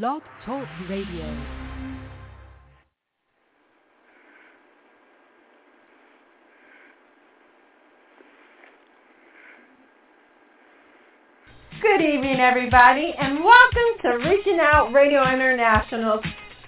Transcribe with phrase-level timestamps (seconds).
[0.00, 1.24] Blog Talk Radio.
[11.80, 16.24] Good evening, everybody, and welcome to Reaching Out Radio International's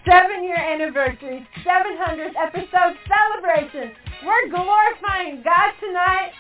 [0.08, 3.90] seven-year anniversary, 700th episode celebration.
[4.24, 6.30] We're glorifying God tonight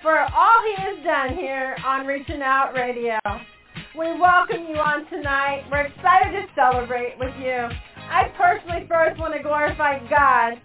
[0.00, 3.18] for all He has done here on Reaching Out Radio.
[3.96, 5.64] We welcome you on tonight.
[5.72, 7.64] We're excited to celebrate with you.
[8.12, 10.60] I personally first want to glorify God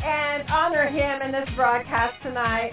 [0.00, 2.72] and honor Him in this broadcast tonight.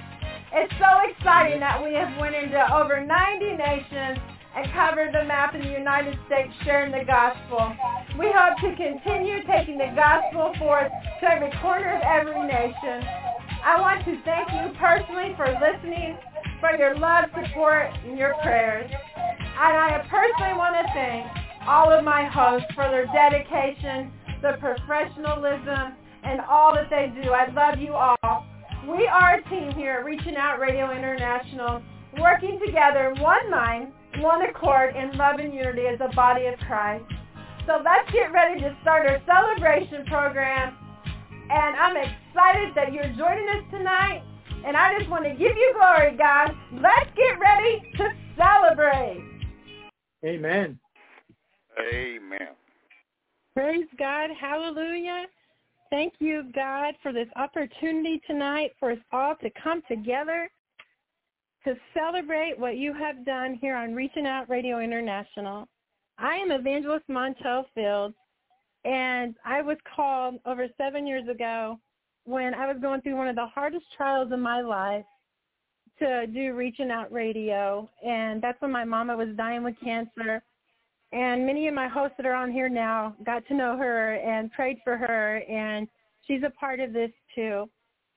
[0.54, 4.16] It's so exciting that we have went into over 90 nations
[4.55, 7.76] and covered the map in the United States sharing the gospel.
[8.16, 13.04] We hope to continue taking the gospel forth to every corner of every nation.
[13.60, 16.16] I want to thank you personally for listening,
[16.63, 18.88] for your love, support, and your prayers.
[19.58, 21.26] And I personally want to thank
[21.66, 27.32] all of my hosts for their dedication, the professionalism, and all that they do.
[27.32, 28.46] I love you all.
[28.88, 31.82] We are a team here at Reaching Out Radio International,
[32.22, 37.05] working together one mind, one accord, in love and unity as a body of Christ.
[37.66, 40.77] So let's get ready to start our celebration program.
[41.49, 44.21] And I'm excited that you're joining us tonight.
[44.66, 46.54] And I just want to give you glory, God.
[46.74, 49.37] Let's get ready to celebrate.
[50.26, 50.79] Amen.
[51.93, 52.49] Amen.
[53.54, 54.29] Praise God.
[54.40, 55.26] Hallelujah.
[55.90, 60.49] Thank you, God, for this opportunity tonight for us all to come together
[61.63, 65.68] to celebrate what you have done here on Reaching Out Radio International.
[66.18, 68.16] I am Evangelist Montel Fields,
[68.85, 71.79] and I was called over seven years ago
[72.25, 75.06] when I was going through one of the hardest trials in my life
[76.00, 80.41] to do Reaching Out Radio, and that's when my mama was dying with cancer.
[81.12, 84.51] And many of my hosts that are on here now got to know her and
[84.51, 85.88] prayed for her, and
[86.25, 87.69] she's a part of this too.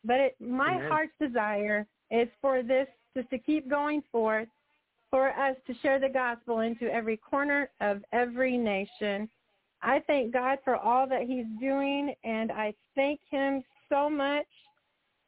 [0.05, 0.89] But it, my Amen.
[0.89, 4.49] heart's desire is for this just to keep going forth,
[5.11, 9.29] for us to share the gospel into every corner of every nation.
[9.83, 14.47] I thank God for all that he's doing, and I thank him so much.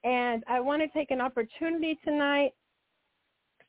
[0.05, 2.53] And I want to take an opportunity tonight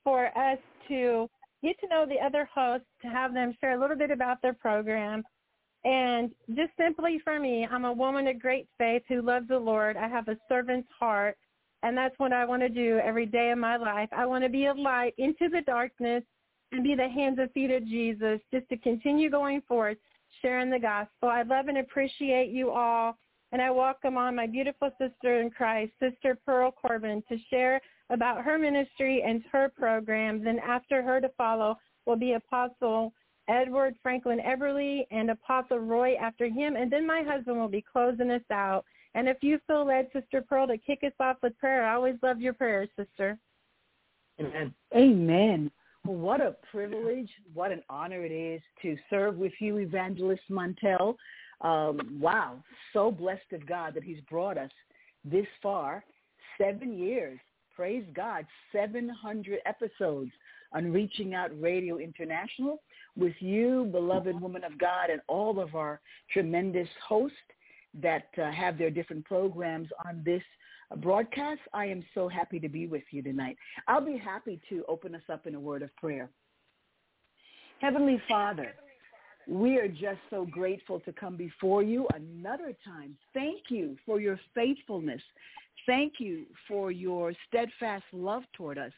[0.04, 0.58] for us
[0.88, 1.30] to
[1.64, 4.54] get to know the other hosts, to have them share a little bit about their
[4.54, 5.24] program.
[5.86, 9.98] And just simply for me, I'm a woman of great faith who loves the Lord.
[9.98, 11.38] I have a servant's heart,
[11.84, 14.10] and that's what I want to do every day of my life.
[14.16, 16.24] I want to be a light into the darkness
[16.72, 19.98] and be the hands and feet of Jesus just to continue going forth,
[20.42, 21.30] sharing the gospel.
[21.30, 23.18] I love and appreciate you all,
[23.54, 28.44] and I welcome on my beautiful sister in Christ, Sister Pearl Corbin, to share about
[28.44, 30.48] her ministry and her programs.
[30.48, 31.78] And after her to follow
[32.08, 33.14] will be Apostle
[33.48, 36.76] Edward Franklin Everly and Apostle Roy after him.
[36.76, 38.86] And then my husband will be closing us out.
[39.14, 42.16] And if you feel led, Sister Pearl, to kick us off with prayer, I always
[42.24, 43.38] love your prayers, sister.
[44.40, 44.74] Amen.
[44.96, 45.72] Amen.
[46.06, 51.16] What a privilege, what an honor it is to serve with you, Evangelist Montel.
[51.62, 54.72] Um, wow, so blessed of God that he's brought us
[55.24, 56.04] this far,
[56.58, 57.40] seven years.
[57.76, 60.32] Praise God, 700 episodes
[60.74, 62.82] on Reaching Out Radio International
[63.16, 66.00] with you, beloved woman of God, and all of our
[66.32, 67.38] tremendous hosts
[68.02, 70.42] that uh, have their different programs on this
[70.98, 71.62] broadcast.
[71.74, 73.58] I am so happy to be with you tonight.
[73.88, 76.30] I'll be happy to open us up in a word of prayer.
[77.80, 78.74] Heavenly Father,
[79.48, 83.18] we are just so grateful to come before you another time.
[83.34, 85.22] Thank you for your faithfulness.
[85.86, 88.92] Thank you for your steadfast love toward us.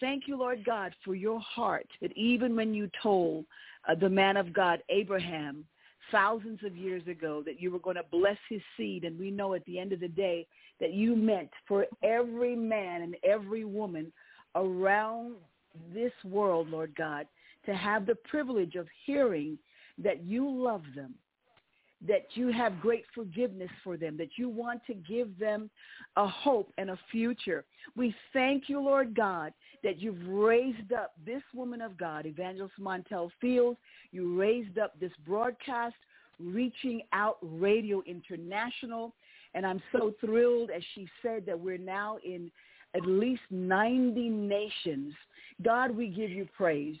[0.00, 3.44] Thank you, Lord God, for your heart that even when you told
[3.88, 5.64] uh, the man of God, Abraham,
[6.12, 9.54] thousands of years ago that you were going to bless his seed, and we know
[9.54, 10.46] at the end of the day
[10.80, 14.12] that you meant for every man and every woman
[14.54, 15.34] around
[15.92, 17.26] this world, Lord God,
[17.66, 19.58] to have the privilege of hearing
[20.02, 21.14] that you love them,
[22.06, 25.68] that you have great forgiveness for them, that you want to give them
[26.16, 27.64] a hope and a future.
[27.96, 29.52] We thank you, Lord God,
[29.82, 33.78] that you've raised up this woman of God, Evangelist Montel Fields.
[34.12, 35.96] You raised up this broadcast,
[36.38, 39.12] Reaching Out Radio International.
[39.54, 42.50] And I'm so thrilled, as she said, that we're now in
[42.94, 45.14] at least 90 nations.
[45.62, 46.96] God, we give you praise.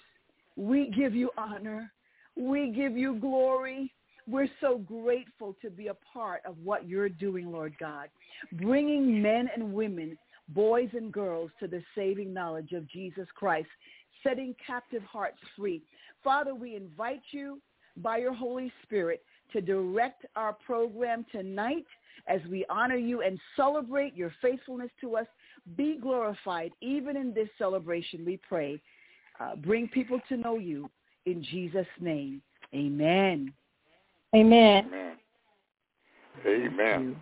[0.56, 1.92] We give you honor.
[2.38, 3.92] We give you glory.
[4.28, 8.08] We're so grateful to be a part of what you're doing, Lord God,
[8.52, 10.16] bringing men and women,
[10.50, 13.68] boys and girls to the saving knowledge of Jesus Christ,
[14.22, 15.82] setting captive hearts free.
[16.22, 17.60] Father, we invite you
[17.96, 21.86] by your Holy Spirit to direct our program tonight
[22.28, 25.26] as we honor you and celebrate your faithfulness to us.
[25.76, 28.80] Be glorified even in this celebration, we pray.
[29.40, 30.88] Uh, bring people to know you
[31.30, 32.42] in Jesus' name.
[32.74, 33.52] Amen.
[34.34, 34.84] Amen.
[34.86, 35.16] Amen.
[36.46, 37.16] Amen.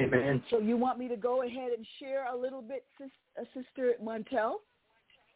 [0.00, 0.42] Amen.
[0.50, 4.54] So you want me to go ahead and share a little bit, uh, Sister Montel?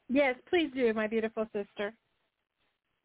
[0.08, 1.92] Yes, please do, my beautiful sister.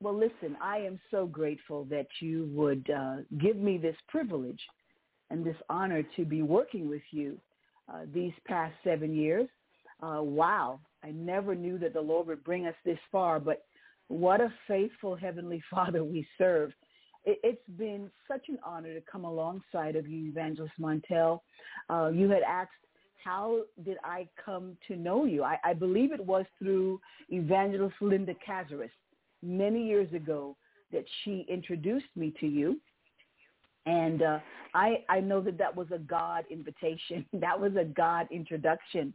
[0.02, 4.60] Well, listen, I am so grateful that you would uh, give me this privilege
[5.30, 7.38] and this honor to be working with you
[7.92, 9.48] uh, these past seven years.
[10.02, 13.66] Uh, wow, I never knew that the Lord would bring us this far, but
[14.12, 16.72] what a faithful Heavenly Father we serve.
[17.26, 21.42] It, it's been such an honor to come alongside of you, Evangelist Montel.
[21.90, 22.72] Uh, you had asked,
[23.24, 25.44] how did I come to know you?
[25.44, 27.00] I, I believe it was through
[27.30, 28.90] Evangelist Linda Cazares
[29.44, 30.56] many years ago
[30.92, 32.80] that she introduced me to you.
[33.86, 34.40] And uh,
[34.74, 37.26] I, I know that that was a God invitation.
[37.34, 39.14] that was a God introduction.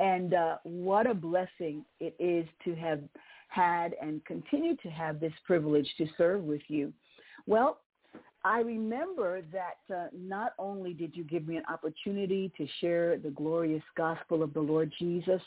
[0.00, 3.00] And uh, what a blessing it is to have
[3.48, 6.92] had and continue to have this privilege to serve with you.
[7.46, 7.80] Well,
[8.44, 13.30] I remember that uh, not only did you give me an opportunity to share the
[13.30, 15.40] glorious gospel of the Lord Jesus,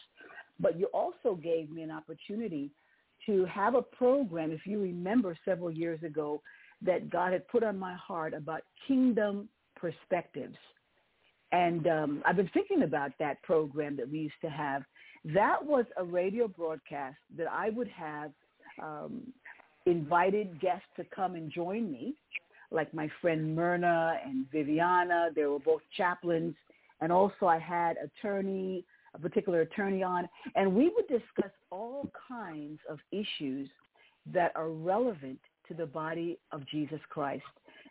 [0.60, 2.72] but you also gave me an opportunity
[3.26, 6.42] to have a program, if you remember several years ago,
[6.82, 10.56] that God had put on my heart about kingdom perspectives.
[11.52, 14.84] And um, I've been thinking about that program that we used to have.
[15.26, 18.32] That was a radio broadcast that I would have
[18.82, 19.22] um,
[19.86, 22.16] invited guests to come and join me,
[22.72, 25.30] like my friend Myrna and Viviana.
[25.36, 26.56] They were both chaplains.
[27.02, 28.86] And also I had attorney
[29.16, 33.70] a particular attorney on, and we would discuss all kinds of issues
[34.32, 37.44] that are relevant to the body of Jesus Christ,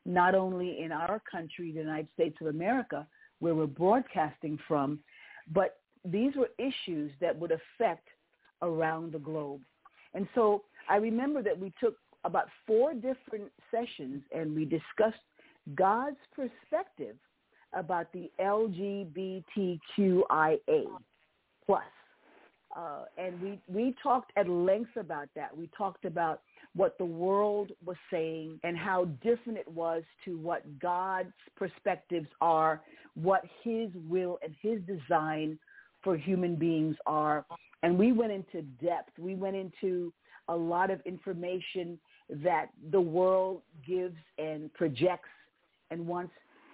[0.04, 3.06] not only in our country, the United States of America,
[3.40, 4.98] where we're broadcasting from,
[5.52, 8.08] but these were issues that would affect
[8.62, 9.60] around the globe.
[10.14, 15.22] And so I remember that we took about four different sessions and we discussed
[15.74, 17.16] God's perspective
[17.74, 19.44] about the LGBTQIA
[21.66, 21.82] plus.
[22.76, 25.56] Uh, and we, we talked at length about that.
[25.56, 26.42] We talked about
[26.74, 32.82] what the world was saying and how different it was to what God's perspectives are,
[33.14, 35.58] what his will and his design
[36.02, 37.44] for human beings are.
[37.82, 39.18] And we went into depth.
[39.18, 40.12] We went into
[40.48, 41.98] a lot of information
[42.30, 45.28] that the world gives and projects
[45.90, 46.32] and wants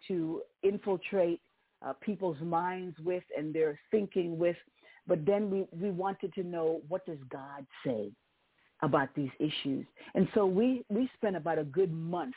[0.08, 1.40] to infiltrate
[1.84, 4.56] uh, people's minds with and their thinking with.
[5.06, 8.10] But then we, we wanted to know what does God say
[8.82, 9.86] about these issues.
[10.14, 12.34] And so we, we spent about a good month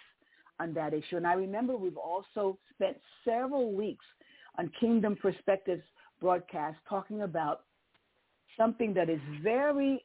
[0.60, 1.18] on that issue.
[1.18, 4.06] And I remember we've also spent several weeks
[4.58, 5.84] on Kingdom Perspectives
[6.20, 7.62] broadcast talking about
[8.58, 10.04] something that is very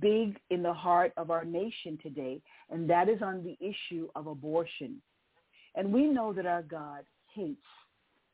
[0.00, 4.26] big in the heart of our nation today, and that is on the issue of
[4.26, 5.00] abortion.
[5.74, 7.04] And we know that our God
[7.34, 7.62] hates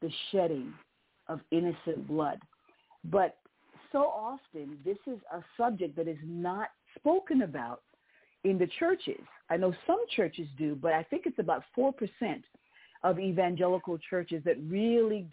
[0.00, 0.72] the shedding
[1.28, 2.40] of innocent blood.
[3.04, 3.38] But
[3.92, 7.82] so often this is a subject that is not spoken about
[8.44, 9.20] in the churches.
[9.50, 11.92] I know some churches do, but I think it's about 4%
[13.04, 15.26] of evangelical churches that really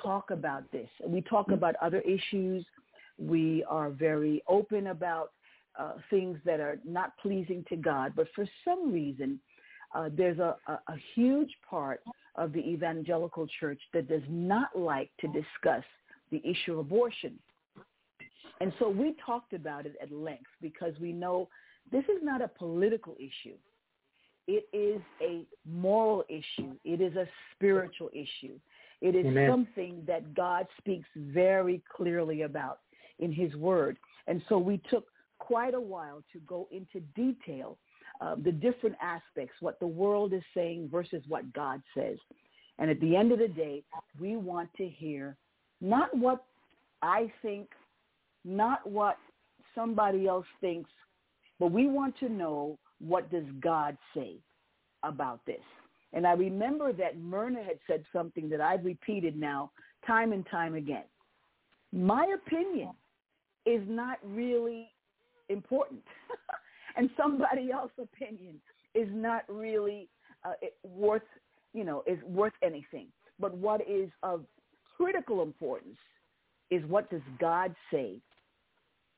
[0.00, 0.88] talk about this.
[1.06, 2.64] We talk about other issues.
[3.18, 5.32] We are very open about
[5.78, 8.12] uh, things that are not pleasing to God.
[8.14, 9.40] But for some reason,
[9.94, 12.02] uh, there's a, a, a huge part
[12.36, 15.84] of the evangelical church that does not like to discuss
[16.30, 17.38] the issue of abortion.
[18.60, 21.48] And so we talked about it at length because we know
[21.90, 23.56] this is not a political issue.
[24.46, 26.72] It is a moral issue.
[26.84, 28.58] It is a spiritual issue.
[29.02, 29.50] It is Amen.
[29.50, 32.78] something that God speaks very clearly about
[33.18, 33.98] in his word.
[34.26, 35.06] And so we took
[35.38, 37.76] quite a while to go into detail
[38.20, 42.16] uh, the different aspects, what the world is saying versus what God says.
[42.78, 43.82] And at the end of the day,
[44.18, 45.36] we want to hear
[45.80, 46.44] not what
[47.02, 47.68] I think
[48.44, 49.18] not what
[49.74, 50.90] somebody else thinks,
[51.58, 54.36] but we want to know what does God say
[55.02, 55.60] about this.
[56.12, 59.70] And I remember that Myrna had said something that I've repeated now
[60.06, 61.04] time and time again.
[61.92, 62.92] My opinion
[63.66, 64.90] is not really
[65.48, 66.02] important.
[66.96, 68.60] and somebody else's opinion
[68.94, 70.08] is not really
[70.44, 70.52] uh,
[70.84, 71.22] worth,
[71.72, 73.06] you know, is worth anything.
[73.38, 74.44] But what is of
[74.96, 75.98] critical importance
[76.70, 78.20] is what does God say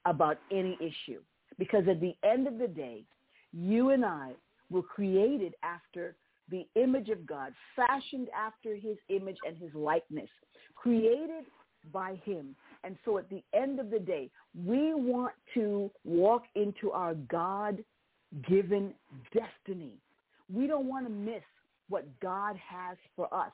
[0.06, 1.20] about any issue.
[1.58, 3.04] Because at the end of the day,
[3.52, 4.32] you and I
[4.70, 6.16] were created after
[6.50, 10.28] the image of God, fashioned after his image and his likeness,
[10.74, 11.44] created
[11.92, 12.54] by him.
[12.82, 14.30] And so at the end of the day,
[14.66, 18.94] we want to walk into our God-given
[19.32, 19.92] destiny.
[20.52, 21.42] We don't want to miss
[21.88, 23.52] what God has for us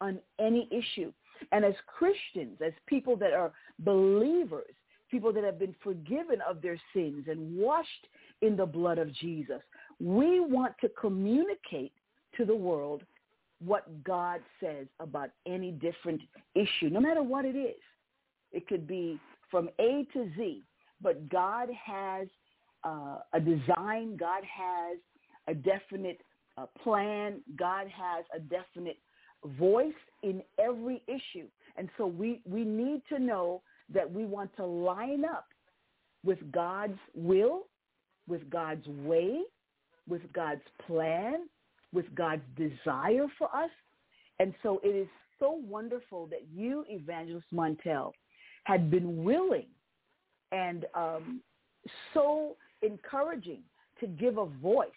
[0.00, 1.12] on any issue.
[1.52, 4.74] And as Christians, as people that are believers,
[5.10, 8.06] people that have been forgiven of their sins and washed
[8.42, 9.60] in the blood of Jesus,
[10.00, 11.92] we want to communicate
[12.36, 13.02] to the world
[13.64, 16.20] what God says about any different
[16.54, 17.80] issue, no matter what it is.
[18.52, 19.18] It could be
[19.50, 20.62] from A to Z,
[21.00, 22.28] but God has
[22.84, 24.16] uh, a design.
[24.16, 24.98] God has
[25.48, 26.20] a definite
[26.58, 27.40] uh, plan.
[27.58, 28.98] God has a definite
[29.58, 31.46] voice in every issue.
[31.76, 33.62] And so we, we need to know
[33.92, 35.46] that we want to line up
[36.24, 37.66] with God's will,
[38.26, 39.42] with God's way,
[40.08, 41.48] with God's plan,
[41.92, 43.70] with God's desire for us.
[44.38, 48.12] And so it is so wonderful that you, Evangelist Montel,
[48.64, 49.66] had been willing
[50.52, 51.40] and um,
[52.14, 53.60] so encouraging
[54.00, 54.88] to give a voice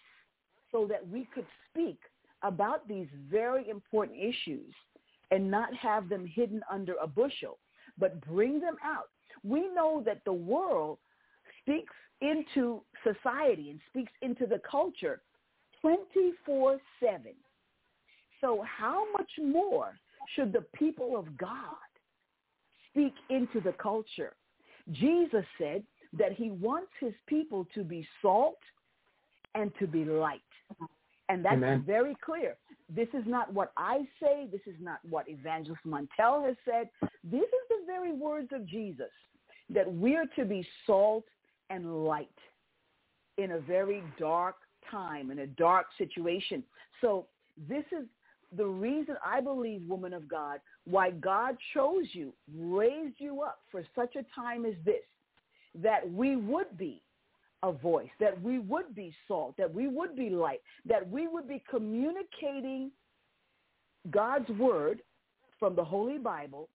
[0.72, 1.98] so that we could speak
[2.42, 4.72] about these very important issues
[5.30, 7.58] and not have them hidden under a bushel,
[7.98, 9.08] but bring them out.
[9.44, 10.98] We know that the world
[11.60, 15.20] speaks into society and speaks into the culture
[15.84, 16.78] 24-7.
[18.40, 19.98] So how much more
[20.34, 21.58] should the people of God
[22.90, 24.34] speak into the culture?
[24.92, 25.82] Jesus said
[26.18, 28.58] that he wants his people to be salt
[29.54, 30.40] and to be light.
[31.28, 31.84] And that's Amen.
[31.86, 32.56] very clear.
[32.88, 34.48] This is not what I say.
[34.50, 36.88] This is not what Evangelist Montel has said.
[37.22, 39.12] These are the very words of Jesus,
[39.68, 41.24] that we're to be salt
[41.68, 42.28] and light
[43.38, 44.56] in a very dark
[44.90, 46.62] time, in a dark situation.
[47.00, 47.26] So
[47.68, 48.06] this is
[48.56, 53.84] the reason I believe, woman of God, why God chose you, raised you up for
[53.94, 55.04] such a time as this,
[55.76, 57.00] that we would be
[57.62, 61.46] a voice, that we would be salt, that we would be light, that we would
[61.46, 62.90] be communicating
[64.10, 65.02] God's word
[65.58, 66.68] from the Holy Bible,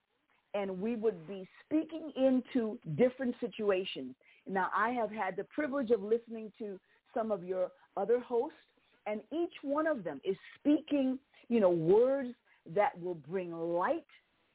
[0.53, 4.15] and we would be speaking into different situations.
[4.48, 6.79] Now, I have had the privilege of listening to
[7.13, 8.58] some of your other hosts,
[9.06, 12.30] and each one of them is speaking, you know, words
[12.75, 14.06] that will bring light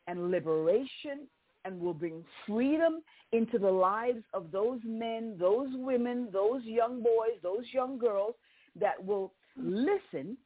[0.07, 1.29] and liberation
[1.65, 7.39] and will bring freedom into the lives of those men, those women, those young boys,
[7.43, 8.35] those young girls
[8.79, 10.37] that will listen,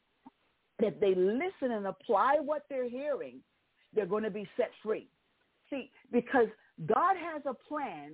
[0.81, 3.39] that they listen and apply what they're hearing,
[3.95, 5.09] they're going to be set free.
[5.71, 6.49] See, because
[6.87, 8.13] God has a plan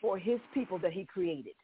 [0.00, 1.54] for his people that he created.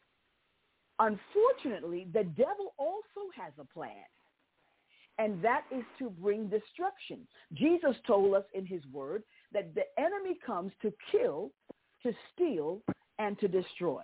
[1.01, 4.05] Unfortunately, the devil also has a plan,
[5.19, 7.27] and that is to bring destruction.
[7.55, 11.53] Jesus told us in his word that the enemy comes to kill,
[12.03, 12.83] to steal,
[13.19, 14.03] and to destroy.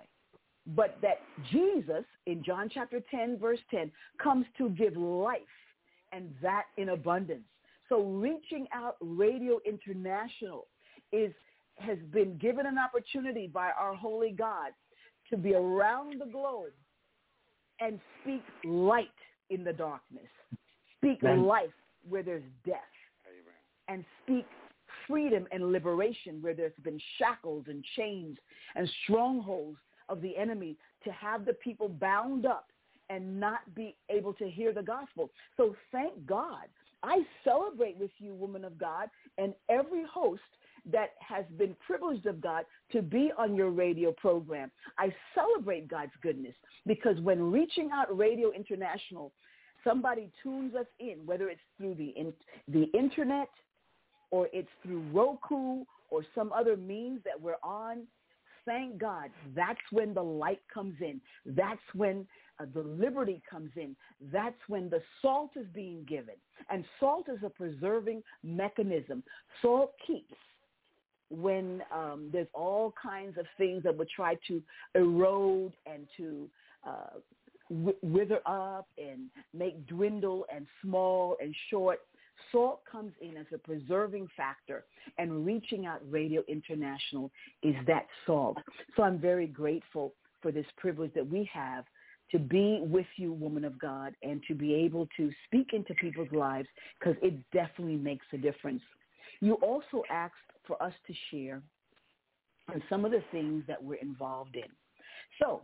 [0.75, 1.21] But that
[1.53, 5.41] Jesus, in John chapter 10, verse 10, comes to give life,
[6.13, 7.45] and that in abundance.
[7.91, 10.67] So reaching out Radio International
[11.13, 11.33] is
[11.79, 14.71] has been given an opportunity by our holy God
[15.29, 16.73] to be around the globe
[17.81, 19.09] and speak light
[19.51, 20.29] in the darkness.
[20.97, 21.45] Speak Amen.
[21.45, 21.71] life
[22.09, 22.77] where there's death.
[23.27, 23.55] Amen.
[23.89, 24.47] And speak
[25.07, 28.37] freedom and liberation where there's been shackles and chains
[28.75, 29.79] and strongholds
[30.09, 32.69] of the enemy to have the people bound up
[33.09, 35.31] and not be able to hear the gospel.
[35.57, 36.67] So thank God.
[37.03, 40.41] I celebrate with you, woman of God, and every host
[40.91, 44.71] that has been privileged of God to be on your radio program.
[44.99, 46.55] I celebrate God's goodness
[46.87, 49.33] because when reaching out Radio International,
[49.85, 52.33] somebody tunes us in, whether it's through the in,
[52.69, 53.49] the internet
[54.31, 58.03] or it's through Roku or some other means that we're on.
[58.65, 59.31] Thank God.
[59.55, 61.21] That's when the light comes in.
[61.45, 62.27] That's when
[62.59, 63.95] uh, the liberty comes in.
[64.33, 66.35] That's when the salt is being given.
[66.69, 69.23] And salt is a preserving mechanism.
[69.63, 70.35] Salt keeps
[71.31, 74.63] when um, there's all kinds of things that would try to
[74.95, 76.49] erode and to
[76.87, 77.19] uh,
[78.03, 82.01] wither up and make dwindle and small and short.
[82.53, 84.85] Salt comes in as a preserving factor,
[85.19, 87.31] and reaching out Radio International
[87.63, 88.59] is that salt.
[88.95, 91.85] So I'm very grateful for this privilege that we have
[92.31, 96.31] to be with you, woman of God, and to be able to speak into people's
[96.31, 96.69] lives
[96.99, 98.83] because it definitely makes a difference.
[99.41, 100.35] You also asked
[100.67, 101.63] for us to share
[102.73, 104.71] on some of the things that we're involved in.
[105.41, 105.63] So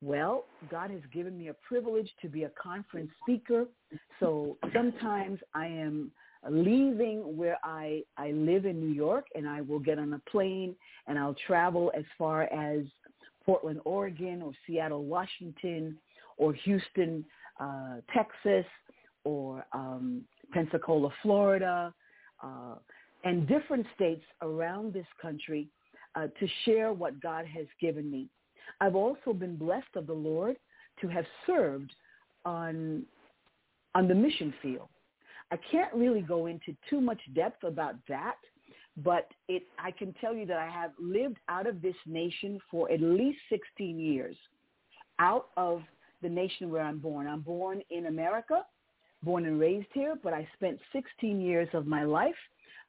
[0.00, 3.66] Well, God has given me a privilege to be a conference speaker.
[4.20, 6.12] So sometimes I am
[6.48, 10.76] leaving where I, I live in New York and I will get on a plane
[11.08, 12.84] and I'll travel as far as
[13.44, 15.98] Portland, Oregon or Seattle, Washington
[16.36, 17.24] or Houston,
[17.58, 18.66] uh, Texas
[19.24, 20.22] or um,
[20.52, 21.92] Pensacola, Florida,
[22.40, 22.76] uh,
[23.24, 25.68] and different states around this country
[26.14, 28.28] uh, to share what God has given me.
[28.80, 30.56] I've also been blessed of the Lord
[31.00, 31.92] to have served
[32.44, 33.04] on
[33.94, 34.88] on the mission field.
[35.50, 38.36] I can't really go into too much depth about that,
[38.98, 42.90] but it I can tell you that I have lived out of this nation for
[42.90, 44.36] at least 16 years,
[45.18, 45.82] out of
[46.22, 47.26] the nation where I'm born.
[47.26, 48.64] I'm born in America,
[49.22, 52.34] born and raised here, but I spent 16 years of my life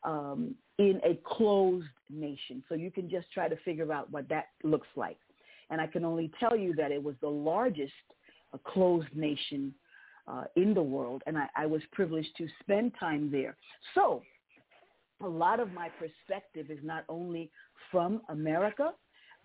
[0.04, 2.64] um, in a closed nation.
[2.70, 5.18] So you can just try to figure out what that looks like.
[5.70, 7.94] And I can only tell you that it was the largest
[8.54, 9.74] uh, closed nation
[10.28, 13.58] uh, in the world, and I, I was privileged to spend time there.
[13.96, 14.22] So
[15.22, 17.50] a lot of my perspective is not only
[17.92, 18.94] from America,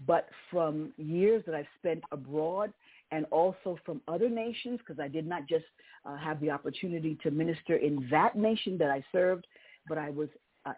[0.07, 2.73] but from years that I've spent abroad
[3.13, 5.65] and also from other nations because I did not just
[6.05, 9.47] uh, have the opportunity to minister in that nation that I served,
[9.89, 10.29] but I was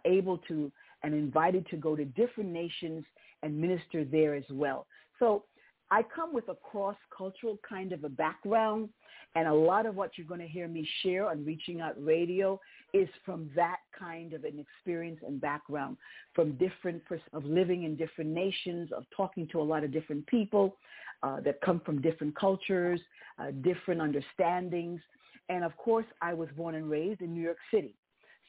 [0.04, 0.70] able to
[1.02, 3.04] and invited to go to different nations
[3.42, 4.86] and minister there as well.
[5.18, 5.44] So
[5.90, 8.88] I come with a cross-cultural kind of a background,
[9.36, 12.58] and a lot of what you're going to hear me share on Reaching Out Radio
[12.92, 15.96] is from that kind of an experience and background,
[16.34, 20.26] from different pers- of living in different nations, of talking to a lot of different
[20.26, 20.76] people
[21.22, 23.00] uh, that come from different cultures,
[23.38, 25.00] uh, different understandings,
[25.48, 27.94] and of course, I was born and raised in New York City.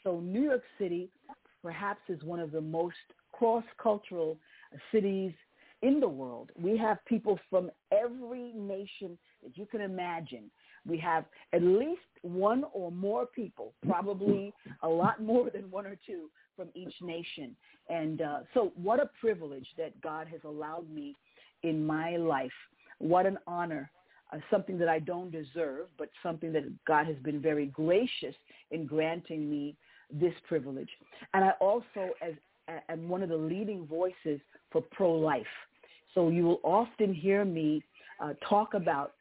[0.08, 1.10] So New York City
[1.62, 2.96] perhaps is one of the most
[3.34, 4.38] cross-cultural
[4.90, 5.34] cities
[5.82, 6.50] in the world.
[6.58, 10.50] We have people from every nation that you can imagine.
[10.88, 15.98] We have at least one or more people, probably a lot more than one or
[16.08, 17.54] two from each nation.
[17.90, 21.18] And uh, so what a privilege that God has allowed me
[21.64, 22.50] in my life.
[23.00, 23.92] What an honor.
[24.32, 28.36] Uh, something that I don't deserve, but something that God has been very gracious
[28.72, 29.76] in granting me
[30.12, 30.90] this privilege.
[31.34, 32.34] And I also as,
[32.90, 34.40] am one of the leading voices
[34.72, 35.46] for pro-life.
[36.14, 37.84] So you will often hear me
[38.22, 39.14] uh, talk about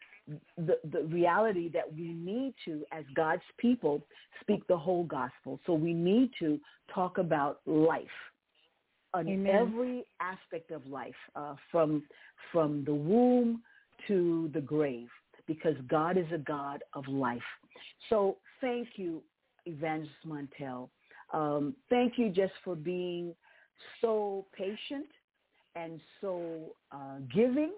[0.57, 4.03] the, the reality that we need to, as God's people,
[4.41, 5.61] speak the whole gospel.
[5.67, 6.59] So we need to
[6.93, 8.07] talk about life
[9.15, 9.55] on Amen.
[9.55, 12.03] every aspect of life, uh, from
[12.53, 13.63] from the womb
[14.09, 15.09] to the grave,
[15.47, 17.39] because God is a God of life.
[18.11, 19.23] So thank you,
[19.67, 20.89] Evangelist Montel.
[21.33, 23.35] Um, thank you just for being
[24.01, 25.07] so patient
[25.75, 27.73] and so uh, giving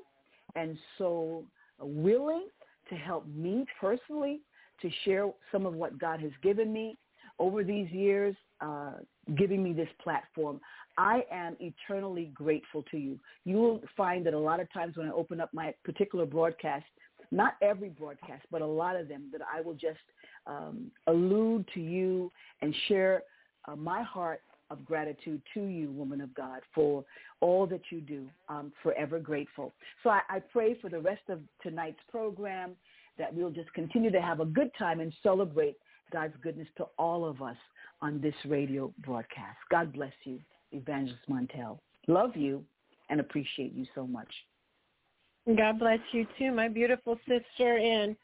[0.54, 1.44] and so
[1.80, 2.46] willing
[2.88, 4.40] to help me personally
[4.80, 6.96] to share some of what God has given me
[7.38, 8.92] over these years, uh,
[9.36, 10.60] giving me this platform.
[10.96, 13.18] I am eternally grateful to you.
[13.44, 16.86] You will find that a lot of times when I open up my particular broadcast,
[17.30, 19.98] not every broadcast, but a lot of them, that I will just
[20.48, 22.32] um, allude to you
[22.62, 23.22] and share
[23.66, 27.04] uh, my heart of gratitude to you, woman of God, for
[27.40, 28.26] all that you do.
[28.48, 29.72] I'm forever grateful.
[30.02, 32.72] So I, I pray for the rest of tonight's program
[33.18, 35.76] that we'll just continue to have a good time and celebrate
[36.12, 37.56] God's goodness to all of us
[38.00, 39.58] on this radio broadcast.
[39.70, 40.38] God bless you,
[40.72, 41.78] Evangelist Montel.
[42.06, 42.64] Love you
[43.10, 44.28] and appreciate you so much.
[45.56, 47.78] God bless you too, my beautiful sister.
[47.78, 48.16] And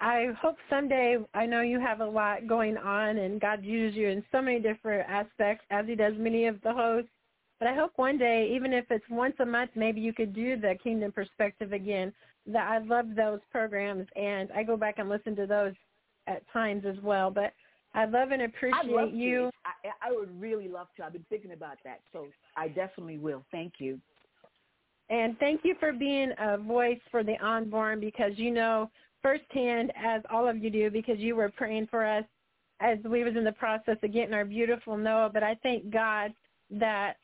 [0.00, 4.08] I hope someday, I know you have a lot going on and God uses you
[4.08, 7.10] in so many different aspects as he does many of the hosts.
[7.58, 10.56] But I hope one day, even if it's once a month, maybe you could do
[10.56, 12.12] the Kingdom Perspective again.
[12.46, 15.74] That I love those programs and I go back and listen to those
[16.28, 17.30] at times as well.
[17.30, 17.52] But
[17.94, 19.50] I love and appreciate love you.
[19.64, 21.04] I, I would really love to.
[21.04, 23.44] I've been thinking about that, so I definitely will.
[23.50, 23.98] Thank you.
[25.10, 28.90] And thank you for being a voice for the unborn because you know
[29.22, 32.24] firsthand as all of you do because you were praying for us
[32.80, 35.30] as we was in the process of getting our beautiful Noah.
[35.32, 36.32] But I thank God
[36.70, 37.14] that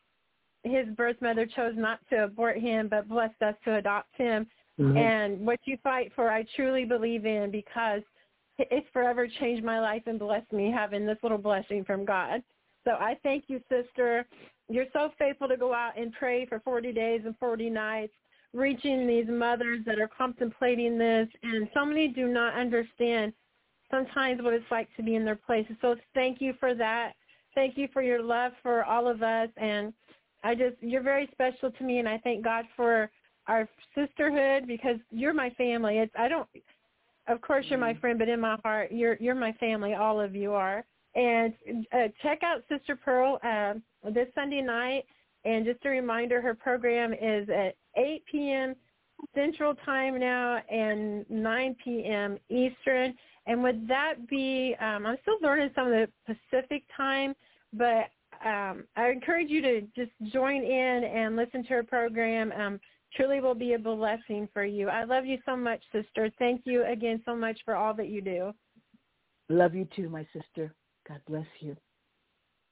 [0.64, 4.46] his birth mother chose not to abort him but blessed us to adopt him.
[4.80, 4.96] Mm-hmm.
[4.96, 8.02] And what you fight for, I truly believe in because
[8.58, 12.42] it's forever changed my life and blessed me having this little blessing from God.
[12.84, 14.26] So I thank you, sister.
[14.68, 18.12] You're so faithful to go out and pray for 40 days and 40 nights
[18.54, 23.32] reaching these mothers that are contemplating this, and so many do not understand
[23.90, 25.66] sometimes what it's like to be in their place.
[25.82, 27.12] So thank you for that.
[27.54, 29.92] Thank you for your love for all of us, and
[30.42, 33.10] I just you're very special to me, and I thank God for
[33.46, 35.98] our sisterhood because you're my family.
[35.98, 36.48] It's I don't
[37.26, 39.94] of course you're my friend, but in my heart you're you're my family.
[39.94, 40.84] All of you are.
[41.14, 41.54] And
[41.92, 43.74] uh, check out Sister Pearl uh,
[44.10, 45.04] this Sunday night.
[45.44, 48.74] And just a reminder, her program is at 8 p.m.
[49.34, 52.38] Central Time now and 9 p.m.
[52.48, 53.14] Eastern.
[53.46, 54.74] And would that be?
[54.80, 57.34] Um, I'm still learning some of the Pacific time,
[57.72, 58.06] but
[58.44, 62.52] um, I encourage you to just join in and listen to her program.
[62.52, 62.80] Um,
[63.14, 64.88] truly will be a blessing for you.
[64.88, 66.30] I love you so much, sister.
[66.38, 68.52] Thank you again so much for all that you do.
[69.48, 70.74] Love you too, my sister.
[71.06, 71.76] God bless you.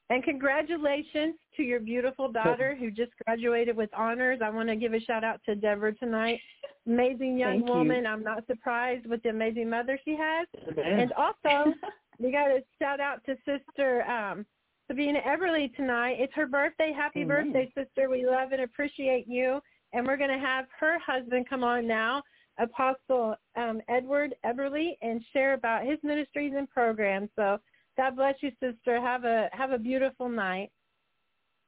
[0.09, 4.39] And congratulations to your beautiful daughter who just graduated with honors.
[4.43, 6.39] I want to give a shout out to Deborah tonight.
[6.85, 8.03] Amazing young Thank woman.
[8.03, 8.09] you.
[8.09, 10.47] I'm not surprised with the amazing mother she has.
[10.67, 10.99] Amen.
[10.99, 11.73] And also,
[12.19, 14.45] we got a shout out to Sister um,
[14.87, 16.17] Sabina Everly tonight.
[16.19, 16.91] It's her birthday.
[16.95, 17.51] Happy Amen.
[17.51, 18.09] birthday, sister.
[18.09, 19.61] We love and appreciate you.
[19.93, 22.21] And we're going to have her husband come on now,
[22.59, 27.29] Apostle um, Edward Everly, and share about his ministries and programs.
[27.35, 27.59] So
[27.97, 28.99] God bless you, sister.
[28.99, 30.71] Have a have a beautiful night.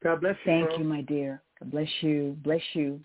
[0.04, 0.52] God bless you.
[0.52, 0.80] Thank Pearl.
[0.80, 1.42] you, my dear.
[1.60, 2.38] God bless you.
[2.44, 3.00] Bless you.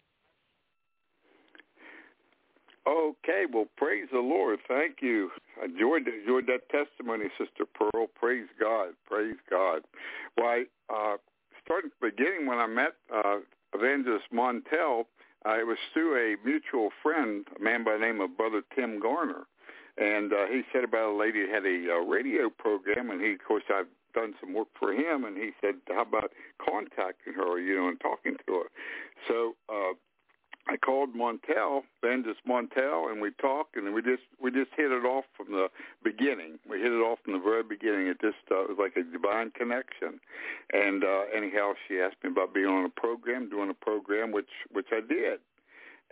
[2.86, 4.58] Okay, well, praise the Lord.
[4.66, 5.30] Thank you.
[5.60, 8.06] I enjoyed enjoyed that testimony, Sister Pearl.
[8.14, 8.94] Praise God.
[9.06, 9.82] Praise God.
[10.36, 11.16] Why, uh,
[11.64, 13.38] starting at the beginning when I met uh,
[13.74, 15.04] Evangelist Montel,
[15.46, 18.98] uh, it was through a mutual friend, a man by the name of Brother Tim
[18.98, 19.44] Garner.
[20.00, 23.34] And uh, he said about a lady that had a uh, radio program, and he,
[23.34, 27.60] of course, I've done some work for him, and he said, how about contacting her,
[27.60, 28.68] you know, and talking to her.
[29.28, 29.92] So uh,
[30.66, 35.04] I called Montel, Evangelist Montel, and we talked, and we just we just hit it
[35.04, 35.68] off from the
[36.02, 36.58] beginning.
[36.68, 38.06] We hit it off from the very beginning.
[38.06, 40.20] It just uh, was like a divine connection.
[40.72, 44.50] And uh, anyhow, she asked me about being on a program, doing a program, which
[44.72, 45.40] which I did.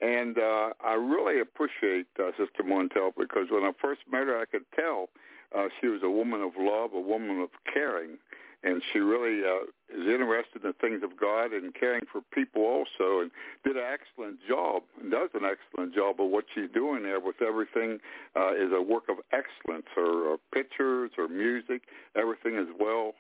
[0.01, 4.45] And uh, I really appreciate uh, Sister Montel because when I first met her, I
[4.45, 5.09] could tell
[5.57, 8.19] uh, she was a woman of love, a woman of caring,
[8.63, 12.63] and she really uh, is interested in the things of God and caring for people
[12.63, 13.31] also, and
[13.65, 17.41] did an excellent job and does an excellent job of what she's doing there with
[17.41, 17.99] everything
[18.37, 19.87] uh, is a work of excellence.
[19.95, 21.83] Her uh, pictures, her music,
[22.17, 23.15] everything is well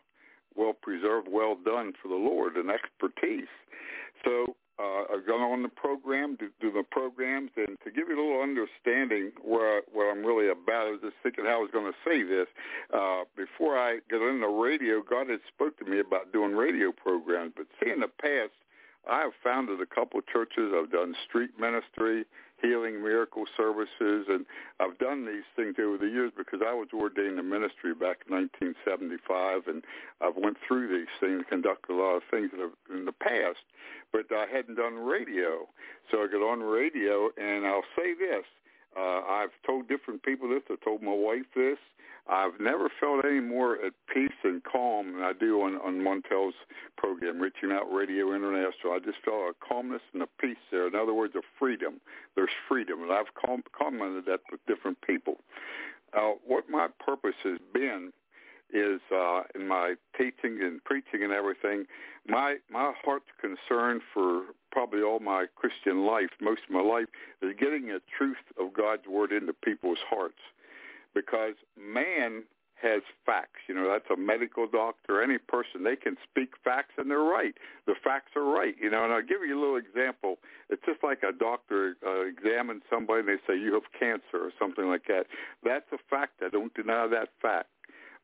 [0.56, 3.46] well preserved, well done for the Lord, and expertise.
[4.24, 8.14] So uh, I've gone on the program, do, do the programs, and to give you
[8.14, 11.70] a little understanding where what I'm really about, I was just thinking how I was
[11.72, 12.46] going to say this.
[12.94, 17.52] Uh, before I got into radio, God had spoke to me about doing radio programs,
[17.56, 18.54] but see, in the past,
[19.10, 20.72] I have founded a couple churches.
[20.76, 22.24] I've done street ministry,
[22.60, 24.44] healing, miracle services, and
[24.80, 28.34] I've done these things over the years because I was ordained in ministry back in
[28.34, 29.84] 1975, and
[30.20, 32.50] I've went through these things, conducted a lot of things
[32.90, 33.62] in the past,
[34.12, 35.68] but I hadn't done radio.
[36.10, 38.44] So I got on radio, and I'll say this.
[38.98, 40.62] Uh, I've told different people this.
[40.68, 41.78] I told my wife this.
[42.28, 46.54] I've never felt any more at peace and calm than I do on, on Montel's
[46.98, 48.92] program, Reaching Out Radio International.
[48.92, 50.86] I just felt a calmness and a peace there.
[50.88, 52.00] In other words, a freedom.
[52.34, 55.38] There's freedom, and I've com- commented that with different people.
[56.12, 58.12] Uh, what my purpose has been
[58.72, 61.86] is uh, in my teaching and preaching and everything,
[62.26, 67.06] my my heart's concern for probably all my Christian life, most of my life,
[67.42, 70.40] is getting the truth of God's word into people's hearts
[71.14, 72.44] because man
[72.80, 73.60] has facts.
[73.68, 77.54] You know, that's a medical doctor, any person, they can speak facts and they're right.
[77.86, 78.74] The facts are right.
[78.80, 80.38] You know, and I'll give you a little example.
[80.70, 84.52] It's just like a doctor uh, examines somebody and they say, you have cancer or
[84.58, 85.26] something like that.
[85.64, 86.42] That's a fact.
[86.44, 87.68] I don't deny that fact.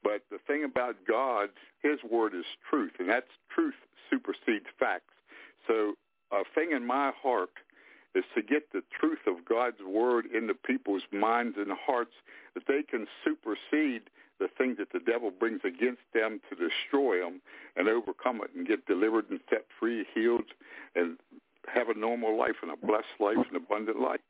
[0.05, 1.49] But the thing about God,
[1.83, 3.75] his word is truth, and that's truth
[4.11, 5.15] supersedes facts.
[5.67, 5.95] So
[6.31, 7.51] a thing in my heart
[8.15, 12.13] is to get the truth of God's word into people's minds and hearts
[12.55, 14.03] that they can supersede
[14.39, 17.41] the things that the devil brings against them to destroy them
[17.77, 20.53] and overcome it and get delivered and set free, healed,
[20.95, 21.19] and
[21.73, 24.21] have a normal life and a blessed life and abundant life.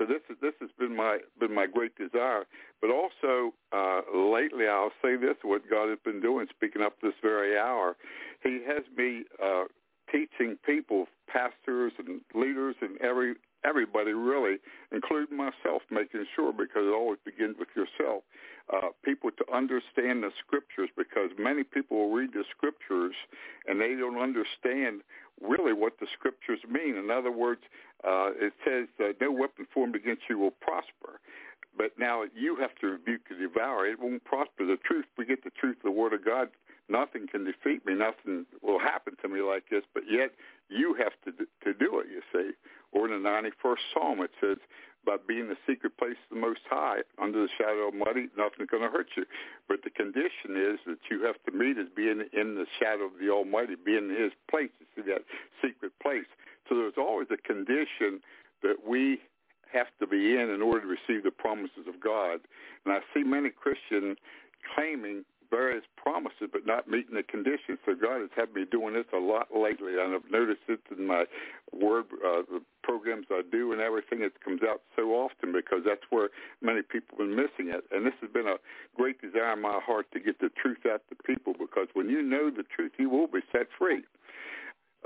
[0.00, 2.44] So this is this has been my been my great desire.
[2.80, 7.12] But also uh, lately, I'll say this: what God has been doing, speaking up this
[7.20, 7.96] very hour,
[8.42, 9.64] He has me uh,
[10.10, 14.56] teaching people, pastors and leaders, and every everybody really,
[14.90, 18.22] including myself, making sure because it always begins with yourself.
[18.72, 23.14] Uh, people to understand the scriptures because many people read the scriptures
[23.66, 25.02] and they don't understand
[25.40, 26.96] really what the scriptures mean.
[26.96, 27.62] In other words,
[28.04, 31.20] uh, it says uh, no weapon formed against you will prosper.
[31.76, 33.86] But now you have to rebuke the devourer.
[33.86, 34.66] It won't prosper.
[34.66, 36.48] The truth, we get the truth, of the word of God.
[36.88, 37.94] Nothing can defeat me.
[37.94, 39.84] Nothing will happen to me like this.
[39.94, 40.32] But yet
[40.68, 41.32] you have to
[41.64, 42.06] to do it.
[42.10, 42.50] You see,
[42.92, 44.58] or in the 91st Psalm it says,
[45.04, 48.68] "By being the secret place of the Most High, under the shadow of Almighty, nothing's
[48.68, 49.24] going to hurt you."
[49.66, 53.18] But the condition is that you have to meet as being in the shadow of
[53.18, 54.70] the Almighty, being in His place.
[54.80, 55.24] You see that
[55.62, 56.26] secret place.
[56.68, 58.22] So there's always a condition
[58.62, 59.20] that we
[59.72, 62.40] have to be in in order to receive the promises of God.
[62.84, 64.18] And I see many Christians
[64.74, 67.78] claiming various promises but not meeting the conditions.
[67.84, 71.06] So God has had me doing this a lot lately, and I've noticed it in
[71.06, 71.24] my
[71.72, 74.22] word, uh, the programs I do, and everything.
[74.22, 76.30] It comes out so often because that's where
[76.62, 77.84] many people have been missing it.
[77.90, 78.56] And this has been a
[78.96, 82.22] great desire in my heart to get the truth out to people because when you
[82.22, 84.02] know the truth, you will be set free.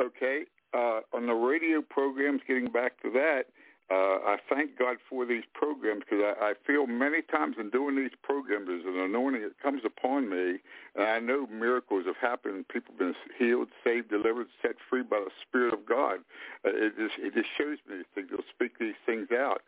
[0.00, 3.44] Okay, uh, on the radio programs, getting back to that,
[3.90, 7.97] uh, I thank God for these programs because I, I feel many times in doing
[7.97, 10.61] these programs there's an anointing that comes upon me,
[10.94, 12.66] and I know miracles have happened.
[12.68, 16.20] People have been healed, saved, delivered, set free by the Spirit of God.
[16.64, 18.29] Uh, it just it just shows me these things.
[18.31, 19.61] They'll speak these things out,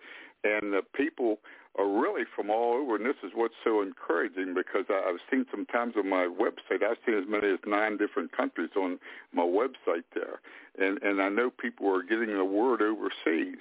[0.44, 1.38] and the people
[1.78, 2.96] are really from all over.
[2.96, 6.82] And this is what's so encouraging because I, I've seen sometimes on my website.
[6.82, 8.98] I've seen as many as nine different countries on
[9.34, 10.40] my website there,
[10.78, 13.60] and and I know people are getting the word overseas.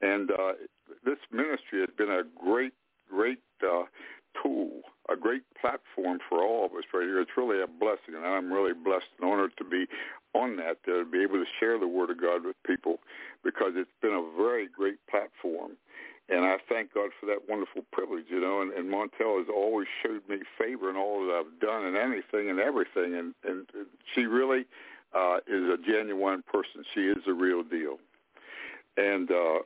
[0.00, 0.52] And uh,
[1.04, 2.72] this ministry has been a great,
[3.08, 3.84] great uh,
[4.42, 7.20] tool, a great platform for all of us right here.
[7.20, 9.86] It's really a blessing, and I'm really blessed and honored to be
[10.34, 12.98] on that, to be able to share the Word of God with people
[13.42, 15.72] because it's been a very great platform.
[16.28, 18.60] And I thank God for that wonderful privilege, you know.
[18.60, 22.50] And, and Montel has always showed me favor in all that I've done and anything
[22.50, 23.14] and everything.
[23.14, 23.66] And, and
[24.12, 24.66] she really
[25.14, 26.82] uh, is a genuine person.
[26.94, 27.98] She is a real deal.
[28.96, 29.58] And uh,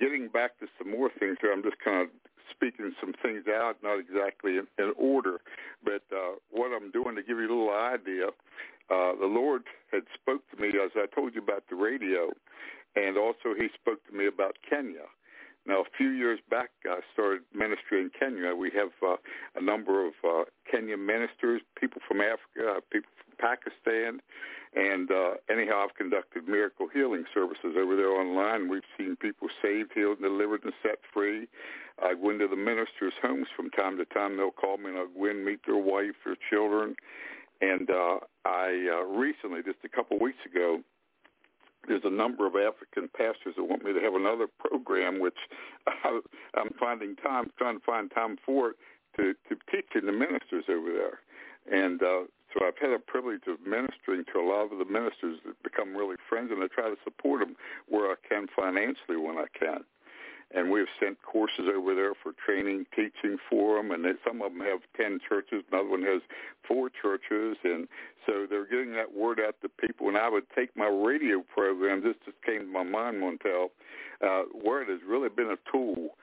[0.00, 2.08] getting back to some more things here, I'm just kind of
[2.50, 5.40] speaking some things out, not exactly in, in order,
[5.84, 8.28] but uh, what I'm doing to give you a little idea,
[8.90, 12.32] uh, the Lord had spoke to me, as I told you about the radio,
[12.96, 15.06] and also he spoke to me about Kenya.
[15.66, 18.54] Now, a few years back, I started ministry in Kenya.
[18.54, 19.16] We have uh,
[19.54, 24.20] a number of uh, Kenyan ministers, people from Africa, people Pakistan,
[24.74, 28.68] and uh, anyhow, I've conducted miracle healing services over there online.
[28.68, 31.48] We've seen people saved, healed, delivered, and set free.
[32.02, 34.36] I go into the ministers' homes from time to time.
[34.36, 36.94] They'll call me, and I'll go in, meet their wife, their children.
[37.60, 40.80] And uh, I uh, recently, just a couple weeks ago,
[41.88, 45.38] there's a number of African pastors that want me to have another program, which
[45.86, 46.20] I,
[46.54, 48.76] I'm finding time, trying to find time for it
[49.16, 51.18] to to teach in the ministers over there.
[51.70, 55.38] And uh, so I've had a privilege of ministering to a lot of the ministers
[55.44, 57.56] that become really friends, and I try to support them
[57.88, 59.84] where I can financially when I can.
[60.54, 64.62] And we've sent courses over there for training, teaching for them, and some of them
[64.62, 66.22] have 10 churches, another one has
[66.66, 67.86] four churches, and
[68.24, 70.08] so they're getting that word out to people.
[70.08, 73.68] And I would take my radio program, this just came to my mind, Montel,
[74.22, 76.16] uh, where it has really been a tool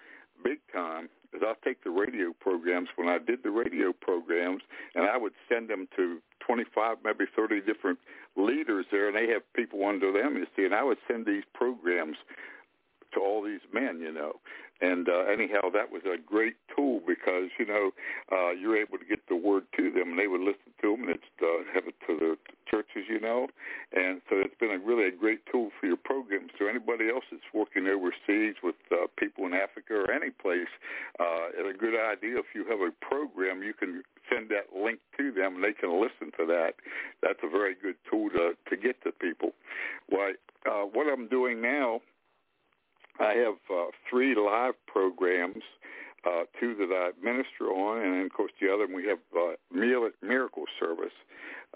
[0.43, 4.61] big time is I'll take the radio programs when I did the radio programs
[4.93, 7.99] and I would send them to 25, maybe 30 different
[8.35, 11.43] leaders there and they have people under them, you see, and I would send these
[11.53, 12.17] programs
[13.13, 14.33] to all these men, you know.
[14.81, 17.91] And uh, anyhow, that was a great tool because you know
[18.31, 21.07] uh, you're able to get the word to them, and they would listen to them,
[21.07, 22.35] and it's uh, have it to the
[22.69, 23.47] churches, you know.
[23.93, 26.47] And so it's been a really a great tool for your program.
[26.59, 30.71] So anybody else that's working overseas with uh, people in Africa or any place,
[31.19, 34.99] uh, it's a good idea if you have a program, you can send that link
[35.17, 36.75] to them, and they can listen to that.
[37.23, 39.51] That's a very good tool to to get to people.
[40.09, 40.33] Why?
[40.65, 42.01] Uh, what I'm doing now
[43.19, 45.63] I have uh, three live programs,
[46.25, 49.19] uh, two that I minister on, and then of course the other one we have
[49.37, 49.55] uh,
[50.21, 51.13] miracle service,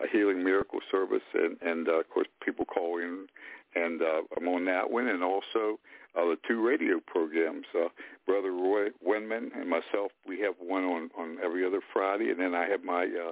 [0.04, 3.28] a healing miracle service, and, and uh, of course people call in,
[3.75, 5.80] and uh, I'm on that one, and also
[6.15, 7.65] uh, the two radio programs.
[7.75, 7.89] Uh,
[8.25, 12.56] Brother Roy Wenman and myself, we have one on on every other Friday, and then
[12.56, 13.32] I have my uh,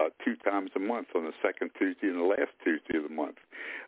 [0.00, 3.14] uh, two times a month on the second Tuesday and the last Tuesday of the
[3.14, 3.36] month.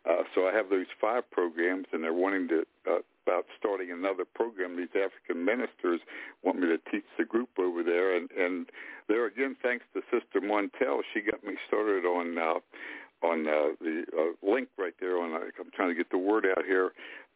[0.09, 4.23] Uh, so I have those five programs, and they're wanting to uh, about starting another
[4.23, 4.77] program.
[4.77, 5.99] These African ministers
[6.43, 8.67] want me to teach the group over there, and and
[9.07, 14.03] there again, thanks to Sister Montel, she got me started on uh, on uh, the
[14.17, 15.19] uh, link right there.
[15.19, 16.93] On uh, I'm trying to get the word out here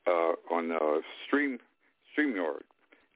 [0.08, 1.60] uh, on uh, Stream
[2.17, 2.63] StreamYard.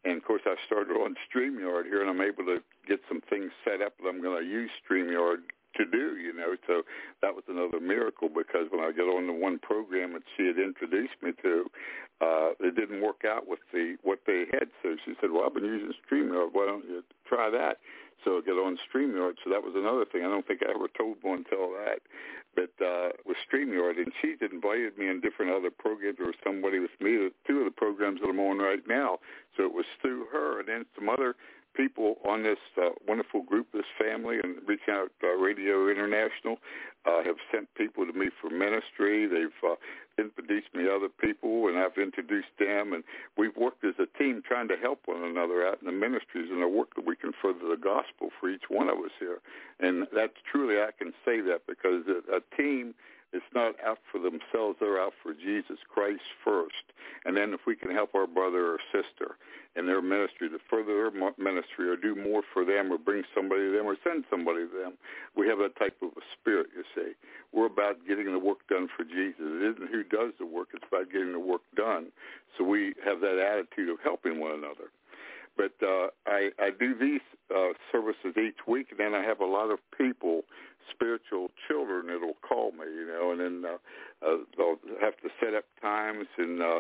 [0.03, 3.51] And of course, I started on StreamYard here, and I'm able to get some things
[3.63, 3.93] set up.
[4.07, 5.38] I'm going to use StreamYard
[5.77, 6.55] to do, you know.
[6.67, 6.83] So
[7.21, 10.57] that was another miracle because when I got on the one program that she had
[10.57, 11.65] introduced me to,
[12.21, 14.69] uh, it didn't work out with the what they had.
[14.83, 16.53] So she said, "Well, I've been using StreamYard.
[16.53, 17.77] Why don't you try that?"
[18.23, 19.35] So I got on StreamYard.
[19.43, 20.23] So that was another thing.
[20.23, 21.99] I don't think I ever told Montel that,
[22.55, 26.17] but uh, with StreamYard, and she's invited me in different other programs.
[26.19, 29.19] Was somebody with me, two of the programs that I'm on right now.
[29.57, 31.35] So it was through her, and then some other
[31.75, 36.57] people on this uh, wonderful group, this family, and Reach Out uh, Radio International
[37.05, 39.27] uh, have sent people to me for ministry.
[39.27, 39.75] They've uh,
[40.17, 43.03] introduced me to other people, and I've introduced them, and
[43.38, 46.61] we've worked as a team trying to help one another out in the ministries and
[46.61, 49.39] the work that we can further the gospel for each one of us here.
[49.79, 52.95] And that's truly, I can say that because a, a team
[53.36, 54.78] is not out for themselves.
[54.80, 56.95] They're out for Jesus Christ first.
[57.26, 59.36] And then if we can help our brother or sister
[59.76, 63.63] in their ministry to further their ministry or do more for them or bring somebody
[63.67, 64.93] to them or send somebody to them,
[65.36, 67.12] we have that type of a spirit, you see.
[67.52, 69.39] We're about getting the work done for Jesus.
[69.39, 70.69] It isn't who does the work.
[70.74, 72.08] It's about getting the work done.
[72.58, 74.91] So we have that attitude of helping one another.
[75.58, 77.21] But uh, I, I do these
[77.54, 80.43] uh, services each week, and then I have a lot of people,
[80.91, 83.78] spiritual children, that'll call me, you know, and then uh,
[84.26, 86.80] uh, they'll have to set up times and uh,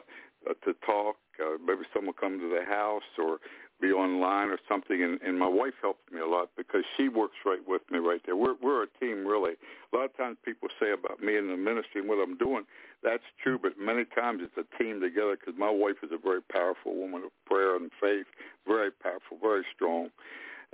[0.49, 1.15] uh, to talk.
[1.39, 3.39] Uh, maybe someone will come to the house or
[3.81, 5.03] be online or something.
[5.03, 8.21] And, and my wife helps me a lot because she works right with me right
[8.25, 8.35] there.
[8.35, 9.53] We're we're a team really.
[9.91, 12.63] A lot of times people say about me in the ministry and what I'm doing.
[13.03, 16.41] That's true, but many times it's a team together because my wife is a very
[16.41, 18.25] powerful woman of prayer and faith,
[18.65, 20.09] very powerful, very strong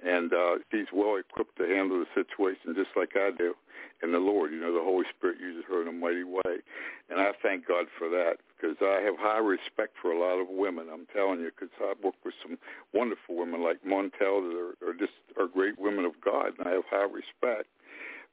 [0.03, 3.53] and uh, she's well equipped to handle the situation just like I do.
[4.01, 6.65] And the Lord, you know, the Holy Spirit uses her in a mighty way,
[7.09, 10.47] and I thank God for that because I have high respect for a lot of
[10.49, 10.87] women.
[10.91, 12.57] I'm telling you, because I've worked with some
[12.93, 16.71] wonderful women like Montel that are, are just are great women of God, and I
[16.71, 17.69] have high respect.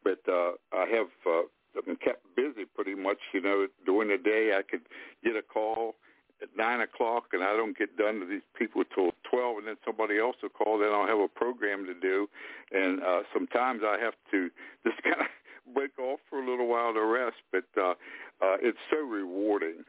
[0.05, 1.49] But uh, I have uh,
[1.85, 3.19] been kept busy pretty much.
[3.35, 4.83] You know, during the day I could
[5.25, 5.97] get a call
[6.43, 9.77] at nine o'clock and I don't get done to these people till twelve and then
[9.85, 12.29] somebody else will call, then I'll have a program to do
[12.73, 14.51] and uh sometimes I have to
[14.87, 15.27] just kinda
[15.75, 17.95] break off for a little while to rest, but uh
[18.41, 19.85] uh it's so rewarding.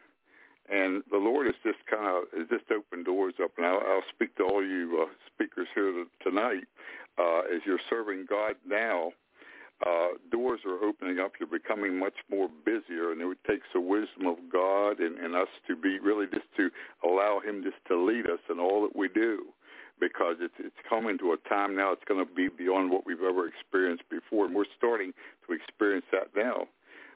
[0.72, 4.10] And the Lord has just kind of has just opened doors up, and I'll, I'll
[4.14, 6.66] speak to all you uh, speakers here tonight
[7.18, 9.12] uh, as you're serving God now
[9.86, 11.34] uh, doors are opening up.
[11.40, 15.48] You're becoming much more busier, and it takes the wisdom of God and, and us
[15.68, 16.70] to be really just to
[17.08, 19.46] allow Him just to lead us in all that we do,
[20.00, 21.94] because it's it's coming to a time now.
[21.94, 25.14] It's going to be beyond what we've ever experienced before, and we're starting
[25.48, 26.68] to experience that now.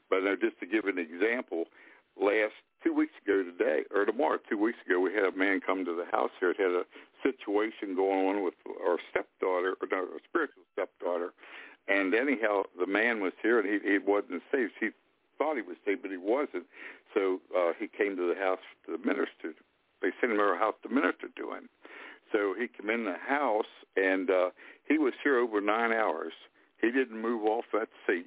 [0.08, 1.64] But now, just to give an example,
[2.16, 5.84] last two weeks ago today, or tomorrow, two weeks ago, we had a man come
[5.84, 6.50] to the house here.
[6.50, 6.84] It had a
[7.24, 8.54] situation going on with
[8.86, 11.32] our stepdaughter, or no, our spiritual stepdaughter,
[11.88, 14.72] and anyhow, the man was here and he, he wasn't saved.
[14.80, 14.90] He
[15.38, 16.64] thought he was saved, but he wasn't.
[17.12, 19.54] So uh, he came to the house to minister.
[20.00, 21.68] They sent him to our house to minister to him.
[22.32, 24.50] So he came in the house and uh,
[24.88, 26.32] he was here over nine hours.
[26.80, 28.26] He didn't move off that seat.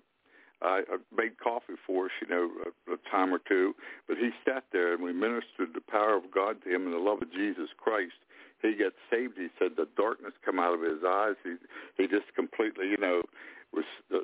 [0.62, 3.76] I, I made coffee for us, you know, a, a time or two,
[4.08, 7.00] but he sat there and we ministered the power of God to him and the
[7.00, 8.18] love of Jesus Christ
[8.62, 9.38] he gets saved.
[9.38, 11.36] He said the darkness come out of his eyes.
[11.44, 11.56] He
[11.98, 13.22] he just completely, you know,
[13.74, 14.20] was uh,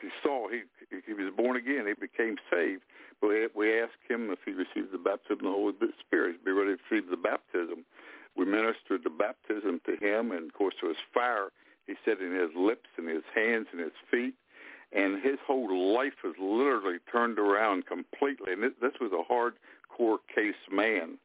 [0.00, 0.62] he saw he
[1.06, 1.86] he was born again.
[1.86, 2.82] He became saved.
[3.20, 6.44] But we, we asked him if he received the baptism of the Holy Spirit.
[6.44, 7.84] Be ready to receive the baptism.
[8.36, 11.48] We ministered the baptism to him, and of course there was fire.
[11.86, 14.34] He said in his lips and his hands and his feet,
[14.92, 18.52] and his whole life was literally turned around completely.
[18.52, 21.18] And this was a hardcore case man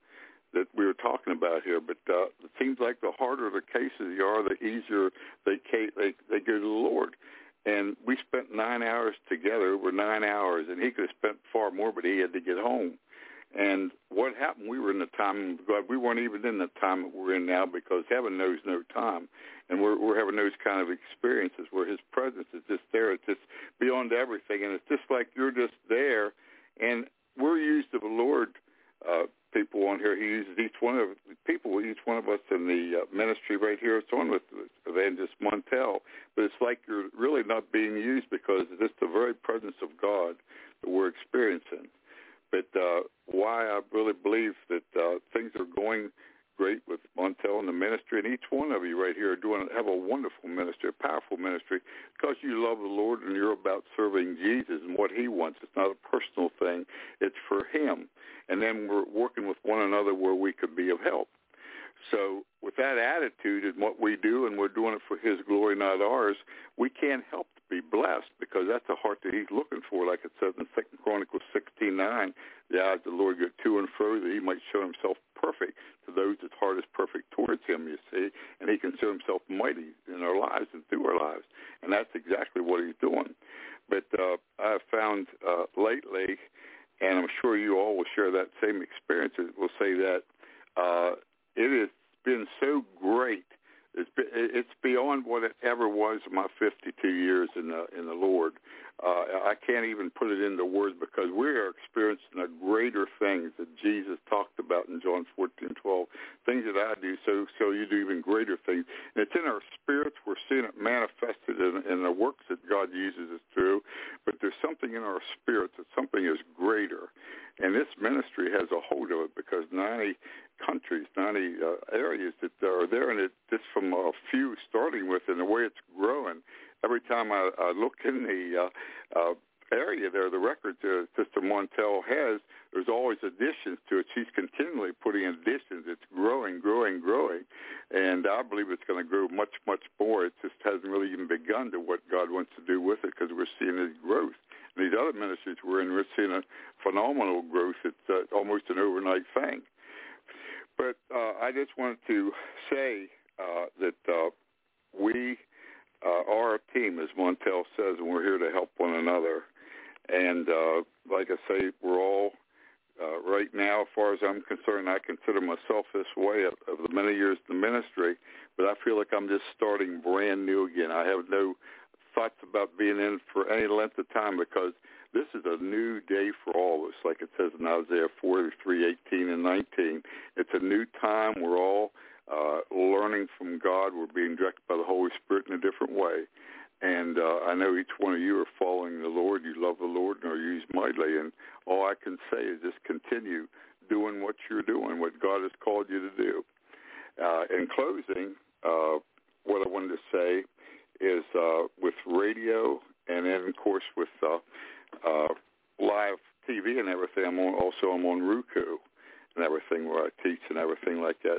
[0.54, 1.80] that we were talking about here.
[1.80, 5.10] But uh, it seems like the harder the cases are, the easier
[5.46, 5.58] they
[5.96, 7.16] they they go to the Lord.
[7.66, 11.70] And we spent nine hours together over nine hours, and he could have spent far
[11.70, 12.98] more, but he had to get home.
[13.54, 14.70] And what happened?
[14.70, 15.84] We were in the time of God.
[15.90, 19.28] We weren't even in the time that we're in now because heaven knows no time,
[19.70, 23.12] and we're we're having those kind of experiences where His presence is just there.
[23.12, 23.42] It's just
[23.80, 26.32] beyond everything, and it's just like you're just there,
[26.80, 27.06] and
[27.38, 28.56] we're used of the Lord
[29.08, 30.16] uh, people on here.
[30.16, 31.10] He uses each one of
[31.46, 33.98] people, each one of us in the uh, ministry right here.
[33.98, 34.32] It's on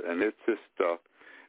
[0.02, 0.10] that.
[0.10, 0.96] And it's just uh,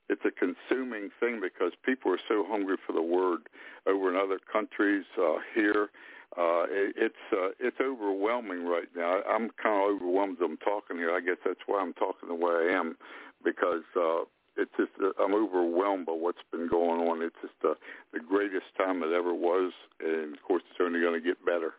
[0.10, 3.50] it's a consuming thing because people are so hungry for the word
[3.88, 5.90] over in other countries uh, here.
[6.38, 9.22] Uh, it, it's uh, it's overwhelming right now.
[9.30, 11.12] I'm kind of overwhelmed I'm talking here.
[11.12, 12.98] I guess that's why I'm talking the way I am
[13.44, 14.24] because uh,
[14.58, 17.22] it's just uh, I'm overwhelmed by what's been going on.
[17.22, 17.76] It's just uh,
[18.14, 21.74] the greatest time it ever was, and of course it's only going to get better.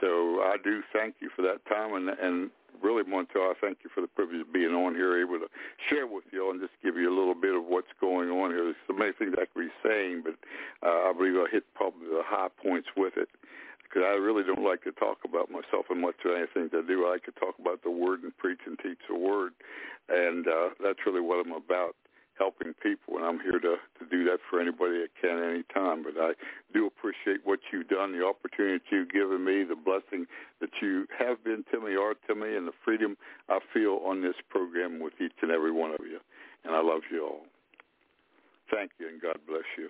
[0.00, 2.50] So I do thank you for that time, and and
[2.82, 5.48] really, Montel, I thank you for the privilege of being on here, able to
[5.88, 8.50] share with you all and just give you a little bit of what's going on
[8.50, 8.64] here.
[8.64, 10.36] There's so many things I could be saying, but
[10.86, 13.28] uh, I believe I hit probably the high points with it
[13.82, 17.06] because I really don't like to talk about myself and much of anything I do.
[17.06, 19.52] I like to talk about the Word and preach and teach the Word,
[20.08, 21.96] and uh, that's really what I'm about
[22.38, 26.04] helping people, and I'm here to, to do that for anybody that can any time.
[26.04, 26.32] But I
[26.72, 30.26] do appreciate what you've done, the opportunity you've given me, the blessing
[30.60, 33.16] that you have been to me, are to me, and the freedom
[33.48, 36.20] I feel on this program with each and every one of you.
[36.64, 37.42] And I love you all.
[38.70, 39.88] Thank you, and God bless you.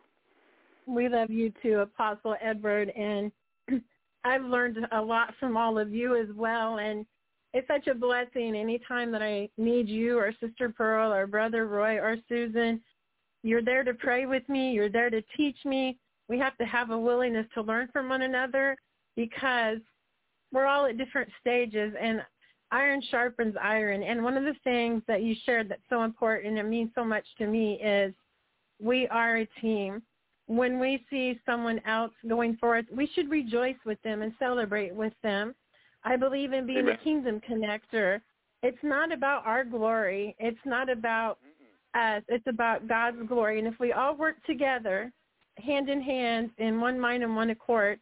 [0.86, 3.30] We love you too, Apostle Edward, and
[4.24, 6.78] I've learned a lot from all of you as well.
[6.78, 7.04] And
[7.54, 11.96] it's such a blessing anytime that I need you or Sister Pearl or Brother Roy
[11.96, 12.80] or Susan.
[13.42, 14.72] You're there to pray with me.
[14.72, 15.98] You're there to teach me.
[16.28, 18.76] We have to have a willingness to learn from one another
[19.16, 19.78] because
[20.52, 22.20] we're all at different stages and
[22.70, 24.02] iron sharpens iron.
[24.02, 27.24] And one of the things that you shared that's so important and means so much
[27.38, 28.12] to me is
[28.80, 30.02] we are a team.
[30.46, 35.12] When we see someone else going forth, we should rejoice with them and celebrate with
[35.22, 35.54] them
[36.08, 36.96] I believe in being Amen.
[36.98, 38.22] a kingdom connector.
[38.62, 40.34] It's not about our glory.
[40.38, 41.38] It's not about
[41.94, 42.22] us.
[42.28, 43.58] It's about God's glory.
[43.58, 45.12] And if we all work together,
[45.58, 48.00] hand in hand, in one mind and one accord,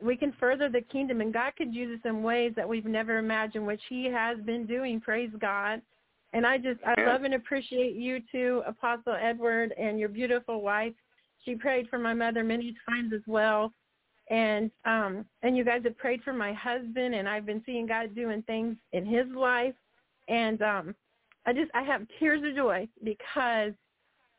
[0.00, 1.20] we can further the kingdom.
[1.20, 4.64] And God could use us in ways that we've never imagined, which he has been
[4.64, 5.00] doing.
[5.00, 5.82] Praise God.
[6.32, 10.92] And I just, I love and appreciate you too, Apostle Edward, and your beautiful wife.
[11.44, 13.72] She prayed for my mother many times as well
[14.30, 18.14] and um and you guys have prayed for my husband and I've been seeing God
[18.14, 19.74] doing things in his life
[20.28, 20.94] and um
[21.46, 23.72] I just I have tears of joy because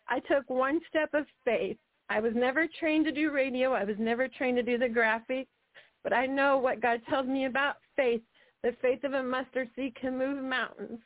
[0.07, 1.77] I took one step of faith.
[2.09, 3.73] I was never trained to do radio.
[3.73, 5.47] I was never trained to do the graphics,
[6.03, 8.21] but I know what God tells me about faith.
[8.63, 10.99] The faith of a mustard seed can move mountains.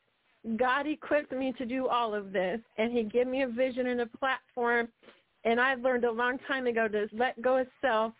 [0.57, 4.01] God equipped me to do all of this, and he gave me a vision and
[4.01, 4.87] a platform.
[5.45, 8.13] And I learned a long time ago to let go of self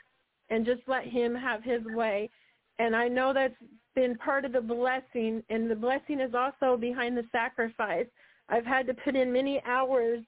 [0.54, 2.30] and just let him have his way.
[2.78, 3.56] And I know that's
[3.96, 8.06] been part of the blessing, and the blessing is also behind the sacrifice.
[8.50, 10.20] I've had to put in many hours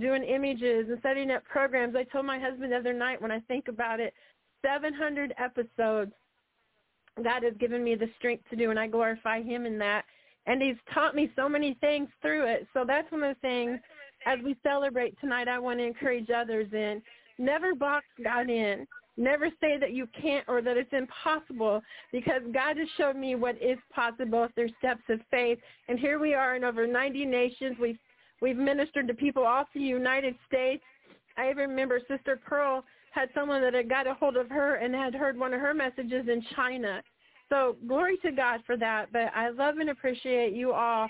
[0.00, 1.94] doing images and setting up programs.
[1.94, 4.14] I told my husband the other night when I think about it,
[4.62, 6.12] 700 episodes
[7.22, 10.04] God has given me the strength to do, and I glorify him in that.
[10.46, 12.66] And he's taught me so many things through it.
[12.74, 13.78] So that's one of the things
[14.26, 17.00] as we celebrate tonight I want to encourage others in.
[17.38, 18.86] Never box God in.
[19.18, 23.56] Never say that you can't or that it's impossible because God has showed me what
[23.60, 25.58] is possible through steps of faith.
[25.88, 27.76] And here we are in over 90 nations.
[27.80, 27.98] We've,
[28.40, 30.84] we've ministered to people all through the United States.
[31.36, 34.94] I even remember Sister Pearl had someone that had got a hold of her and
[34.94, 37.02] had heard one of her messages in China.
[37.48, 39.12] So glory to God for that.
[39.12, 41.08] But I love and appreciate you all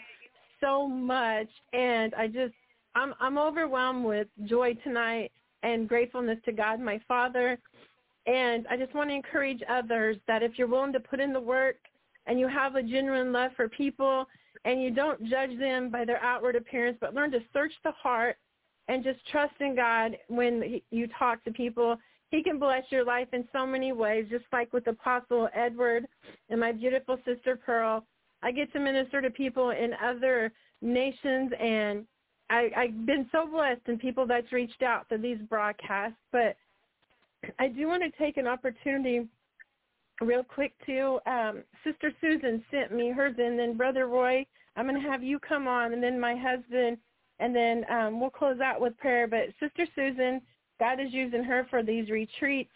[0.63, 1.49] so much.
[1.75, 2.55] And I just,
[2.95, 5.31] I'm, I'm overwhelmed with joy tonight
[5.63, 7.59] and gratefulness to God, my Father,
[8.29, 11.41] and I just want to encourage others that if you're willing to put in the
[11.41, 11.77] work
[12.27, 14.27] and you have a genuine love for people
[14.67, 18.37] and you don't judge them by their outward appearance, but learn to search the heart
[18.89, 21.97] and just trust in God when you talk to people.
[22.31, 26.07] He can bless your life in so many ways, just like with Apostle Edward
[26.51, 28.05] and my beautiful sister Pearl.
[28.43, 30.53] I get to minister to people in other
[30.83, 32.05] nations, and
[32.51, 36.19] I, I've been so blessed in people that's reached out to these broadcasts.
[36.31, 36.57] But
[37.59, 39.27] I do want to take an opportunity
[40.21, 44.45] real quick to um, Sister Susan sent me hers, and then Brother Roy,
[44.77, 46.99] I'm going to have you come on, and then my husband,
[47.39, 49.29] and then um, we'll close out with prayer.
[49.29, 50.41] But Sister Susan,
[50.81, 52.73] God is using her for these retreats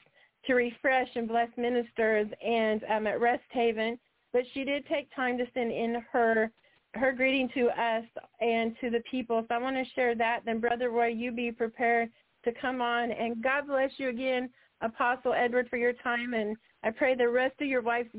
[0.46, 3.98] to refresh and bless ministers and um, at Rest Haven.
[4.32, 6.50] But she did take time to send in her
[6.94, 8.04] her greeting to us
[8.40, 9.44] and to the people.
[9.48, 10.40] So I want to share that.
[10.44, 12.10] Then Brother Roy, you be prepared
[12.44, 13.10] to come on.
[13.10, 16.34] And God bless you again, Apostle Edward, for your time.
[16.34, 18.14] And I pray the rest of your wife's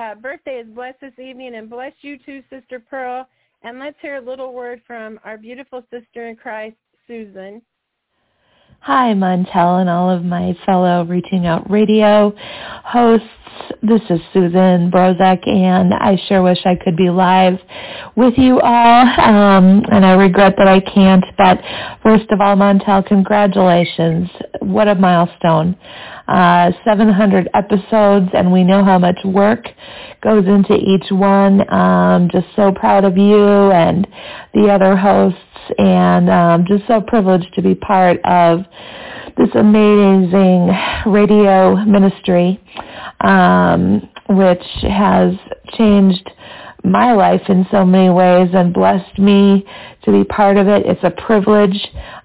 [0.00, 3.28] uh, birthday is blessed this evening and bless you too, Sister Pearl.
[3.62, 6.76] And let's hear a little word from our beautiful sister in Christ,
[7.06, 7.62] Susan.
[8.80, 12.32] Hi, Montel and all of my fellow Reaching Out Radio
[12.84, 13.26] hosts.
[13.82, 17.58] This is Susan Brozek, and I sure wish I could be live
[18.16, 21.24] with you all, um, and I regret that I can't.
[21.36, 21.60] But
[22.02, 24.30] first of all, Montel, congratulations.
[24.60, 25.76] What a milestone.
[26.28, 29.66] Uh, 700 episodes, and we know how much work
[30.22, 31.68] goes into each one.
[31.72, 34.06] Um, just so proud of you and
[34.52, 35.40] the other hosts
[35.78, 38.60] and um, just so privileged to be part of
[39.36, 40.70] this amazing
[41.06, 42.60] radio ministry,
[43.20, 45.34] um, which has
[45.76, 46.28] changed
[46.84, 49.64] my life in so many ways and blessed me
[50.04, 50.86] to be part of it.
[50.86, 51.78] It's a privilege.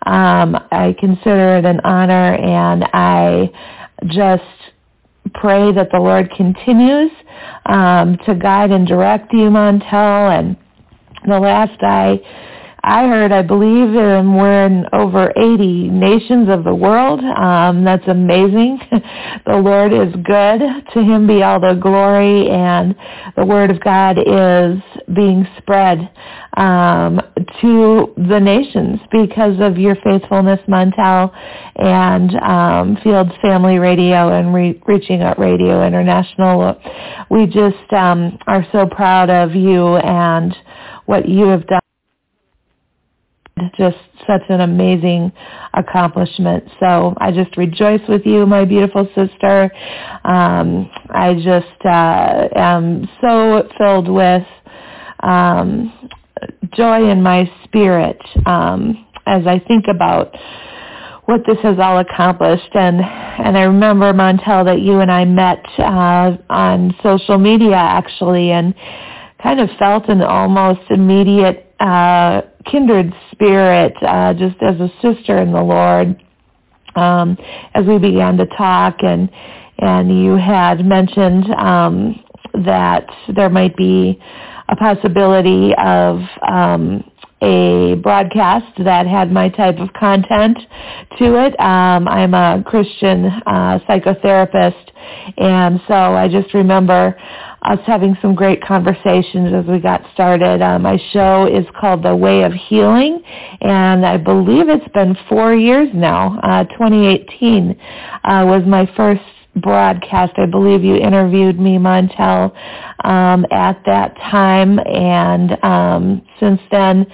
[0.05, 3.51] Um, I consider it an honor, and I
[4.07, 4.43] just
[5.33, 7.11] pray that the Lord continues
[7.65, 10.37] um, to guide and direct you, Montel.
[10.37, 10.57] And
[11.27, 12.19] the last I
[12.85, 17.21] I heard, I believe um, we're in over 80 nations of the world.
[17.21, 18.77] Um, that's amazing.
[19.45, 20.59] the Lord is good.
[20.93, 22.93] To him be all the glory, and
[23.37, 24.83] the word of God is
[25.13, 26.09] being spread
[26.57, 27.19] um,
[27.61, 31.31] to the nations because of your faithfulness, Montel,
[31.75, 36.79] and um, Fields Family Radio and Re- Reaching Out Radio International.
[37.29, 40.55] We just um, are so proud of you and
[41.05, 41.79] what you have done
[43.77, 43.97] just
[44.27, 45.31] such an amazing
[45.73, 46.63] accomplishment.
[46.79, 49.71] So I just rejoice with you, my beautiful sister.
[50.23, 54.43] Um, I just uh, am so filled with
[55.23, 56.09] um,
[56.75, 60.35] joy in my spirit um, as I think about
[61.25, 62.69] what this has all accomplished.
[62.73, 68.51] And and I remember Montel that you and I met uh, on social media actually,
[68.51, 68.73] and
[69.41, 75.51] kind of felt an almost immediate uh, kindred spirit, uh, just as a sister in
[75.51, 76.21] the Lord.
[76.95, 77.37] Um,
[77.73, 79.29] as we began to talk, and
[79.79, 82.23] and you had mentioned um,
[82.65, 84.21] that there might be
[84.69, 87.03] a possibility of um,
[87.43, 90.57] a broadcast that had my type of content
[91.19, 91.59] to it.
[91.59, 94.91] Um, I'm a Christian uh, psychotherapist,
[95.37, 97.15] and so I just remember
[97.63, 100.61] us having some great conversations as we got started.
[100.61, 103.21] Uh, my show is called The Way of Healing,
[103.61, 106.39] and I believe it's been four years now.
[106.43, 107.71] Uh, 2018
[108.23, 109.21] uh, was my first
[109.55, 110.33] broadcast.
[110.37, 112.51] I believe you interviewed me, Montel,
[113.05, 117.05] um, at that time, and um, since then,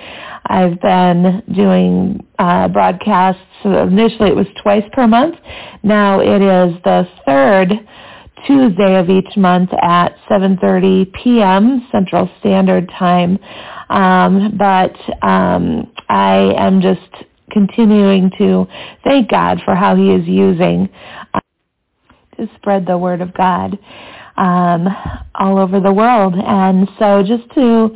[0.45, 3.41] I've been doing uh, broadcasts.
[3.63, 5.35] Initially, it was twice per month.
[5.83, 7.73] Now it is the third
[8.47, 11.87] Tuesday of each month at 7:30 p.m.
[11.91, 13.37] Central Standard Time.
[13.89, 18.67] Um, but um, I am just continuing to
[19.03, 20.89] thank God for how He is using
[22.39, 23.77] to spread the Word of God
[24.39, 24.87] um,
[25.35, 26.33] all over the world.
[26.35, 27.89] And so just to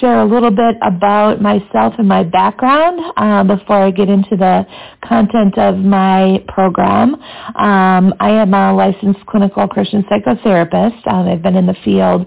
[0.00, 4.66] share a little bit about myself and my background uh, before I get into the
[5.04, 7.14] content of my program.
[7.14, 11.06] Um, I am a licensed clinical Christian psychotherapist.
[11.06, 12.26] Um, I've been in the field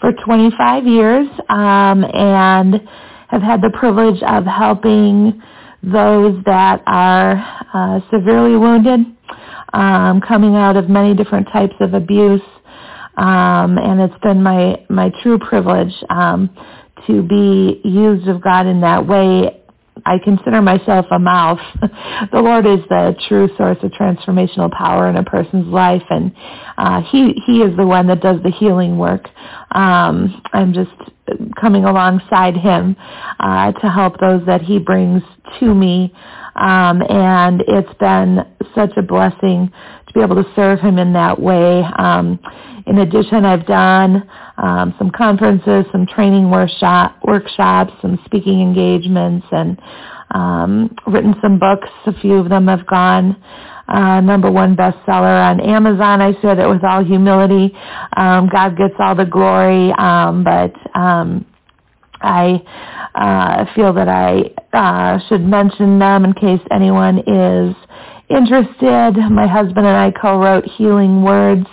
[0.00, 2.80] for 25 years um, and
[3.28, 5.40] have had the privilege of helping
[5.82, 7.34] those that are
[7.72, 9.00] uh, severely wounded,
[9.74, 12.40] um, coming out of many different types of abuse,
[13.16, 16.48] um, and it's been my my true privilege um,
[17.06, 19.60] to be used of God in that way.
[20.06, 21.60] I consider myself a mouth.
[22.32, 26.32] the Lord is the true source of transformational power in a person's life, and
[26.78, 29.28] uh, He He is the one that does the healing work.
[29.72, 30.92] Um, I'm just
[31.60, 32.96] coming alongside Him
[33.40, 35.22] uh, to help those that He brings
[35.58, 36.14] to me,
[36.56, 38.40] um, and it's been
[38.74, 39.72] such a blessing
[40.06, 41.82] to be able to serve Him in that way.
[41.98, 42.38] Um,
[42.86, 44.28] in addition, I've done
[44.58, 49.80] um, some conferences, some training workshop, workshops, some speaking engagements, and
[50.30, 51.88] um, written some books.
[52.06, 53.42] A few of them have gone
[53.88, 56.20] uh, number one bestseller on Amazon.
[56.20, 57.74] I say that with all humility.
[58.16, 61.46] Um, God gets all the glory, um, but um,
[62.20, 62.62] I
[63.14, 67.74] uh, feel that I uh, should mention them in case anyone is
[68.28, 69.16] interested.
[69.30, 71.66] My husband and I co-wrote Healing Words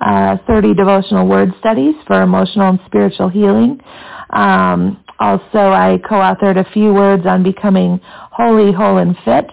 [0.00, 3.80] uh, 30 devotional word studies for emotional and spiritual healing.
[4.30, 9.46] Um, also, I co-authored a few words on becoming holy, whole, and fit,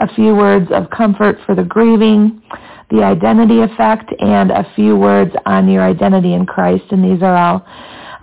[0.00, 2.42] a few words of comfort for the grieving,
[2.90, 6.84] the identity effect, and a few words on your identity in Christ.
[6.90, 7.66] And these are all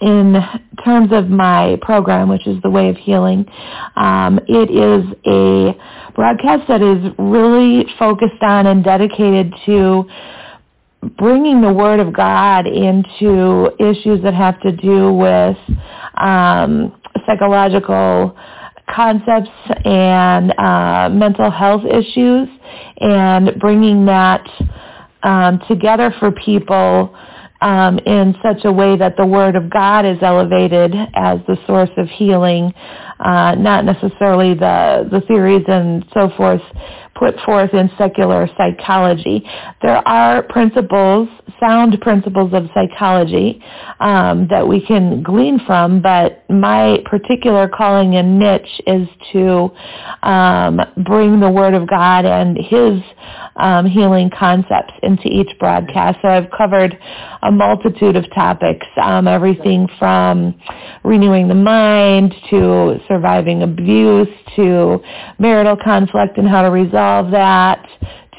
[0.00, 0.36] in
[0.84, 3.44] terms of my program, which is The Way of Healing,
[3.96, 10.04] um, it is a broadcast that is really focused on and dedicated to
[11.18, 15.56] bringing the Word of God into issues that have to do with
[16.16, 16.94] um,
[17.26, 18.36] psychological
[18.94, 19.50] concepts
[19.84, 22.48] and uh, mental health issues
[22.98, 24.46] and bringing that
[25.22, 27.14] um, together for people
[27.60, 31.90] um, in such a way that the Word of God is elevated as the source
[31.96, 32.72] of healing,
[33.20, 36.62] uh, not necessarily the, the theories and so forth
[37.20, 39.44] put forth in secular psychology.
[39.82, 41.28] There are principles,
[41.60, 43.62] sound principles of psychology
[44.00, 49.70] um, that we can glean from, but my particular calling and niche is to
[50.22, 53.02] um, bring the Word of God and His
[53.56, 56.18] um, healing concepts into each broadcast.
[56.22, 56.98] So I've covered
[57.42, 60.60] a multitude of topics, um, everything from
[61.04, 65.00] renewing the mind to surviving abuse to
[65.38, 67.86] marital conflict and how to resolve that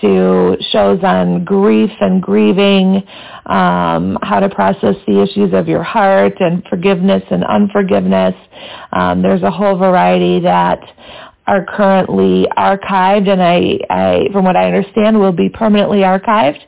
[0.01, 3.03] to shows on grief and grieving,
[3.45, 8.35] um, how to process the issues of your heart and forgiveness and unforgiveness.
[8.91, 10.79] Um, there's a whole variety that
[11.51, 16.61] are currently archived and I, I from what I understand will be permanently archived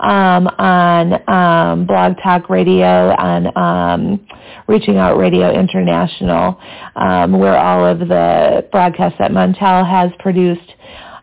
[0.00, 4.26] um, on um, Blog Talk Radio on um,
[4.66, 6.58] Reaching Out Radio International
[6.96, 10.72] um, where all of the broadcasts that Montel has produced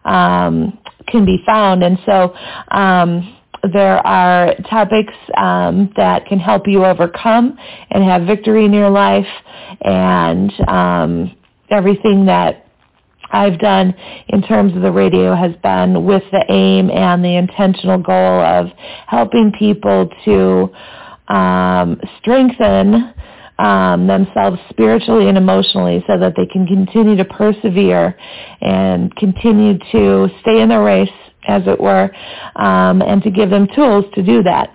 [0.05, 1.83] um, can be found.
[1.83, 2.35] And so
[2.69, 3.35] um,
[3.73, 7.57] there are topics um, that can help you overcome
[7.89, 9.25] and have victory in your life
[9.81, 11.35] and um,
[11.71, 12.66] everything that
[13.31, 13.93] I've done
[14.29, 18.67] in terms of the radio has been with the aim and the intentional goal of
[19.07, 23.13] helping people to um, strengthen
[23.59, 28.15] um, themselves spiritually and emotionally so that they can continue to persevere
[28.61, 31.09] and continue to stay in the race,
[31.47, 32.11] as it were,
[32.55, 34.69] um, and to give them tools to do that.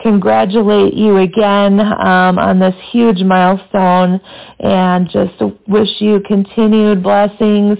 [0.03, 4.19] congratulate you again um, on this huge milestone
[4.59, 5.33] and just
[5.67, 7.77] wish you continued blessings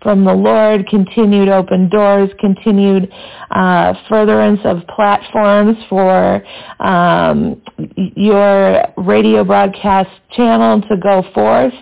[0.00, 3.12] from the Lord, continued open doors, continued
[3.50, 6.42] uh, furtherance of platforms for
[6.78, 7.60] um,
[7.96, 11.74] your radio broadcast channel to go forth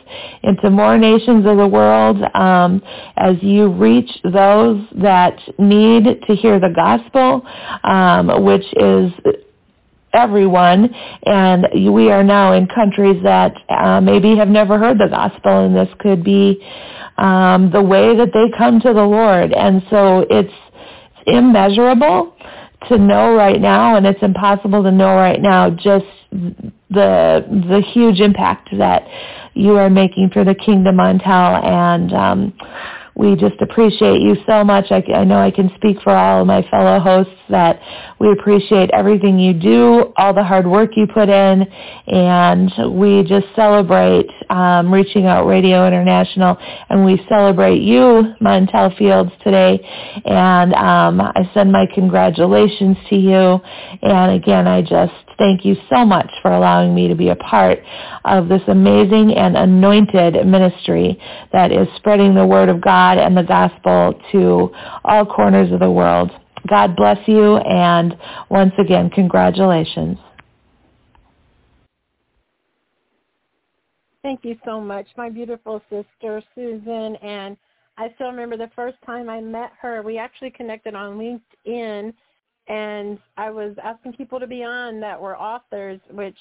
[0.43, 2.83] into more nations of the world um,
[3.17, 7.43] as you reach those that need to hear the gospel,
[7.85, 9.13] um, which is
[10.13, 10.95] everyone,
[11.25, 15.75] and we are now in countries that uh, maybe have never heard the gospel, and
[15.75, 16.63] this could be
[17.19, 19.53] um, the way that they come to the Lord.
[19.53, 22.37] And so it's, it's immeasurable
[22.89, 28.21] to know right now, and it's impossible to know right now just the the huge
[28.21, 29.07] impact that
[29.55, 32.53] you are making for the kingdom Montel, and um,
[33.15, 34.87] we just appreciate you so much.
[34.91, 37.81] I, I know I can speak for all of my fellow hosts that
[38.19, 41.67] we appreciate everything you do, all the hard work you put in,
[42.07, 46.59] and we just celebrate um, Reaching Out Radio International,
[46.91, 49.81] and we celebrate you, Montel Fields, today.
[50.27, 53.61] And um, I send my congratulations to you.
[54.03, 57.79] And again, I just thank you so much for allowing me to be a part
[58.27, 61.19] of this amazing and anointed ministry
[61.53, 64.71] that is spreading the word of God and the gospel to
[65.05, 66.31] all corners of the world.
[66.69, 68.17] God bless you, and
[68.51, 70.19] once again, congratulations.
[74.23, 77.17] Thank you so much, my beautiful sister, Susan.
[77.17, 77.57] And
[77.99, 80.03] I still remember the first time I met her.
[80.03, 82.13] We actually connected on LinkedIn
[82.69, 86.37] and I was asking people to be on that were authors, which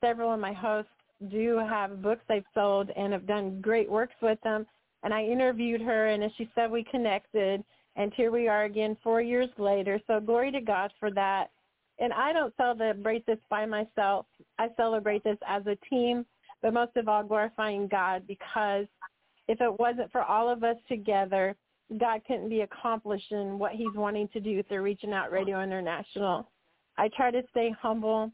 [0.00, 0.90] several of my hosts
[1.30, 4.66] do have books they've sold and have done great works with them.
[5.02, 7.62] And I interviewed her, and as she said, we connected,
[7.96, 10.00] and here we are again four years later.
[10.06, 11.50] So glory to God for that.
[11.98, 14.26] And I don't celebrate this by myself.
[14.58, 16.24] I celebrate this as a team,
[16.64, 18.86] but most of all glorifying God because
[19.48, 21.54] if it wasn't for all of us together,
[22.00, 26.50] God couldn't be accomplishing what he's wanting to do through Reaching Out Radio International.
[26.96, 28.32] I try to stay humble,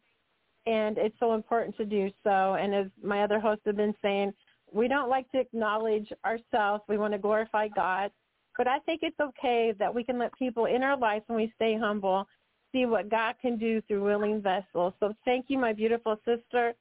[0.66, 2.54] and it's so important to do so.
[2.54, 4.32] And as my other hosts have been saying,
[4.72, 6.84] we don't like to acknowledge ourselves.
[6.88, 8.12] We want to glorify God.
[8.56, 11.52] But I think it's okay that we can let people in our lives when we
[11.56, 12.28] stay humble
[12.70, 14.94] see what God can do through willing vessels.
[15.00, 16.74] So thank you, my beautiful sister.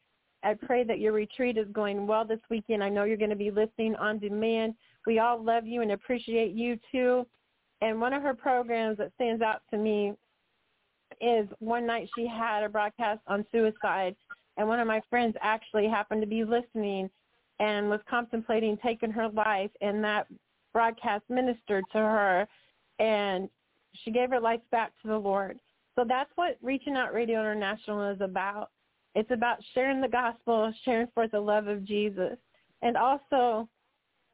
[0.44, 2.84] I pray that your retreat is going well this weekend.
[2.84, 4.76] I know you're going to be listening on demand.
[5.06, 7.26] We all love you and appreciate you too.
[7.82, 10.14] And one of her programs that stands out to me
[11.22, 14.16] is one night she had a broadcast on suicide
[14.58, 17.10] and one of my friends actually happened to be listening
[17.60, 20.28] and was contemplating taking her life and that
[20.74, 22.48] broadcast ministered to her
[23.00, 23.50] and
[24.04, 25.60] she gave her life back to the Lord.
[25.96, 28.70] So that's what Reaching Out Radio International is about.
[29.16, 32.38] It's about sharing the gospel, sharing forth the love of Jesus,
[32.82, 33.68] and also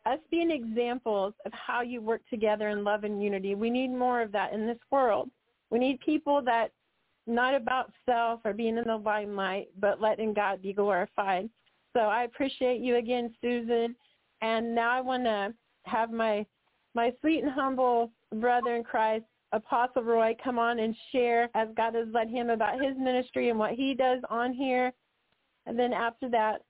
[0.06, 3.56] us being examples of how you work together in love and unity.
[3.56, 5.30] We need more of that in this world.
[5.72, 6.72] We need people that
[7.28, 11.50] not about self or being in the limelight, but letting God be glorified.
[11.94, 13.96] So I appreciate you again, Susan.
[14.42, 15.54] And now I want to
[15.86, 16.46] have my
[16.94, 21.96] my sweet and humble brother in Christ, Apostle Roy, come on and share as God
[21.96, 24.92] has led him about his ministry and what he does on here.
[25.66, 26.62] And then after that,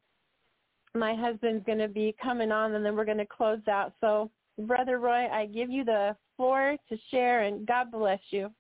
[0.94, 3.94] my husband's going to be coming on, and then we're going to close out.
[4.00, 4.30] So
[4.60, 8.52] Brother Roy, I give you the floor to share, and God bless you.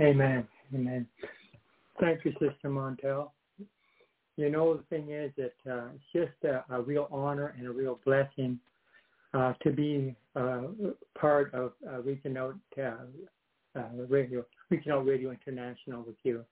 [0.00, 0.48] Amen.
[0.74, 1.06] Amen.
[2.00, 3.32] Thank you, Sister Montel.
[4.36, 7.70] You know, the thing is that uh, it's just a, a real honor and a
[7.70, 8.58] real blessing
[9.32, 10.62] uh, to be uh,
[11.18, 11.98] part of uh,
[12.36, 12.82] out uh,
[13.76, 14.44] uh, radio,
[14.90, 16.44] out Radio International with you.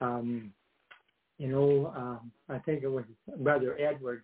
[0.00, 0.52] Um,
[1.38, 3.04] you know, um, I think it was
[3.38, 4.22] Brother Edward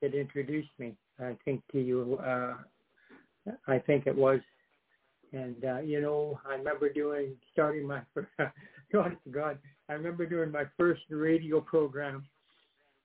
[0.00, 0.94] that introduced me.
[1.20, 2.18] I think to you.
[2.24, 2.54] Uh,
[3.66, 4.40] I think it was,
[5.32, 8.00] and you know, I remember doing starting my
[8.92, 12.24] God, God, I remember doing my first radio program,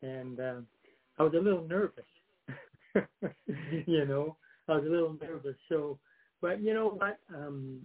[0.02, 2.06] and I was a little nervous.
[3.86, 4.38] you know,
[4.68, 5.56] I was a little nervous.
[5.70, 6.00] So,
[6.42, 7.20] but you know what?
[7.34, 7.82] Um,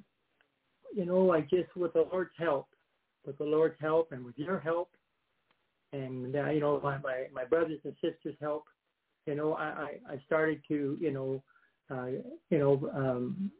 [0.95, 2.69] you know, I just with the Lord's help,
[3.25, 4.91] with the Lord's help, and with your help,
[5.93, 8.65] and uh, you know, my, my my brothers and sisters' help,
[9.27, 11.43] you know, I I, I started to you know,
[11.91, 12.07] uh,
[12.51, 13.51] you know, um,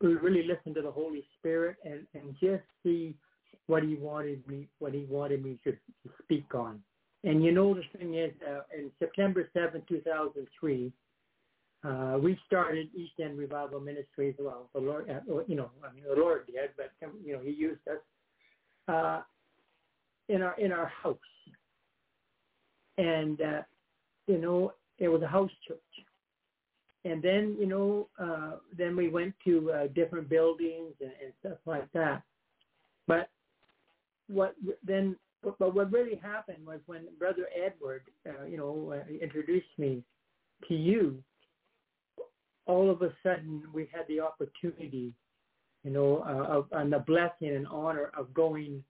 [0.00, 3.14] really listen to the Holy Spirit and and just see
[3.66, 6.82] what He wanted me what He wanted me to, to speak on.
[7.24, 10.92] And you know, the thing is, uh, in September 7, 2003,
[11.84, 14.34] uh, we started East End Revival Ministries.
[14.38, 17.40] Well, the Lord, uh, you know, I mean, the Lord did, but um, you know,
[17.42, 17.98] He used us
[18.88, 19.22] uh,
[20.28, 21.16] in our in our house,
[22.98, 23.62] and uh,
[24.26, 25.78] you know, it was a house church.
[27.04, 31.58] And then, you know, uh, then we went to uh, different buildings and, and stuff
[31.64, 32.22] like that.
[33.06, 33.30] But
[34.26, 34.54] what
[34.84, 35.16] then?
[35.42, 40.02] But but what really happened was when Brother Edward, uh, you know, uh, introduced me
[40.68, 41.22] to you
[42.68, 45.12] all of a sudden we had the opportunity,
[45.82, 48.84] you know, uh, of, and the blessing and honor of going,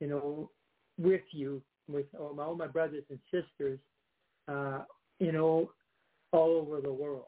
[0.00, 0.50] you know,
[0.98, 3.78] with you, with all my, all my brothers and sisters,
[4.46, 4.80] uh,
[5.18, 5.70] you know,
[6.32, 7.24] all over the world.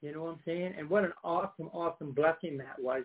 [0.00, 0.74] You know what I'm saying?
[0.78, 3.02] And what an awesome, awesome blessing that was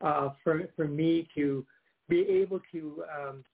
[0.00, 1.64] uh, for for me to
[2.08, 3.44] be able to um,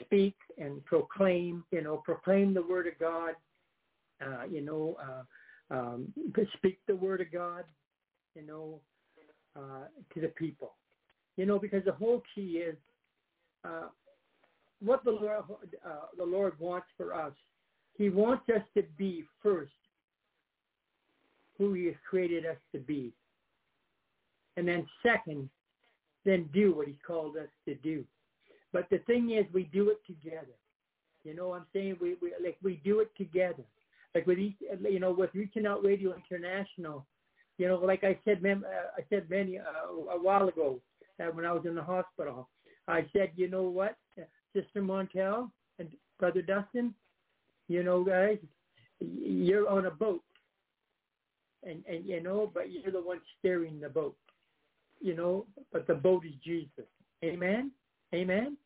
[0.00, 3.34] speak and proclaim, you know, proclaim the word of God,
[4.24, 6.12] uh, you know, uh, um,
[6.56, 7.64] speak the word of God,
[8.34, 8.80] you know,
[9.56, 10.74] uh, to the people.
[11.36, 12.76] You know, because the whole key is
[13.64, 13.88] uh,
[14.80, 15.44] what the Lord,
[15.84, 17.32] uh, the Lord wants for us.
[17.96, 19.72] He wants us to be first
[21.58, 23.12] who he has created us to be.
[24.56, 25.48] And then second,
[26.24, 28.04] then do what he called us to do.
[28.74, 30.58] But the thing is, we do it together.
[31.24, 31.96] You know what I'm saying?
[32.02, 33.64] We, we like we do it together
[34.14, 37.04] like with each, you know, with Reaching Out Radio International,
[37.58, 40.80] you know, like I said, mem- uh, I said many uh, a while ago
[41.20, 42.48] uh, when I was in the hospital,
[42.86, 43.96] I said, you know what,
[44.54, 46.94] Sister Montel and Brother Dustin,
[47.68, 48.38] you know, guys,
[49.00, 50.22] you're on a boat,
[51.64, 54.16] and and you know, but you're the one steering the boat,
[55.00, 56.86] you know, but the boat is Jesus.
[57.24, 57.72] Amen,
[58.14, 58.56] amen,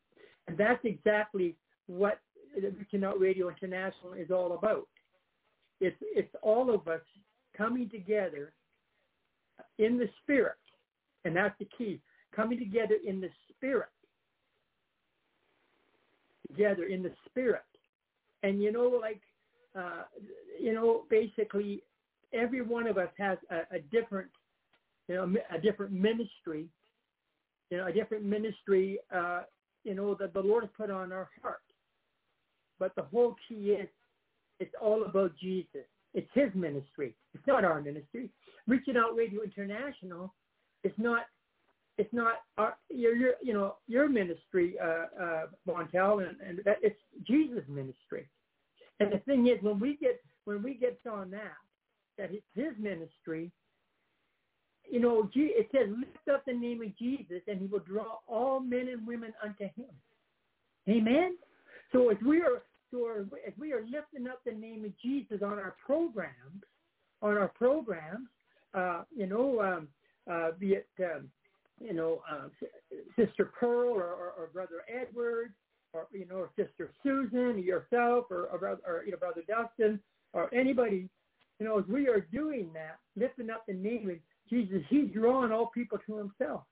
[0.48, 1.54] and that's exactly
[1.86, 2.20] what
[2.56, 4.88] Reaching Out Radio International is all about
[5.80, 7.00] it's it's all of us
[7.56, 8.52] coming together
[9.78, 10.56] in the spirit,
[11.24, 12.00] and that's the key.
[12.34, 13.88] Coming together in the spirit,
[16.48, 17.62] together in the spirit,
[18.42, 19.20] and you know, like
[19.76, 20.04] uh,
[20.60, 21.82] you know, basically,
[22.32, 24.28] every one of us has a, a different,
[25.08, 26.66] you know, a different ministry,
[27.70, 29.42] you know, a different ministry, uh,
[29.88, 31.62] you know, that the Lord has put on our heart.
[32.78, 33.88] But the whole key is
[34.60, 35.86] it's all about Jesus.
[36.12, 37.14] It's his ministry.
[37.32, 38.28] It's not our ministry.
[38.66, 40.34] Reaching Out Radio International
[40.84, 41.22] is not
[41.96, 46.76] it's not our your, your you know your ministry, uh, uh, Montel, and, and that,
[46.82, 48.28] it's Jesus' ministry.
[49.00, 51.56] And the thing is, when we get when we get on that,
[52.18, 53.50] that it's His ministry.
[54.90, 58.60] You know, it says, "Lift up the name of Jesus, and He will draw all
[58.60, 59.90] men and women unto Him."
[60.88, 61.36] Amen.
[61.92, 65.52] So if we are so as we are lifting up the name of Jesus on
[65.58, 66.62] our programs,
[67.20, 68.28] on our programs,
[68.74, 69.88] uh, you know, um,
[70.30, 71.28] uh, be it, um,
[71.80, 72.48] you know, uh,
[73.16, 75.52] Sister Pearl or, or, or Brother Edward,
[75.92, 80.00] or you know, Sister Susan, yourself, or, or, or you know, Brother Dustin,
[80.32, 81.08] or anybody,
[81.58, 84.16] you know, as we are doing that, lifting up the name of
[84.48, 86.62] Jesus, He's drawing all people to Himself.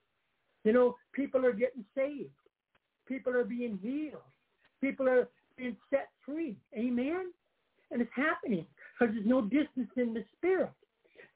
[0.65, 2.31] You know, people are getting saved.
[3.07, 4.23] People are being healed.
[4.81, 6.57] People are being set free.
[6.77, 7.33] Amen?
[7.91, 8.67] And it's happening
[8.99, 10.71] because there's no distance in the spirit.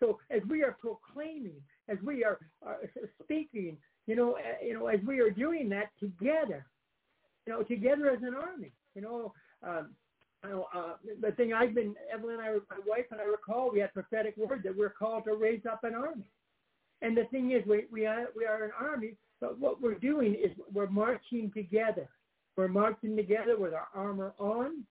[0.01, 2.79] So as we are proclaiming, as we are, are
[3.23, 3.77] speaking,
[4.07, 6.67] you know, uh, you know, as we are doing that together,
[7.47, 9.33] you know, together as an army, you know,
[9.63, 9.91] um,
[10.45, 13.93] uh, the thing I've been, Evelyn and I, my wife and I recall, we had
[13.93, 16.31] prophetic word that we're called to raise up an army.
[17.03, 20.35] And the thing is, we, we, are, we are an army, but what we're doing
[20.35, 22.09] is we're marching together.
[22.57, 24.85] We're marching together with our armor on.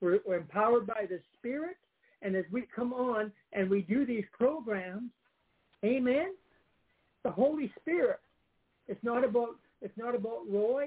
[0.00, 1.76] We're, we're empowered by the Spirit.
[2.22, 5.10] And as we come on and we do these programs,
[5.84, 6.34] amen,
[7.22, 8.20] the Holy Spirit,
[8.88, 10.86] it's not about, it's not about Roy.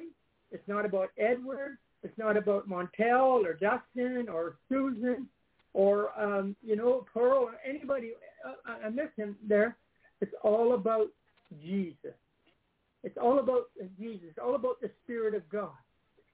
[0.51, 1.77] It's not about Edward.
[2.03, 5.27] It's not about Montel or Dustin or Susan
[5.73, 8.13] or um, you know Pearl or anybody.
[8.45, 9.75] Uh, I miss him there.
[10.21, 11.07] It's all about
[11.63, 12.15] Jesus.
[13.03, 13.65] It's all about
[13.99, 14.27] Jesus.
[14.29, 15.71] It's all about the Spirit of God.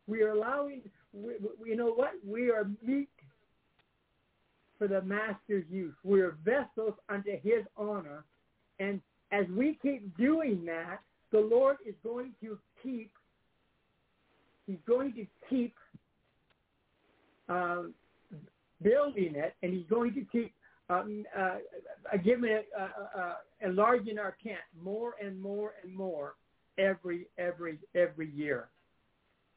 [0.07, 0.81] We are allowing.
[1.13, 2.11] We, we, you know what?
[2.25, 3.09] We are meat
[4.77, 5.95] for the Master's use.
[6.03, 8.23] We are vessels unto His honor,
[8.79, 9.01] and
[9.31, 10.99] as we keep doing that,
[11.31, 13.11] the Lord is going to keep
[14.67, 15.75] he's going to keep
[17.49, 17.83] uh,
[18.81, 20.53] building it, and he's going to keep
[20.89, 21.57] um, uh,
[22.13, 26.35] uh, giving it, uh, uh, enlarging our tent more and more and more
[26.77, 28.67] every every every year.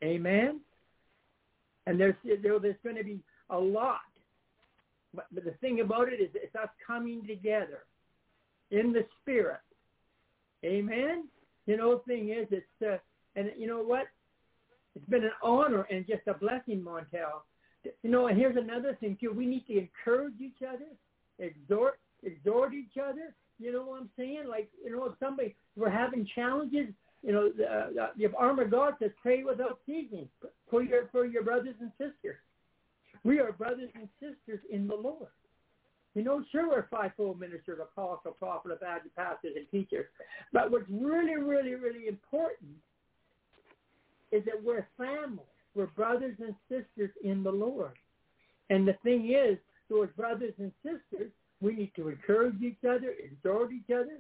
[0.03, 0.61] Amen.
[1.87, 4.01] And there's there, there's going to be a lot,
[5.15, 7.85] but, but the thing about it is it's us coming together
[8.71, 9.61] in the spirit.
[10.65, 11.25] Amen.
[11.67, 12.97] You know, the thing is, it's uh,
[13.37, 14.07] and you know what?
[14.99, 17.43] It's been an honor and just a blessing, Montel.
[18.03, 19.33] You know, and here's another thing too.
[19.33, 20.87] We need to encourage each other,
[21.39, 23.35] exhort, exhort each other.
[23.61, 24.45] You know what I'm saying?
[24.49, 26.89] Like, you know, if somebody we're having challenges,
[27.23, 30.29] you know, the, uh, the armor of God says pray without ceasing
[30.69, 32.37] for your for your brothers and sisters.
[33.25, 35.29] We are brothers and sisters in the Lord.
[36.15, 40.07] You know, sure we're fivefold ministers, apostle, prophet, evangelist, pastors, and teachers.
[40.53, 42.71] But what's really, really, really important
[44.33, 45.45] is that we're family.
[45.75, 47.93] We're brothers and sisters in the Lord.
[48.71, 49.59] And the thing is,
[49.89, 54.19] those brothers and sisters, we need to encourage each other, exhort each other,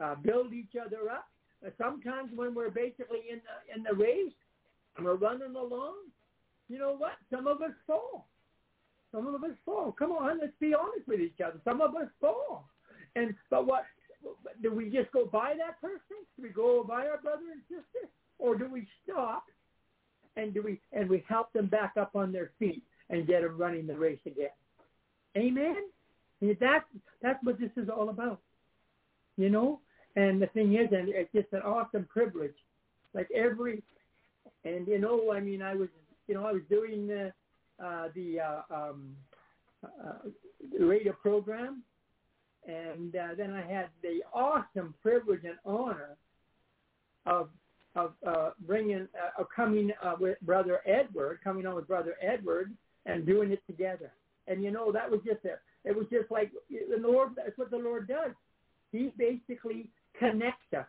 [0.00, 1.26] uh, build each other up.
[1.64, 4.32] Uh, sometimes when we're basically in the, in the race,
[5.02, 5.94] we're running along,
[6.68, 7.12] you know what?
[7.30, 8.26] Some of us fall.
[9.12, 9.92] Some of us fall.
[9.92, 11.60] Come on, let's be honest with each other.
[11.64, 12.68] Some of us fall.
[13.16, 13.84] And but what
[14.62, 16.22] do we just go by that person?
[16.36, 18.08] Do we go by our brother and sister?
[18.40, 19.44] Or do we stop
[20.36, 23.56] and do we and we help them back up on their feet and get them
[23.58, 24.50] running the race again?
[25.36, 25.76] Amen.
[26.40, 26.84] That's
[27.22, 28.40] that's what this is all about,
[29.36, 29.80] you know.
[30.16, 32.54] And the thing is, and it's just an awesome privilege.
[33.14, 33.82] Like every,
[34.64, 35.88] and you know, I mean, I was,
[36.26, 37.32] you know, I was doing the
[37.82, 39.16] uh, the uh, um,
[39.84, 40.28] uh,
[40.78, 41.82] radio program,
[42.66, 46.16] and uh, then I had the awesome privilege and honor
[47.26, 47.50] of
[47.96, 52.72] of uh, bringing, uh, coming uh, with Brother Edward, coming on with Brother Edward,
[53.06, 54.12] and doing it together.
[54.46, 57.30] And you know that was just a, it was just like the Lord.
[57.36, 58.32] That's what the Lord does.
[58.92, 59.88] He basically
[60.18, 60.86] connects us,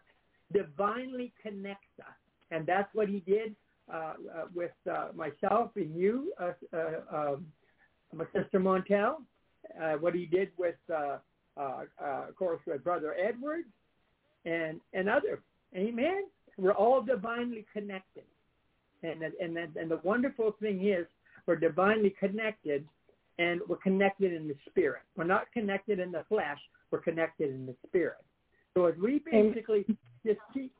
[0.54, 2.16] divinely connects us,
[2.52, 3.56] and that's what He did
[3.92, 4.14] uh, uh,
[4.54, 7.46] with uh, myself and you, uh, uh, um,
[8.14, 9.18] my sister Montel.
[9.82, 11.18] Uh, what He did with, uh,
[11.58, 13.66] uh, uh, of course, with Brother Edward,
[14.46, 15.40] and and others.
[15.76, 16.24] Amen.
[16.58, 18.24] We're all divinely connected.
[19.04, 21.06] And, and, and the wonderful thing is
[21.48, 22.86] we're divinely connected
[23.40, 25.02] and we're connected in the spirit.
[25.16, 26.60] We're not connected in the flesh.
[26.92, 28.18] We're connected in the spirit.
[28.76, 29.86] So as we basically
[30.26, 30.72] just keep,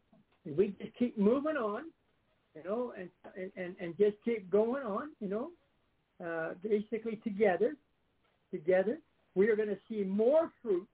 [0.46, 1.86] we just keep moving on,
[2.56, 3.10] you know, and,
[3.56, 5.50] and, and just keep going on, you know,
[6.24, 7.76] uh, basically together,
[8.52, 9.00] together,
[9.34, 10.88] we are going to see more fruit.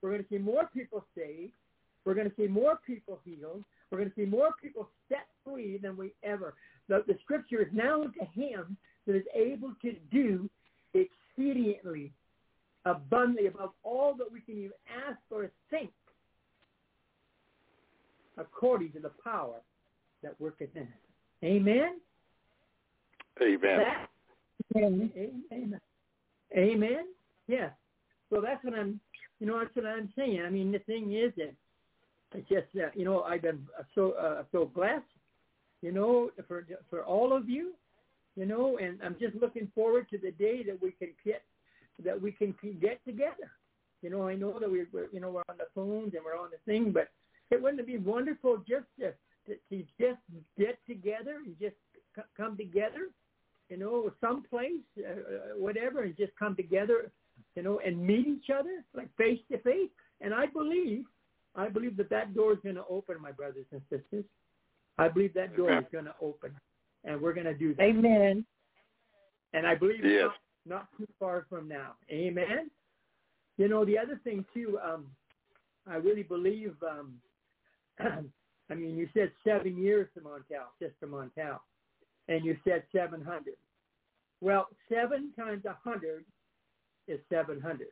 [0.00, 1.52] We're going to see more people saved.
[2.04, 3.64] We're going to see more people healed.
[3.90, 6.54] We're going to see more people set free than we ever.
[6.88, 8.76] The, the scripture is now to him
[9.06, 10.48] that is able to do
[10.94, 12.12] exceedingly
[12.84, 14.72] abundantly above all that we can even
[15.08, 15.90] ask or think
[18.36, 19.56] according to the power
[20.22, 20.88] that worketh in us.
[21.44, 21.98] Amen?
[23.42, 23.60] Amen.
[23.62, 24.08] That,
[24.76, 25.12] amen.
[25.52, 25.80] Amen.
[26.56, 27.04] Amen.
[27.46, 27.70] Yes.
[28.30, 29.00] So that's what I'm,
[29.40, 30.42] you know, that's what I'm saying.
[30.44, 31.54] I mean, the thing is that
[32.34, 35.04] it's just uh, you know I've been so uh, so blessed,
[35.82, 37.72] you know, for for all of you,
[38.36, 41.42] you know, and I'm just looking forward to the day that we can get
[42.04, 43.50] that we can get together.
[44.02, 46.38] You know, I know that we're, we're you know we're on the phones and we're
[46.38, 47.08] on the thing, but
[47.50, 49.12] it wouldn't it be wonderful just to,
[49.46, 50.20] to, to just
[50.58, 51.76] get together and just
[52.14, 53.08] c- come together,
[53.70, 57.10] you know, someplace, uh, uh, whatever, and just come together,
[57.54, 59.90] you know, and meet each other like face to face.
[60.20, 61.04] And I believe
[61.58, 64.24] I believe that that door is going to open, my brothers and sisters.
[64.96, 66.52] I believe that door is going to open,
[67.04, 67.82] and we're going to do that.
[67.82, 68.44] Amen.
[69.54, 70.26] and I believe Yes.
[70.26, 70.34] it's
[70.66, 71.94] not, not too far from now.
[72.10, 72.70] Amen.
[73.56, 75.06] You know, the other thing too, um,
[75.86, 76.74] I really believe.
[76.82, 77.14] Um,
[78.70, 81.58] I mean, you said seven years to Montel, just to Montel,
[82.28, 83.54] and you said seven hundred.
[84.40, 86.24] Well, seven times a hundred
[87.08, 87.88] is seven hundred,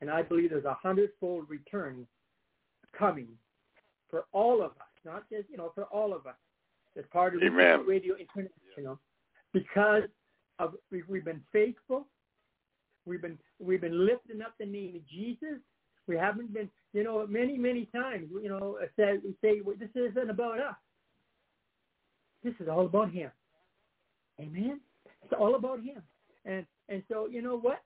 [0.00, 2.06] and I believe there's a hundredfold return
[2.96, 3.28] coming
[4.10, 6.34] for all of us, not just you know for all of us
[6.98, 7.84] as part of Amen.
[7.86, 8.98] Radio International,
[9.52, 10.04] because
[10.58, 12.06] of we, we've been faithful.
[13.06, 15.58] We've been we've been lifting up the name of Jesus.
[16.06, 19.90] We haven't been, you know, many many times, you know, said we say well, this
[19.94, 20.74] isn't about us.
[22.42, 23.30] This is all about Him.
[24.40, 24.80] Amen.
[25.22, 26.02] It's all about Him.
[26.44, 27.82] And and so you know what?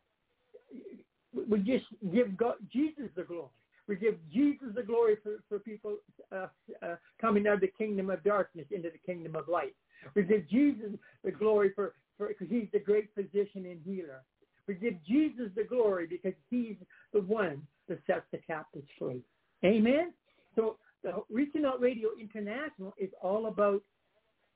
[1.49, 3.49] We just give God Jesus the glory.
[3.87, 5.97] We give Jesus the glory for for people
[6.33, 6.47] uh,
[6.83, 9.75] uh, coming out of the kingdom of darkness into the kingdom of light.
[10.15, 10.91] We give Jesus
[11.23, 14.23] the glory for because He's the great physician and healer.
[14.67, 16.77] We give Jesus the glory because He's
[17.13, 19.23] the one that sets the captives free.
[19.65, 20.13] Amen.
[20.57, 23.83] So the Reaching Out Radio International is all about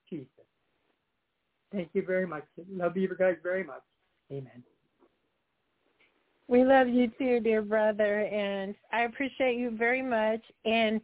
[0.09, 0.29] Jesus.
[1.73, 2.45] Thank you very much.
[2.71, 3.83] Love you guys very much.
[4.33, 4.63] Amen.
[6.49, 10.41] We love you too, dear brother, and I appreciate you very much.
[10.65, 10.99] And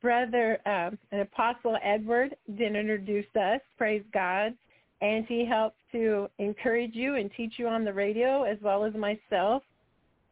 [0.00, 3.60] brother, um, Apostle Edward did introduce us.
[3.76, 4.54] Praise God,
[5.00, 8.94] and he helped to encourage you and teach you on the radio as well as
[8.94, 9.64] myself.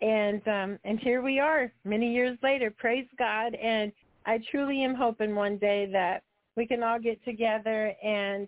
[0.01, 2.71] And um, and here we are, many years later.
[2.71, 3.91] Praise God, and
[4.27, 6.23] I truly am hoping one day that
[6.57, 8.47] we can all get together and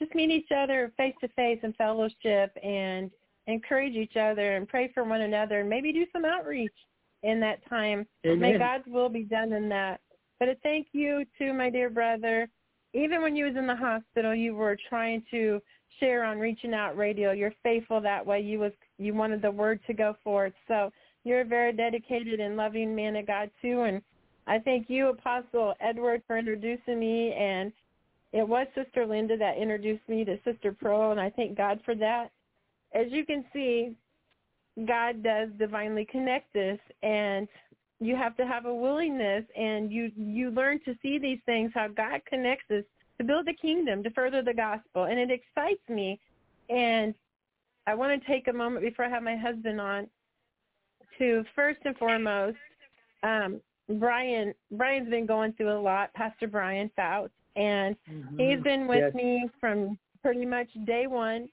[0.00, 3.12] just meet each other face to face in fellowship and
[3.48, 6.70] encourage each other and pray for one another and maybe do some outreach
[7.22, 8.06] in that time.
[8.24, 8.40] Amen.
[8.40, 10.00] May God's will be done in that.
[10.38, 12.48] But a thank you to my dear brother.
[12.94, 15.60] Even when you was in the hospital, you were trying to
[15.98, 17.32] share on reaching out radio.
[17.32, 18.40] You're faithful that way.
[18.40, 20.52] You was you wanted the word to go forth.
[20.68, 20.92] So
[21.24, 23.82] you're a very dedicated and loving man of God too.
[23.82, 24.00] And
[24.46, 27.32] I thank you, Apostle Edward, for introducing me.
[27.32, 27.72] And
[28.32, 31.94] it was Sister Linda that introduced me to Sister Pearl, and I thank God for
[31.96, 32.30] that.
[32.94, 33.94] As you can see,
[34.86, 37.48] God does divinely connect us, and
[38.00, 41.88] you have to have a willingness, and you you learn to see these things how
[41.88, 42.84] God connects us
[43.18, 46.20] to build the kingdom, to further the gospel, and it excites me.
[46.70, 47.14] And
[47.86, 50.06] I want to take a moment before I have my husband on
[51.18, 52.56] to first and foremost,
[53.24, 53.60] um,
[53.98, 54.54] Brian.
[54.70, 57.96] Brian's been going through a lot, Pastor Brian Fouts, and
[58.36, 59.14] he's been with Yes.
[59.14, 61.48] me from pretty much day one.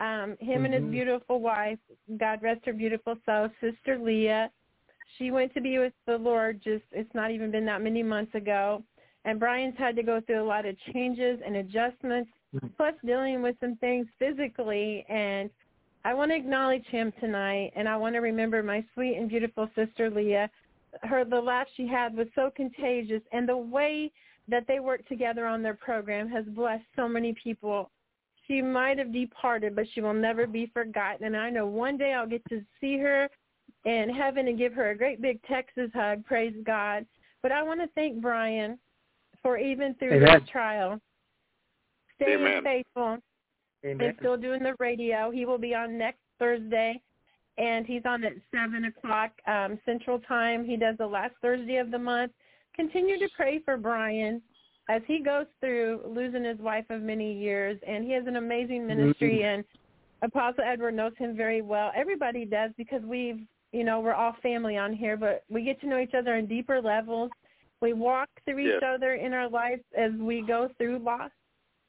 [0.00, 0.92] Um, him and his Mhm.
[0.92, 1.78] beautiful wife,
[2.16, 4.50] God rest her beautiful soul, Sister Leah.
[5.16, 8.34] She went to be with the Lord just it's not even been that many months
[8.34, 8.84] ago.
[9.24, 12.76] And Brian's had to go through a lot of changes and adjustments, Mhm.
[12.76, 15.50] plus dealing with some things physically and
[16.04, 19.68] I want to acknowledge him tonight and I want to remember my sweet and beautiful
[19.74, 20.48] sister Leah.
[21.02, 24.12] Her the laugh she had was so contagious and the way
[24.46, 27.90] that they worked together on their program has blessed so many people.
[28.48, 31.26] She might have departed, but she will never be forgotten.
[31.26, 33.28] And I know one day I'll get to see her
[33.84, 36.24] in heaven and give her a great big Texas hug.
[36.24, 37.04] Praise God.
[37.42, 38.78] But I want to thank Brian
[39.42, 40.40] for even through Amen.
[40.40, 40.98] this trial,
[42.16, 42.64] staying Amen.
[42.64, 43.18] faithful
[43.84, 44.06] Amen.
[44.08, 45.30] and still doing the radio.
[45.30, 47.00] He will be on next Thursday,
[47.58, 50.64] and he's on at 7 o'clock um, Central Time.
[50.64, 52.32] He does the last Thursday of the month.
[52.74, 54.42] Continue to pray for Brian
[54.88, 58.82] as he goes through losing his wife of many years, and he has an amazing
[58.82, 58.96] mm-hmm.
[59.00, 59.64] ministry, and
[60.22, 61.92] Apostle Edward knows him very well.
[61.94, 63.40] Everybody does because we've,
[63.72, 66.46] you know, we're all family on here, but we get to know each other on
[66.46, 67.30] deeper levels.
[67.80, 68.94] We walk through each Yes.
[68.94, 71.30] other in our lives as we go through loss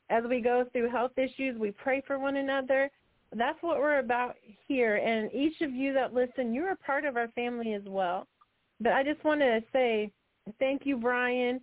[0.09, 2.89] as we go through health issues, we pray for one another.
[3.35, 4.35] That's what we're about
[4.67, 4.95] here.
[4.95, 8.27] And each of you that listen, you're a part of our family as well.
[8.79, 10.11] But I just want to say
[10.57, 11.61] thank you, Brian,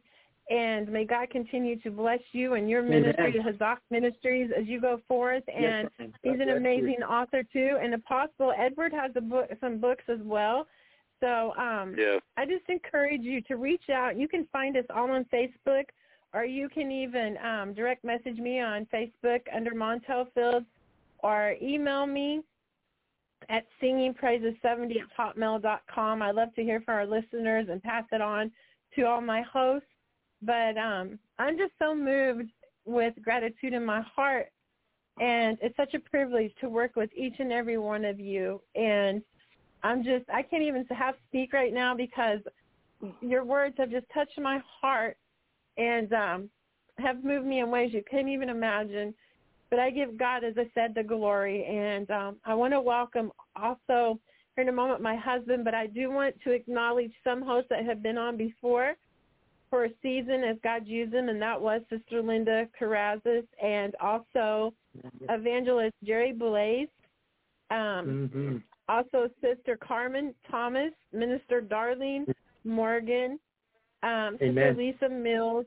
[0.48, 3.02] and may God continue to bless you and your Amen.
[3.02, 5.42] ministry, Hazak Ministries, as you go forth.
[5.52, 6.56] And Yes, he's an bless you.
[6.56, 7.78] amazing author too.
[7.82, 10.66] And Apostle Edward has a book, some books as well.
[11.20, 12.20] So um, Yes.
[12.36, 14.16] I just encourage you to reach out.
[14.16, 15.84] You can find us all on Facebook,
[16.32, 20.66] or you can even um, direct message me on Facebook under Montel Fields,
[21.20, 22.42] or email me
[23.48, 26.22] at singingpraises70 at hotmail dot com.
[26.22, 28.52] I love to hear from our listeners and pass it on
[28.94, 29.88] to all my hosts.
[30.42, 32.50] But um, I'm just so moved
[32.84, 34.48] with gratitude in my heart,
[35.20, 38.60] and it's such a privilege to work with each and every one of you.
[38.74, 39.22] And
[39.82, 42.40] I'm just I can't even have speak right now because
[43.20, 45.16] your words have just touched my heart
[45.76, 46.50] and um
[46.98, 49.14] have moved me in ways you couldn't even imagine.
[49.68, 51.64] But I give God, as I said, the glory.
[51.66, 54.18] And um, I want to welcome also
[54.54, 57.84] here in a moment my husband, but I do want to acknowledge some hosts that
[57.84, 58.94] have been on before
[59.70, 64.72] for a season as God used them, and that was Sister Linda Carrazas and also
[65.28, 66.88] Evangelist Jerry Blaze.
[67.70, 68.56] Um, Mm-hmm.
[68.88, 72.26] also Sister Carmen Thomas, Minister Darlene
[72.64, 73.38] Morgan,
[74.02, 75.66] um, Sister Lisa Mills.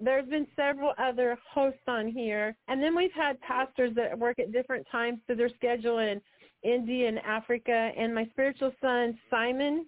[0.00, 4.52] There's been several other hosts on here, and then we've had pastors that work at
[4.52, 6.20] different times to their schedule in
[6.62, 7.90] India and Africa.
[7.96, 9.86] And my spiritual son Simon,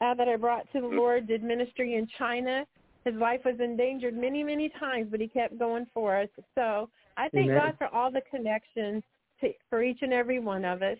[0.00, 2.64] uh, that I brought to the Lord, did ministry in China.
[3.04, 6.28] His life was endangered many, many times, but he kept going for us.
[6.54, 7.56] So I thank Amen.
[7.56, 9.02] God for all the connections
[9.40, 10.98] to, for each and every one of us.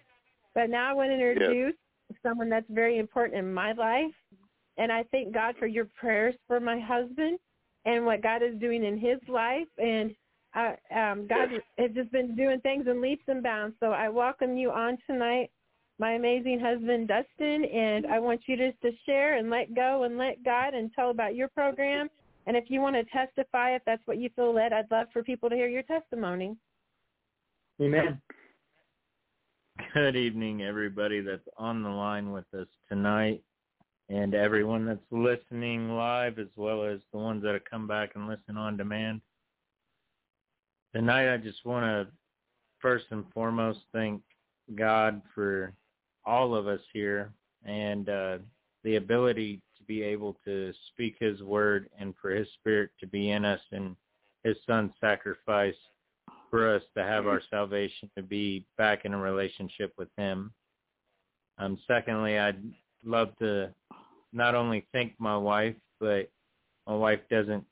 [0.54, 1.74] But now I want to introduce
[2.22, 4.12] someone that's very important in my life.
[4.78, 7.38] And I thank God for your prayers for my husband
[7.84, 9.68] and what God is doing in his life.
[9.78, 10.14] And
[10.54, 11.48] uh, um, God
[11.78, 13.76] has just been doing things in leaps and bounds.
[13.80, 15.50] So I welcome you on tonight,
[16.00, 17.64] my amazing husband, Dustin.
[17.66, 21.10] And I want you just to share and let go and let God and tell
[21.10, 22.08] about your program.
[22.46, 25.22] And if you want to testify, if that's what you feel led, I'd love for
[25.22, 26.56] people to hear your testimony.
[27.80, 28.20] Amen.
[29.94, 33.42] Good evening, everybody that's on the line with us tonight,
[34.08, 38.26] and everyone that's listening live, as well as the ones that have come back and
[38.26, 39.20] listen on demand.
[40.94, 42.12] Tonight, I just want to
[42.80, 44.22] first and foremost thank
[44.74, 45.72] God for
[46.30, 47.32] all of us here
[47.64, 48.38] and uh,
[48.84, 53.32] the ability to be able to speak His word and for His Spirit to be
[53.32, 53.96] in us and
[54.44, 55.74] His Son's sacrifice
[56.48, 60.52] for us to have our salvation to be back in a relationship with him.
[61.58, 62.62] Um, secondly, I'd
[63.04, 63.70] love to
[64.32, 66.30] not only thank my wife, but
[66.86, 67.64] my wife doesn't,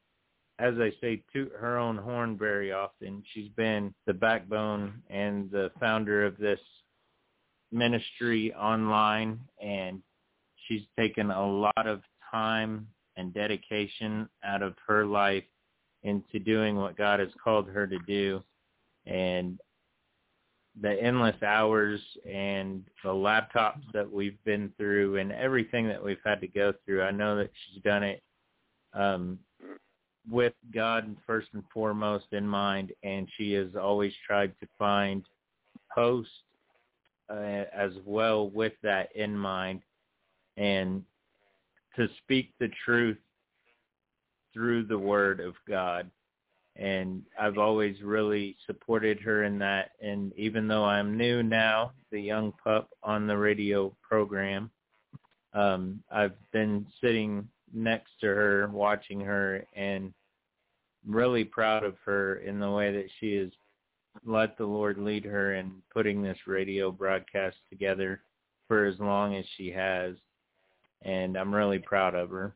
[0.59, 3.23] as I say, toot her own horn very often.
[3.33, 6.61] She's been the backbone and the founder of this
[7.73, 10.03] ministry online, and
[10.67, 12.87] she's taken a lot of time
[13.17, 15.45] and dedication out of her life
[16.03, 18.43] into doing what God has called her to do
[19.07, 19.59] and
[20.81, 26.41] the endless hours and the laptops that we've been through and everything that we've had
[26.41, 27.03] to go through.
[27.03, 28.23] I know that she's done it
[28.93, 29.39] um,
[30.31, 35.25] with God first and foremost in mind, and she has always tried to find
[35.91, 36.33] hosts
[37.31, 39.83] uh, as well with that in mind
[40.57, 41.03] and
[41.97, 43.19] to speak the truth
[44.53, 46.11] through the word of God
[46.79, 49.91] and I've always really supported her in that.
[50.01, 54.71] And even though I'm new now, the young pup on the radio program,
[55.55, 60.15] um, I've been sitting next to her, watching her, and
[61.05, 63.51] really proud of her in the way that she has
[64.25, 68.21] let the Lord lead her in putting this radio broadcast together
[68.67, 70.15] for as long as she has.
[71.03, 72.55] And I'm really proud of her.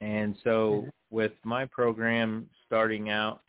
[0.00, 3.42] And so with my program starting out,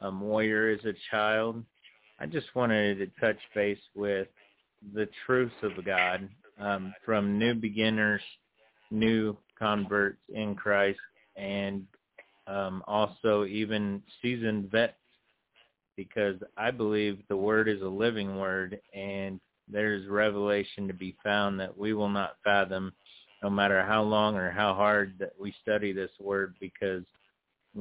[0.00, 1.62] um, Warrior as a child,
[2.18, 4.28] I just wanted to touch base with
[4.92, 6.28] the truths of God
[6.58, 8.20] um, from new beginners,
[8.90, 10.98] new converts in Christ,
[11.36, 11.86] and
[12.46, 14.94] um, also even seasoned vets,
[15.96, 21.58] because I believe the Word is a living Word, and there's revelation to be found
[21.60, 22.92] that we will not fathom
[23.42, 27.02] no matter how long or how hard that we study this word because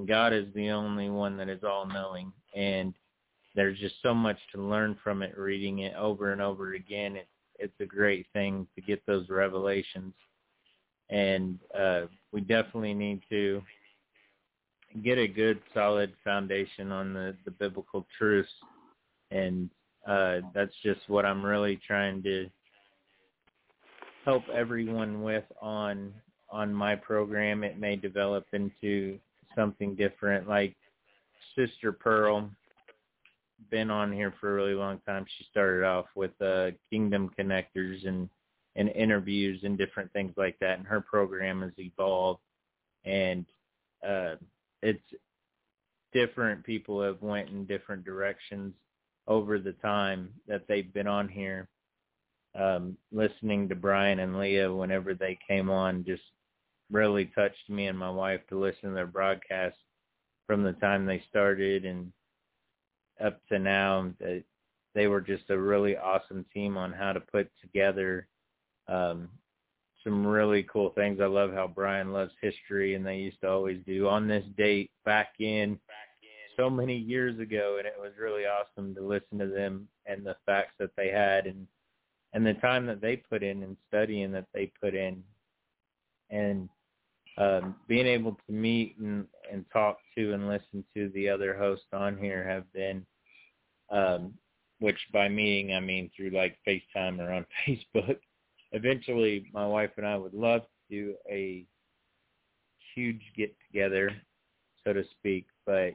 [0.06, 2.94] God is the only one that is all knowing and
[3.56, 7.16] there's just so much to learn from it reading it over and over again.
[7.16, 7.28] It,
[7.60, 10.14] it's a great thing to get those revelations.
[11.10, 13.62] And uh we definitely need to
[15.02, 18.52] get a good solid foundation on the the biblical truths
[19.32, 19.70] and
[20.08, 22.50] uh that's just what I'm really trying to
[24.26, 26.14] help everyone with on
[26.50, 27.64] on my program.
[27.64, 29.20] It may develop into
[29.56, 30.48] something different.
[30.48, 30.76] Like
[31.56, 32.50] Sister Pearl,
[33.72, 35.26] been on here for a really long time.
[35.38, 38.30] She started off with uh, Kingdom Connectors and
[38.76, 40.78] and interviews and different things like that.
[40.80, 42.42] And her program has evolved,
[43.06, 43.46] and
[44.08, 44.36] uh,
[44.84, 45.14] it's
[46.14, 46.64] different.
[46.64, 48.74] People have went in different directions
[49.28, 51.70] over the time that they've been on here
[52.60, 56.24] um, listening to Brian and Leah whenever they came on just
[56.92, 59.78] really touched me and my wife to listen to their broadcast
[60.46, 62.12] from the time they started and
[63.24, 64.12] up to now.
[64.20, 64.44] That
[64.94, 68.28] they were just a really awesome team on how to put together
[68.88, 69.30] um,
[70.04, 71.20] some really cool things.
[71.22, 74.92] I love how Brian loves history and they used to always do on this date
[75.06, 75.80] back in
[76.58, 80.36] so many years ago, and it was really awesome to listen to them and the
[80.46, 81.68] facts that they had and
[82.34, 85.24] and the time that they put in and studying that they put in,
[86.32, 86.68] and
[87.38, 91.86] um, being able to meet and, and talk to and listen to the other hosts
[91.94, 93.06] on here have been,
[93.92, 94.34] um,
[94.80, 98.18] which by meeting I mean through like FaceTime or on Facebook.
[98.74, 101.66] Eventually, my wife and I would love to do a
[102.96, 104.12] huge get together,
[104.84, 105.94] so to speak, but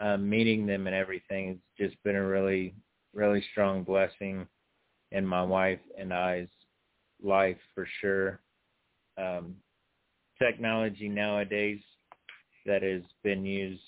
[0.00, 2.74] um, meeting them and everything has just been a really,
[3.14, 4.46] really strong blessing
[5.12, 6.48] in my wife and I's
[7.22, 8.40] life for sure.
[9.16, 9.54] Um,
[10.38, 11.80] technology nowadays
[12.66, 13.80] that has been used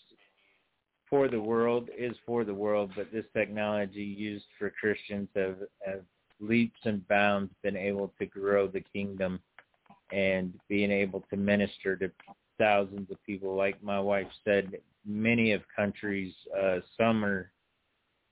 [1.11, 6.03] for the world is for the world, but this technology used for Christians have, have
[6.41, 9.41] leaps and bounds been able to grow the kingdom
[10.13, 12.11] and being able to minister to
[12.59, 13.55] thousands of people.
[13.55, 17.51] Like my wife said, many of countries, uh, some are,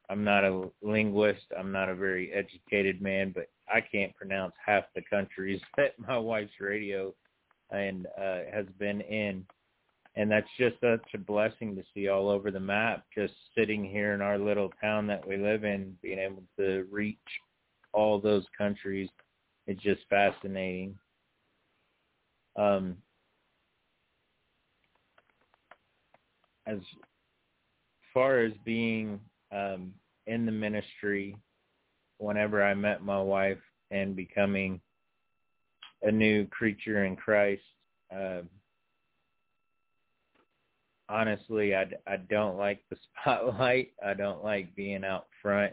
[0.08, 4.84] I'm not a linguist, I'm not a very educated man, but I can't pronounce half
[4.94, 7.14] the countries that my wife's radio
[7.70, 9.44] and uh, has been in.
[10.18, 14.14] And that's just such a blessing to see all over the map, just sitting here
[14.14, 17.18] in our little town that we live in, being able to reach
[17.96, 19.08] all those countries.
[19.66, 20.96] It's just fascinating.
[22.54, 22.96] Um,
[26.66, 26.78] as
[28.12, 29.18] far as being
[29.50, 29.92] um,
[30.26, 31.36] in the ministry,
[32.18, 33.58] whenever I met my wife
[33.90, 34.80] and becoming
[36.02, 37.62] a new creature in Christ,
[38.14, 38.42] uh,
[41.08, 43.92] honestly, I, I don't like the spotlight.
[44.04, 45.72] I don't like being out front.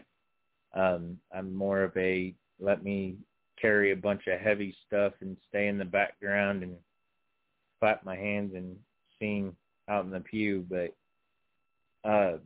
[0.74, 3.16] Um, I'm more of a let me
[3.60, 6.76] carry a bunch of heavy stuff and stay in the background and
[7.80, 8.76] clap my hands and
[9.18, 9.54] sing
[9.88, 10.94] out in the pew, but
[12.08, 12.38] uh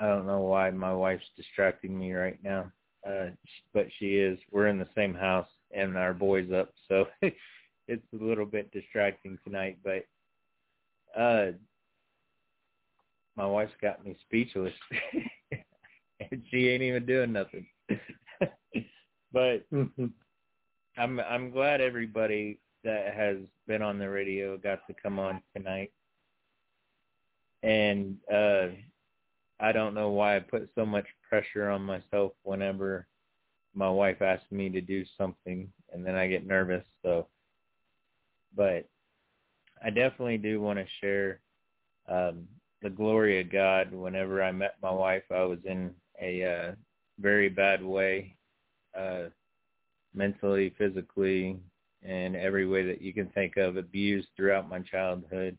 [0.00, 2.70] I don't know why my wife's distracting me right now.
[3.06, 3.30] Uh
[3.72, 4.38] but she is.
[4.50, 9.38] We're in the same house and our boy's up, so it's a little bit distracting
[9.44, 10.04] tonight, but
[11.18, 11.52] uh
[13.36, 14.74] my wife's got me speechless.
[16.30, 17.66] and she ain't even doing nothing.
[19.32, 20.06] but mm-hmm.
[20.96, 25.92] I'm I'm glad everybody that has been on the radio got to come on tonight.
[27.62, 28.68] And uh
[29.60, 33.06] I don't know why I put so much pressure on myself whenever
[33.74, 37.26] my wife asks me to do something and then I get nervous so
[38.56, 38.88] but
[39.84, 41.40] I definitely do want to share
[42.08, 42.46] um
[42.82, 46.72] the glory of God whenever I met my wife I was in a uh
[47.20, 48.34] very bad way
[48.98, 49.24] uh
[50.14, 51.58] mentally physically
[52.04, 55.56] in every way that you can think of, abused throughout my childhood.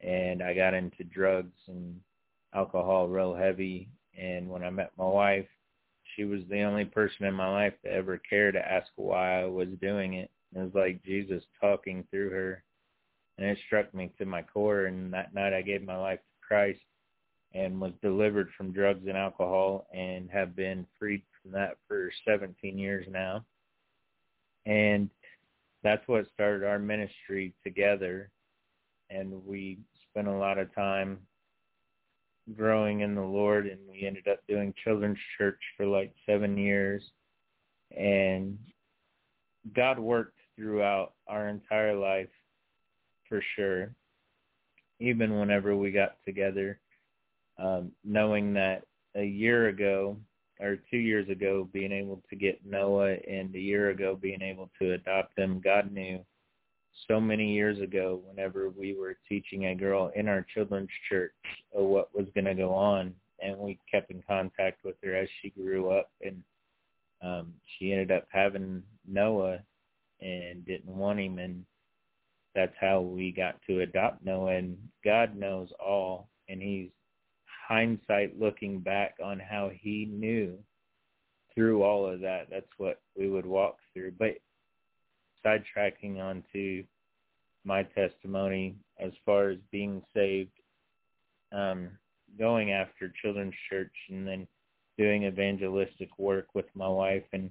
[0.00, 1.98] And I got into drugs and
[2.54, 3.88] alcohol real heavy.
[4.18, 5.46] And when I met my wife,
[6.14, 9.46] she was the only person in my life to ever care to ask why I
[9.46, 10.30] was doing it.
[10.54, 12.62] It was like Jesus talking through her.
[13.38, 14.84] And it struck me to my core.
[14.84, 16.80] And that night I gave my life to Christ
[17.54, 22.76] and was delivered from drugs and alcohol and have been freed from that for 17
[22.76, 23.44] years now.
[24.66, 25.08] And
[25.82, 28.30] that's what started our ministry together.
[29.10, 29.78] And we
[30.10, 31.18] spent a lot of time
[32.56, 37.02] growing in the Lord and we ended up doing children's church for like seven years.
[37.96, 38.58] And
[39.76, 42.28] God worked throughout our entire life
[43.28, 43.94] for sure
[45.00, 46.78] even whenever we got together
[47.58, 50.16] um, knowing that a year ago
[50.60, 54.70] or two years ago being able to get Noah and a year ago being able
[54.80, 55.60] to adopt him.
[55.62, 56.24] God knew
[57.08, 61.32] so many years ago whenever we were teaching a girl in our children's church
[61.72, 63.12] what was going to go on
[63.42, 66.40] and we kept in contact with her as she grew up and
[67.22, 69.58] um she ended up having Noah
[70.20, 71.64] and didn't want him and
[72.54, 76.90] that's how we got to adopt Noah and God knows all and he's
[77.66, 80.58] hindsight looking back on how he knew
[81.54, 82.48] through all of that.
[82.50, 84.12] That's what we would walk through.
[84.18, 84.38] But
[85.44, 86.84] sidetracking onto
[87.64, 90.50] my testimony as far as being saved,
[91.52, 91.90] um,
[92.38, 94.46] going after children's church and then
[94.98, 97.50] doing evangelistic work with my wife and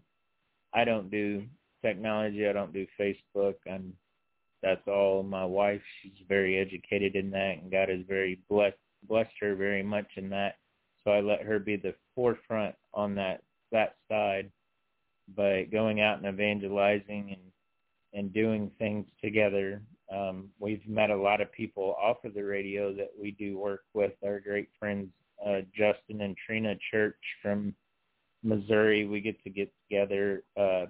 [0.74, 1.44] I don't do
[1.84, 3.56] technology, I don't do Facebook.
[3.70, 3.94] I'm
[4.62, 5.82] that's all my wife.
[6.02, 8.78] She's very educated in that and God has very blessed
[9.08, 10.58] blessed her very much in that.
[11.04, 14.52] So I let her be the forefront on that that side
[15.36, 17.42] by going out and evangelizing and
[18.14, 19.82] and doing things together
[20.14, 23.84] Um, we've met a lot of people off of the radio that we do work
[23.94, 24.12] with.
[24.24, 25.10] Our great friends
[25.46, 27.74] uh, Justin and Trina Church from
[28.44, 29.06] Missouri.
[29.08, 30.86] We get to get together uh,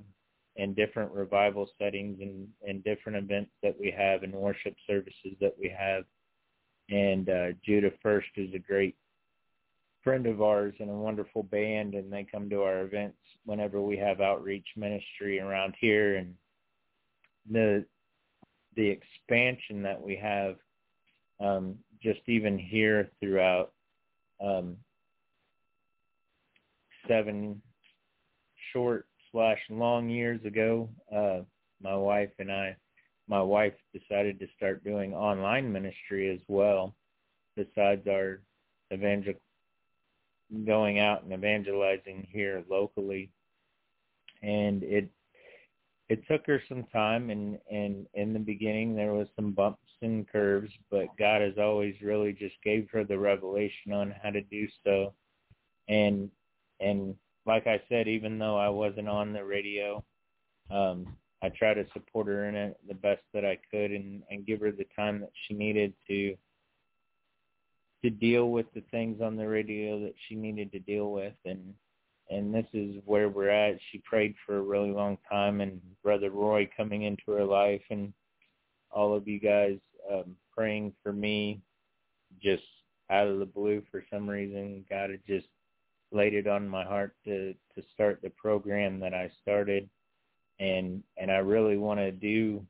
[0.55, 5.55] in different revival settings and, and different events that we have and worship services that
[5.59, 6.03] we have.
[6.89, 8.95] And uh, Judah First is a great
[10.03, 13.97] friend of ours and a wonderful band, and they come to our events whenever we
[13.97, 16.17] have outreach ministry around here.
[16.17, 16.35] And
[17.49, 17.85] the
[18.75, 20.55] the expansion that we have
[21.39, 23.71] um, just even here throughout
[24.43, 24.75] um,
[27.07, 27.61] seven
[28.71, 31.41] short slash long years ago, uh,
[31.81, 32.75] my wife and I,
[33.27, 36.93] my wife decided to start doing online ministry as well,
[37.55, 38.41] besides our
[38.91, 39.33] evangel
[40.65, 43.31] going out and evangelizing here locally.
[44.41, 45.09] And it
[46.09, 50.27] it took her some time and and in the beginning there was some bumps and
[50.27, 54.67] curves but god has always really just gave her the revelation on how to do
[54.85, 55.13] so
[55.87, 56.29] and
[56.79, 60.03] and like i said even though i wasn't on the radio
[60.69, 61.07] um
[61.43, 64.59] i try to support her in it the best that i could and and give
[64.61, 66.35] her the time that she needed to
[68.01, 71.73] to deal with the things on the radio that she needed to deal with and
[72.29, 73.79] and this is where we're at.
[73.91, 78.13] She prayed for a really long time, and Brother Roy coming into her life, and
[78.91, 79.77] all of you guys
[80.11, 81.61] um, praying for me,
[82.41, 82.63] just
[83.09, 84.85] out of the blue for some reason.
[84.89, 85.47] God had just
[86.11, 89.89] laid it on my heart to to start the program that I started,
[90.63, 92.65] and and I really want to do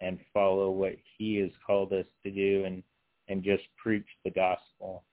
[0.00, 2.82] and follow what He has called us to do, and
[3.28, 5.04] and just preach the gospel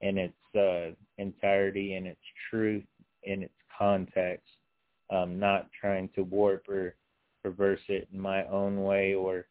[0.00, 2.84] in its uh, entirety and its truth
[3.24, 4.48] in its context,
[5.10, 6.96] um, not trying to warp or
[7.44, 9.46] reverse it in my own way or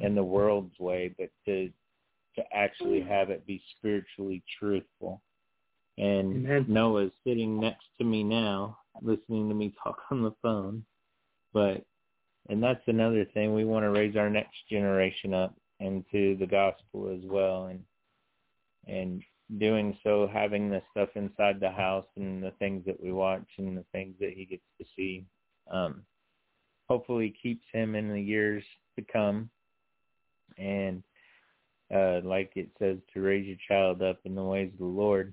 [0.00, 1.70] in the world's way, but to
[2.36, 5.22] to actually have it be spiritually truthful.
[5.98, 6.66] And Amen.
[6.68, 10.84] Noah's sitting next to me now, listening to me talk on the phone.
[11.56, 11.86] But
[12.50, 17.08] and that's another thing we want to raise our next generation up into the gospel
[17.16, 17.82] as well and
[18.86, 19.22] and
[19.56, 23.74] doing so, having the stuff inside the house and the things that we watch and
[23.74, 25.24] the things that he gets to see,
[25.70, 26.02] um,
[26.90, 28.62] hopefully keeps him in the years
[28.98, 29.48] to come.
[30.58, 31.02] And
[31.92, 35.32] uh, like it says, to raise your child up in the ways of the Lord.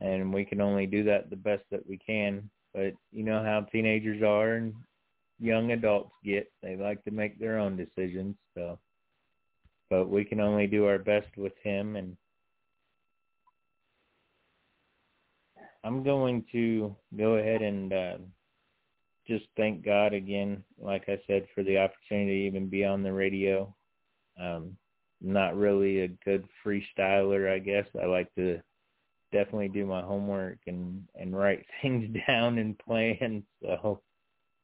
[0.00, 2.50] And we can only do that the best that we can.
[2.74, 4.74] But you know how teenagers are and
[5.38, 6.50] young adults get.
[6.62, 8.36] They like to make their own decisions.
[8.54, 8.78] So,
[9.90, 12.16] but we can only do our best with him and
[15.84, 18.16] I'm going to go ahead and uh,
[19.28, 23.12] just thank God again, like I said, for the opportunity to even be on the
[23.12, 23.72] radio.
[24.40, 24.76] Um,
[25.20, 27.86] not really a good freestyler, I guess.
[28.02, 28.60] I like to
[29.30, 33.42] definitely do my homework and and write things down and plan.
[33.62, 34.00] So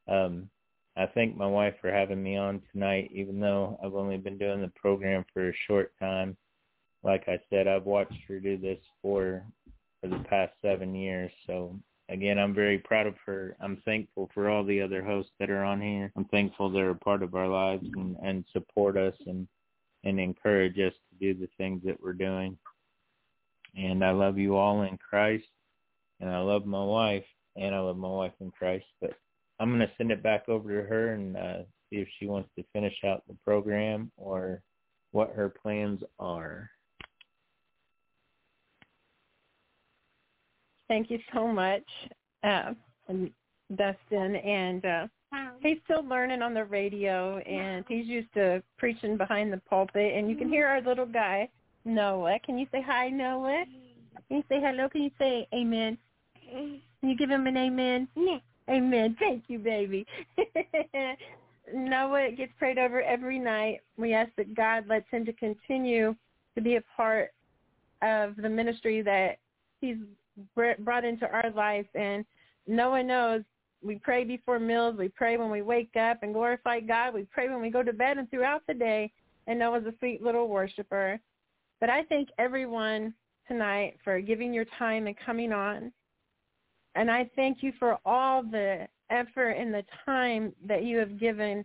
[0.08, 0.48] um,
[0.96, 4.60] I thank my wife for having me on tonight, even though I've only been doing
[4.60, 6.36] the program for a short time.
[7.02, 9.44] Like I said, I've watched her do this for
[10.00, 11.30] for the past seven years.
[11.46, 13.56] So again, I'm very proud of her.
[13.60, 16.12] I'm thankful for all the other hosts that are on here.
[16.16, 19.46] I'm thankful they're a part of our lives and, and support us and
[20.02, 22.56] and encourage us to do the things that we're doing.
[23.76, 25.46] And I love you all in Christ,
[26.20, 27.24] and I love my wife,
[27.56, 28.86] and I love my wife in Christ.
[29.00, 29.12] But
[29.60, 31.58] I'm going to send it back over to her and uh,
[31.90, 34.62] see if she wants to finish out the program or
[35.12, 36.70] what her plans are.
[40.88, 41.84] Thank you so much,
[42.42, 42.72] uh,
[43.76, 44.36] Dustin.
[44.36, 45.06] And uh,
[45.62, 50.16] he's still learning on the radio, and he's used to preaching behind the pulpit.
[50.16, 51.48] And you can hear our little guy,
[51.84, 52.38] Noah.
[52.44, 53.64] Can you say hi, Noah?
[54.26, 54.88] Can you say hello?
[54.88, 55.98] Can you say amen?
[56.50, 58.08] Can you give him an amen?
[58.16, 58.38] Yeah.
[58.70, 59.16] Amen.
[59.18, 60.06] Thank you, baby.
[61.74, 63.80] Noah gets prayed over every night.
[63.96, 66.14] We ask that God lets him to continue
[66.54, 67.30] to be a part
[68.02, 69.38] of the ministry that
[69.80, 69.96] he's
[70.54, 71.88] brought into our lives.
[71.94, 72.24] And
[72.66, 73.42] no one knows
[73.82, 74.96] we pray before meals.
[74.96, 77.14] We pray when we wake up and glorify God.
[77.14, 79.12] We pray when we go to bed and throughout the day.
[79.46, 81.18] And Noah's a sweet little worshiper.
[81.80, 83.14] But I thank everyone
[83.48, 85.92] tonight for giving your time and coming on.
[86.94, 91.64] And I thank you for all the effort and the time that you have given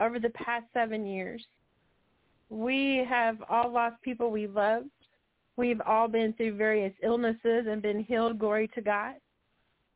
[0.00, 1.44] over the past seven years.
[2.48, 4.90] We have all lost people we loved.
[5.56, 8.38] We've all been through various illnesses and been healed.
[8.38, 9.14] Glory to God.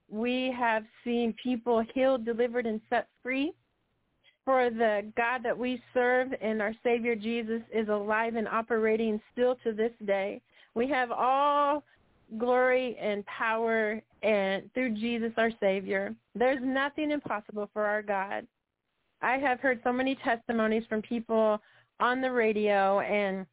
[0.08, 3.52] We have seen people healed, delivered, and set free.
[4.44, 9.56] for the God that we serve and our Savior Jesus is alive and operating still
[9.62, 10.40] to this day.
[10.74, 11.84] We have all
[12.38, 16.14] glory and power and through Jesus our Savior.
[16.34, 18.46] There's nothing impossible for our God.
[19.22, 21.60] I have heard so many testimonies from people
[21.98, 23.46] on the radio and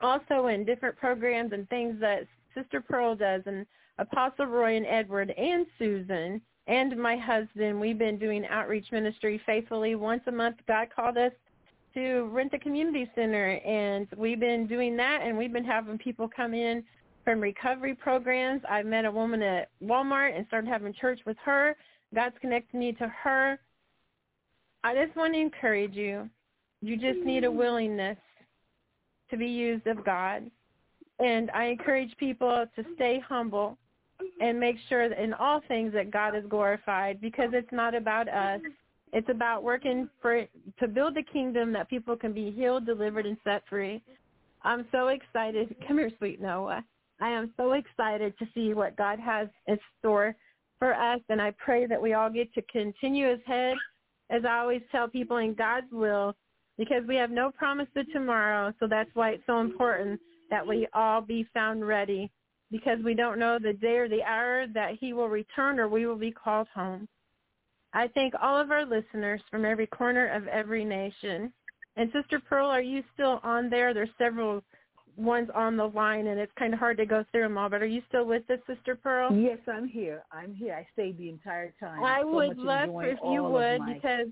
[0.00, 3.66] also in different programs and things that Sister Pearl does and
[3.98, 7.80] Apostle Roy and Edward and Susan and my husband.
[7.80, 9.94] We've been doing outreach ministry faithfully.
[9.94, 11.32] Once a month, God called us
[11.94, 16.28] to rent a community center, and we've been doing that, and we've been having people
[16.28, 16.84] come in
[17.30, 18.60] from recovery programs.
[18.68, 21.76] I met a woman at Walmart and started having church with her.
[22.12, 23.56] God's connected me to her.
[24.82, 26.28] I just want to encourage you.
[26.82, 28.16] You just need a willingness
[29.30, 30.50] to be used of God.
[31.20, 33.78] And I encourage people to stay humble
[34.40, 38.28] and make sure that in all things that God is glorified because it's not about
[38.28, 38.60] us.
[39.12, 40.46] It's about working for
[40.80, 44.02] to build a kingdom that people can be healed, delivered, and set free.
[44.62, 45.76] I'm so excited.
[45.86, 46.84] Come here, sweet Noah.
[47.20, 50.34] I am so excited to see what God has in store
[50.78, 53.74] for us, and I pray that we all get to continue as head,
[54.30, 56.34] as I always tell people, in God's will,
[56.78, 58.72] because we have no promise of tomorrow.
[58.80, 60.18] So that's why it's so important
[60.50, 62.30] that we all be found ready,
[62.70, 66.06] because we don't know the day or the hour that He will return or we
[66.06, 67.06] will be called home.
[67.92, 71.52] I thank all of our listeners from every corner of every nation.
[71.96, 73.92] And Sister Pearl, are you still on there?
[73.92, 74.62] There's several
[75.16, 77.68] ones on the line, and it's kind of hard to go through them all.
[77.68, 79.32] But are you still with us, Sister Pearl?
[79.32, 80.24] Yes, I'm here.
[80.32, 80.74] I'm here.
[80.74, 82.02] I stayed the entire time.
[82.02, 83.94] I so would love if you would, my...
[83.94, 84.26] because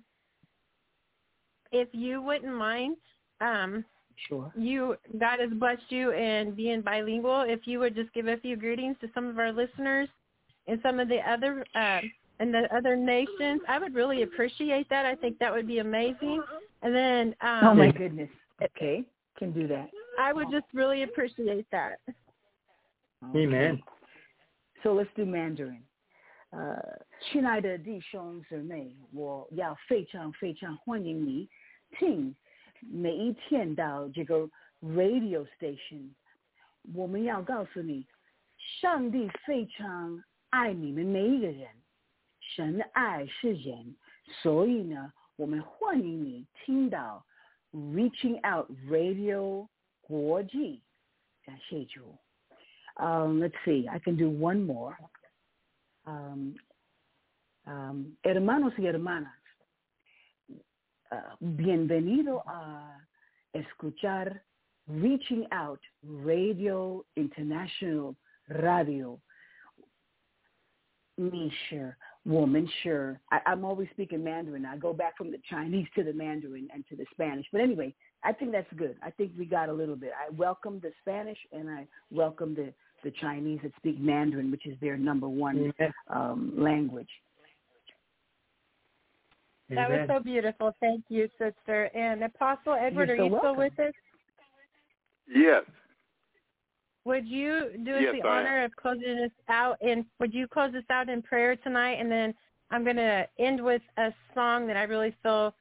[1.73, 2.97] if you wouldn't mind,
[3.41, 3.85] um,
[4.29, 4.53] sure.
[4.57, 7.43] You God has blessed you in being bilingual.
[7.43, 10.09] If you would just give a few greetings to some of our listeners
[10.67, 12.01] and some of the other uh,
[12.41, 15.05] and the other nations, I would really appreciate that.
[15.07, 16.43] I think that would be amazing.
[16.83, 18.31] And then, um, oh my goodness,
[18.63, 19.05] okay,
[19.37, 19.91] can do that.
[20.20, 22.00] I would just really appreciate that.
[23.24, 23.44] Okay.
[23.44, 23.82] Amen.
[24.84, 25.84] So let's do Mandarin.
[26.52, 31.50] 呃，亲爱的弟兄姊妹，我要非常非常欢迎你
[31.98, 32.36] 听
[32.80, 34.48] 每一天到这个
[34.82, 36.12] radio station。
[36.94, 38.06] 我们要告诉你，
[38.82, 41.70] 上帝非常爱你们每一个人，
[42.40, 43.96] 神爱是人，
[44.44, 47.26] 所以呢，我们欢迎你听到
[47.72, 49.68] Reaching Out Radio
[50.11, 50.81] 4G.
[52.99, 54.97] um, let's see, I can do one more.
[56.07, 56.55] Um,
[57.67, 59.33] um, hermanos y hermanas,
[61.13, 62.99] uh, bienvenido a
[63.55, 64.41] escuchar
[64.89, 68.17] Reaching Out Radio International
[68.49, 69.21] Radio.
[71.19, 73.21] Me sure, woman sure.
[73.31, 74.65] I, I'm always speaking Mandarin.
[74.65, 77.47] I go back from the Chinese to the Mandarin and to the Spanish.
[77.53, 77.95] But anyway,
[78.25, 78.97] I think that's good.
[79.03, 80.13] I think we got a little bit.
[80.19, 82.73] I welcome the Spanish and I welcome the
[83.05, 85.73] the Chinese that speak Mandarin, which is their number one
[86.11, 87.09] um, language.
[89.71, 90.75] That was so beautiful.
[90.81, 91.85] Thank you, sister.
[91.95, 93.93] And Apostle Edward, You're are so you still with us?
[95.33, 95.65] Yes.
[97.05, 100.47] Would you do us Yes, the I honor of closing us out and would you
[100.47, 102.35] close us out in prayer tonight and then
[102.71, 105.55] I'm going to end with a song that I really feel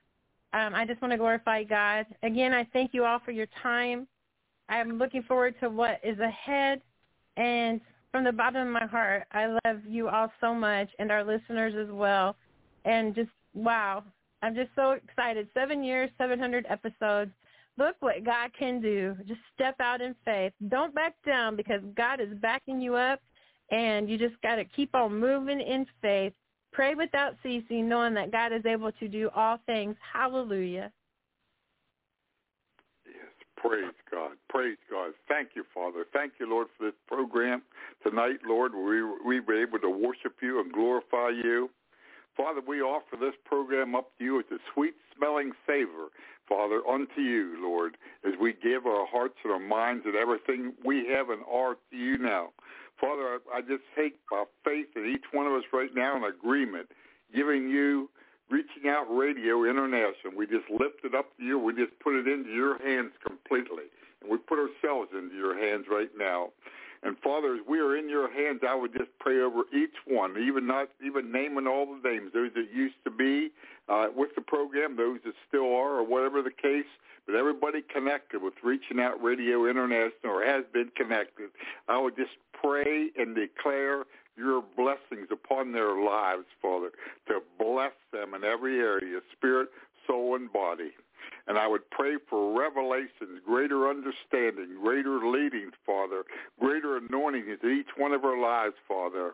[0.54, 2.06] um, I just want to glorify God.
[2.24, 4.08] Again, I thank you all for your time.
[4.70, 6.82] I'm looking forward to what is ahead
[7.38, 7.80] and
[8.12, 11.74] from the bottom of my heart, I love you all so much and our listeners
[11.80, 12.36] as well.
[12.86, 14.04] And just wow,
[14.42, 15.48] I'm just so excited.
[15.54, 17.32] 7 years, 700 episodes
[17.78, 19.16] look what God can do.
[19.28, 20.54] Just step out in faith.
[20.70, 23.22] Don't back down because God is backing you up
[23.72, 26.34] and you just got to keep on moving in faith.
[26.74, 29.96] Pray without ceasing knowing that God is able to do all things.
[30.14, 30.92] Hallelujah.
[33.06, 33.16] Yes,
[33.56, 34.32] praise God.
[34.50, 35.14] Praise God.
[35.28, 36.06] Thank you, Father.
[36.14, 37.64] Thank you, Lord, for this program
[38.06, 38.74] tonight, Lord.
[38.76, 41.70] We we were able to worship you and glorify you.
[42.38, 46.10] Father, we offer this program up to you as a sweet smelling savor,
[46.48, 51.08] Father, unto you, Lord, as we give our hearts and our minds and everything we
[51.08, 52.50] have and are to you now.
[53.00, 56.24] Father, I, I just take by faith in each one of us right now in
[56.24, 56.88] agreement,
[57.34, 58.10] giving you
[58.50, 60.34] Reaching Out Radio International.
[60.36, 61.60] We just lift it up to you.
[61.60, 63.92] We just put it into your hands completely.
[64.22, 66.50] And we put ourselves into your hands right now.
[67.04, 70.36] And Father, as we are in your hands, I would just pray over each one,
[70.42, 73.52] even not even naming all the names, those that used to be
[73.88, 76.90] uh, with the program, those that still are, or whatever the case.
[77.28, 81.50] But everybody connected with Reaching Out Radio International or has been connected,
[81.90, 84.06] I would just pray and declare
[84.38, 86.92] your blessings upon their lives, Father,
[87.28, 89.70] to bless them in every area, spirit,
[90.06, 90.92] soul, and body.
[91.48, 96.24] And I would pray for revelations, greater understanding, greater leading, Father,
[96.60, 99.34] greater anointing into each one of our lives, Father.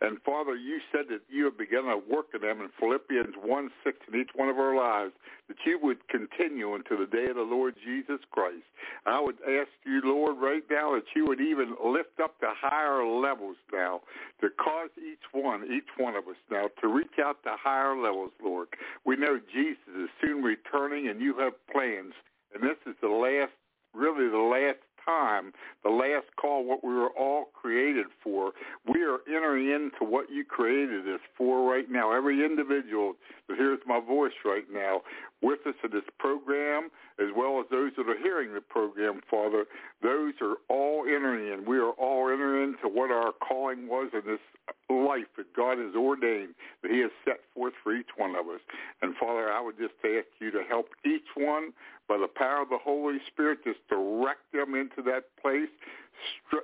[0.00, 3.70] And Father, you said that you have begun a work in them in Philippians 1,
[3.84, 5.12] 6 in each one of our lives,
[5.48, 8.64] that you would continue until the day of the Lord Jesus Christ.
[9.06, 13.04] I would ask you, Lord, right now that you would even lift up to higher
[13.06, 14.00] levels now
[14.40, 18.32] to cause each one, each one of us now to reach out to higher levels,
[18.42, 18.68] Lord.
[19.04, 22.14] We know Jesus is soon returning and you have plans.
[22.54, 23.52] And this is the last,
[23.94, 25.52] really the last time,
[25.82, 28.52] the last call, what we were all created for.
[28.86, 32.12] We are entering into what you created us for right now.
[32.12, 33.14] Every individual
[33.48, 35.02] that hears my voice right now
[35.42, 39.66] with us in this program, as well as those that are hearing the program, Father,
[40.02, 41.64] those are all entering in.
[41.64, 44.40] We are all entering into what our calling was in this
[44.88, 48.60] life that God has ordained, that he has set forth for each one of us.
[49.02, 51.72] And Father, I would just ask you to help each one
[52.08, 55.70] by the power of the Holy Spirit, just direct them into that place.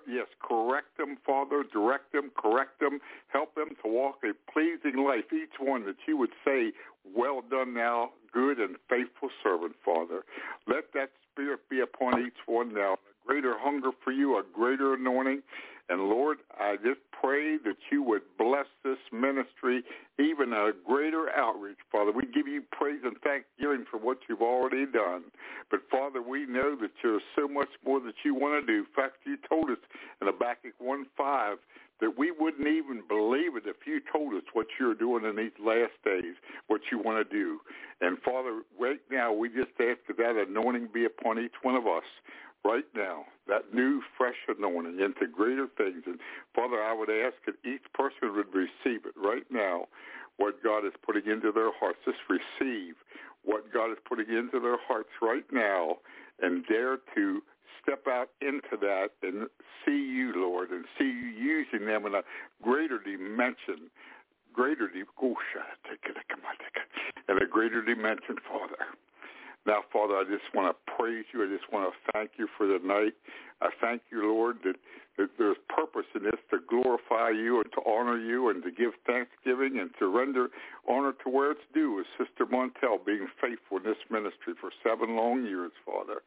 [0.07, 1.65] Yes, correct them, Father.
[1.71, 3.01] Direct them, correct them.
[3.29, 5.25] Help them to walk a pleasing life.
[5.33, 6.73] Each one that you would say,
[7.15, 10.25] well done now, good and faithful servant, Father.
[10.67, 12.95] Let that spirit be upon each one now.
[12.95, 15.43] A greater hunger for you, a greater anointing.
[15.89, 19.83] And Lord, I just pray that you would bless this ministry,
[20.19, 22.13] even a greater outreach, Father.
[22.13, 25.25] We give you praise and thanksgiving for what you've already done.
[25.71, 28.81] But Father, we know that there's so much more that you want to do.
[28.81, 29.79] In fact, you told us
[30.21, 31.57] in Habakkuk 1.5
[32.01, 35.57] that we wouldn't even believe it if you told us what you're doing in these
[35.59, 36.35] last days,
[36.69, 37.59] what you want to do.
[38.01, 41.87] And Father, right now we just ask that that anointing be upon each one of
[41.87, 42.05] us
[42.65, 46.03] right now, that new fresh anointing into greater things.
[46.07, 46.19] And
[46.55, 49.87] Father, I would ask that each person would receive it right now,
[50.37, 51.99] what God is putting into their hearts.
[52.05, 52.95] Just receive
[53.45, 55.99] what God is putting into their hearts right now
[56.41, 57.43] and dare to
[57.83, 59.49] step out into that and
[59.85, 62.23] see you, Lord, and see you using them in a
[62.63, 63.91] greater dimension,
[64.53, 64.91] greater,
[67.29, 68.77] in a greater dimension, Father.
[69.67, 71.45] Now, Father, I just want to praise you.
[71.45, 73.13] I just want to thank you for the night.
[73.61, 74.77] I thank you, Lord, that,
[75.19, 78.93] that there's purpose in this to glorify you and to honor you and to give
[79.07, 80.49] thanksgiving and to render
[80.89, 85.17] honor to where it's due, as Sister Montel being faithful in this ministry for seven
[85.17, 86.23] long years, Father.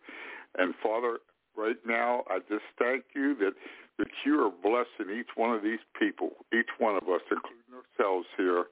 [0.57, 1.19] And Father,
[1.55, 3.53] right now, I just thank you that,
[3.97, 8.27] that you are blessing each one of these people, each one of us, including ourselves
[8.37, 8.65] here,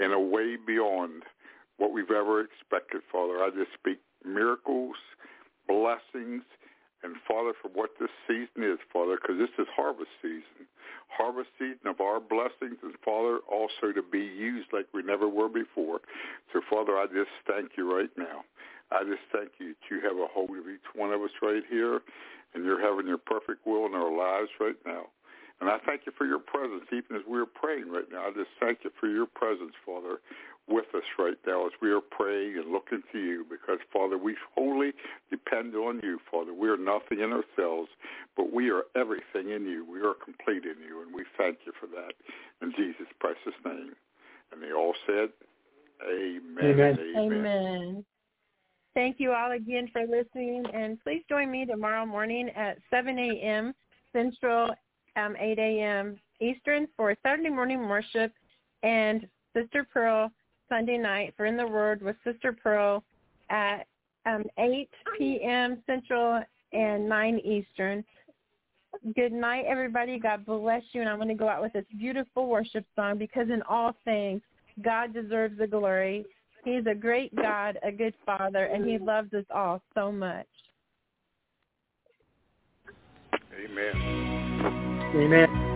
[0.00, 1.22] in a way beyond
[1.76, 3.42] what we've ever expected, Father.
[3.42, 4.96] I just speak miracles,
[5.66, 6.42] blessings,
[7.02, 10.64] and Father, for what this season is, Father, because this is harvest season.
[11.12, 15.50] Harvest season of our blessings, and Father, also to be used like we never were
[15.52, 16.00] before.
[16.52, 18.48] So, Father, I just thank you right now.
[18.90, 21.62] I just thank you that you have a hold of each one of us right
[21.68, 22.00] here,
[22.54, 25.12] and you're having your perfect will in our lives right now.
[25.60, 28.26] And I thank you for your presence, even as we're praying right now.
[28.26, 30.18] I just thank you for your presence, Father
[30.68, 34.36] with us right now as we are praying and looking to you because, Father, we
[34.54, 34.92] wholly
[35.30, 36.54] depend on you, Father.
[36.54, 37.90] We are nothing in ourselves,
[38.36, 39.84] but we are everything in you.
[39.84, 42.14] We are complete in you, and we thank you for that.
[42.62, 43.94] In Jesus' precious name.
[44.52, 45.30] And they all said,
[46.02, 46.64] Amen.
[46.64, 46.98] Amen.
[47.16, 47.32] Amen.
[47.32, 48.04] Amen.
[48.94, 53.74] Thank you all again for listening, and please join me tomorrow morning at 7 a.m.
[54.12, 54.70] Central,
[55.16, 56.16] um, 8 a.m.
[56.40, 58.32] Eastern for Saturday morning worship
[58.84, 59.26] and
[59.56, 60.30] Sister Pearl
[60.68, 63.02] Sunday night for In the Word with Sister Pearl
[63.50, 63.86] at
[64.26, 64.88] um, 8
[65.18, 65.82] p.m.
[65.86, 66.42] Central
[66.72, 68.04] and 9 Eastern.
[69.14, 70.18] Good night, everybody.
[70.18, 71.00] God bless you.
[71.00, 74.40] And I'm going to go out with this beautiful worship song because in all things,
[74.82, 76.24] God deserves the glory.
[76.64, 80.46] He's a great God, a good Father, and he loves us all so much.
[83.54, 85.12] Amen.
[85.14, 85.73] Amen.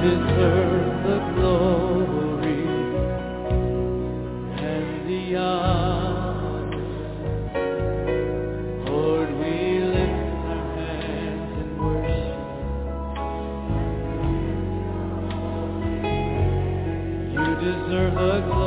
[0.00, 2.64] Deserve the glory
[4.56, 6.70] and the honor.
[8.86, 12.40] Lord, we lift our hands and worship.
[17.34, 18.16] You deserve a
[18.46, 18.59] glory.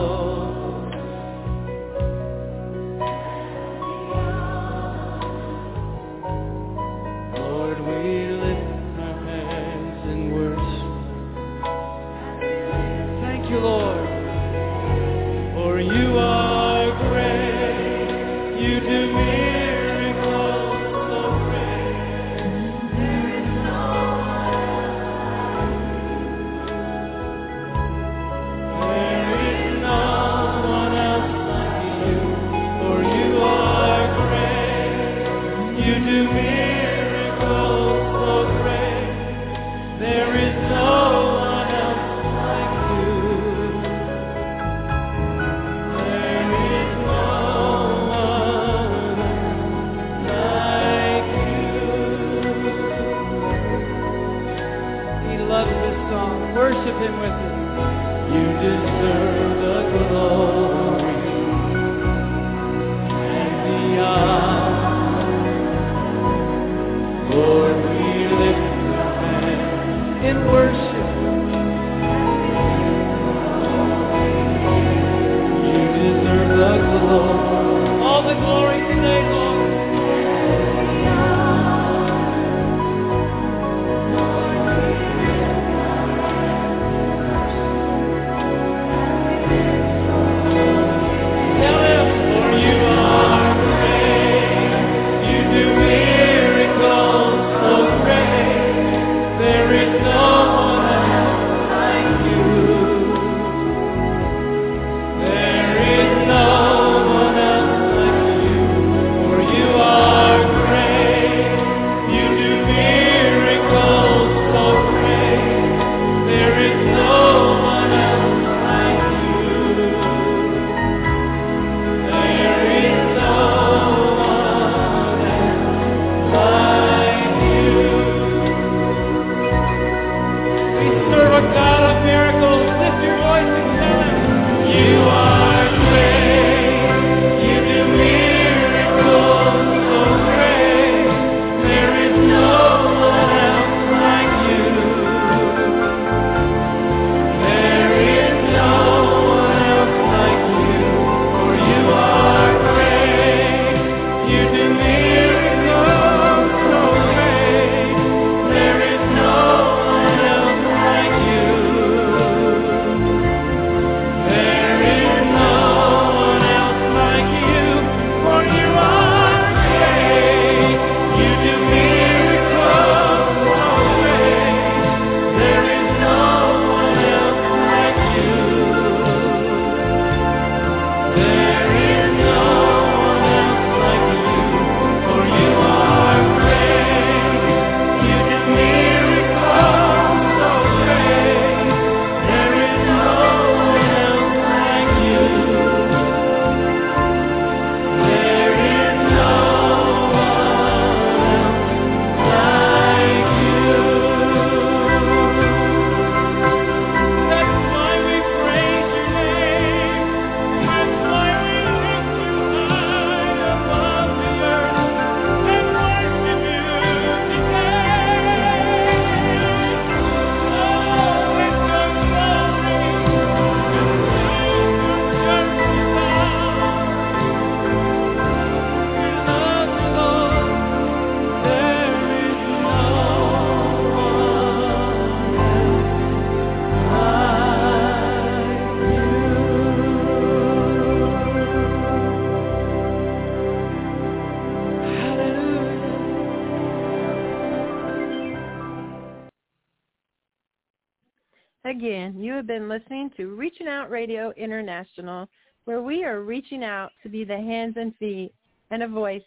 [255.65, 258.33] Where we are reaching out to be the hands and feet
[258.71, 259.21] and a voice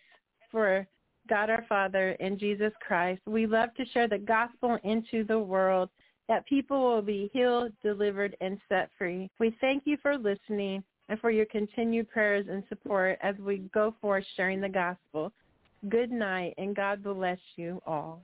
[0.50, 0.86] for
[1.28, 3.20] God our Father and Jesus Christ.
[3.26, 5.88] We love to share the gospel into the world
[6.28, 9.30] that people will be healed, delivered, and set free.
[9.38, 13.94] We thank you for listening and for your continued prayers and support as we go
[14.00, 15.32] forth sharing the gospel.
[15.88, 18.22] Good night, and God bless you all.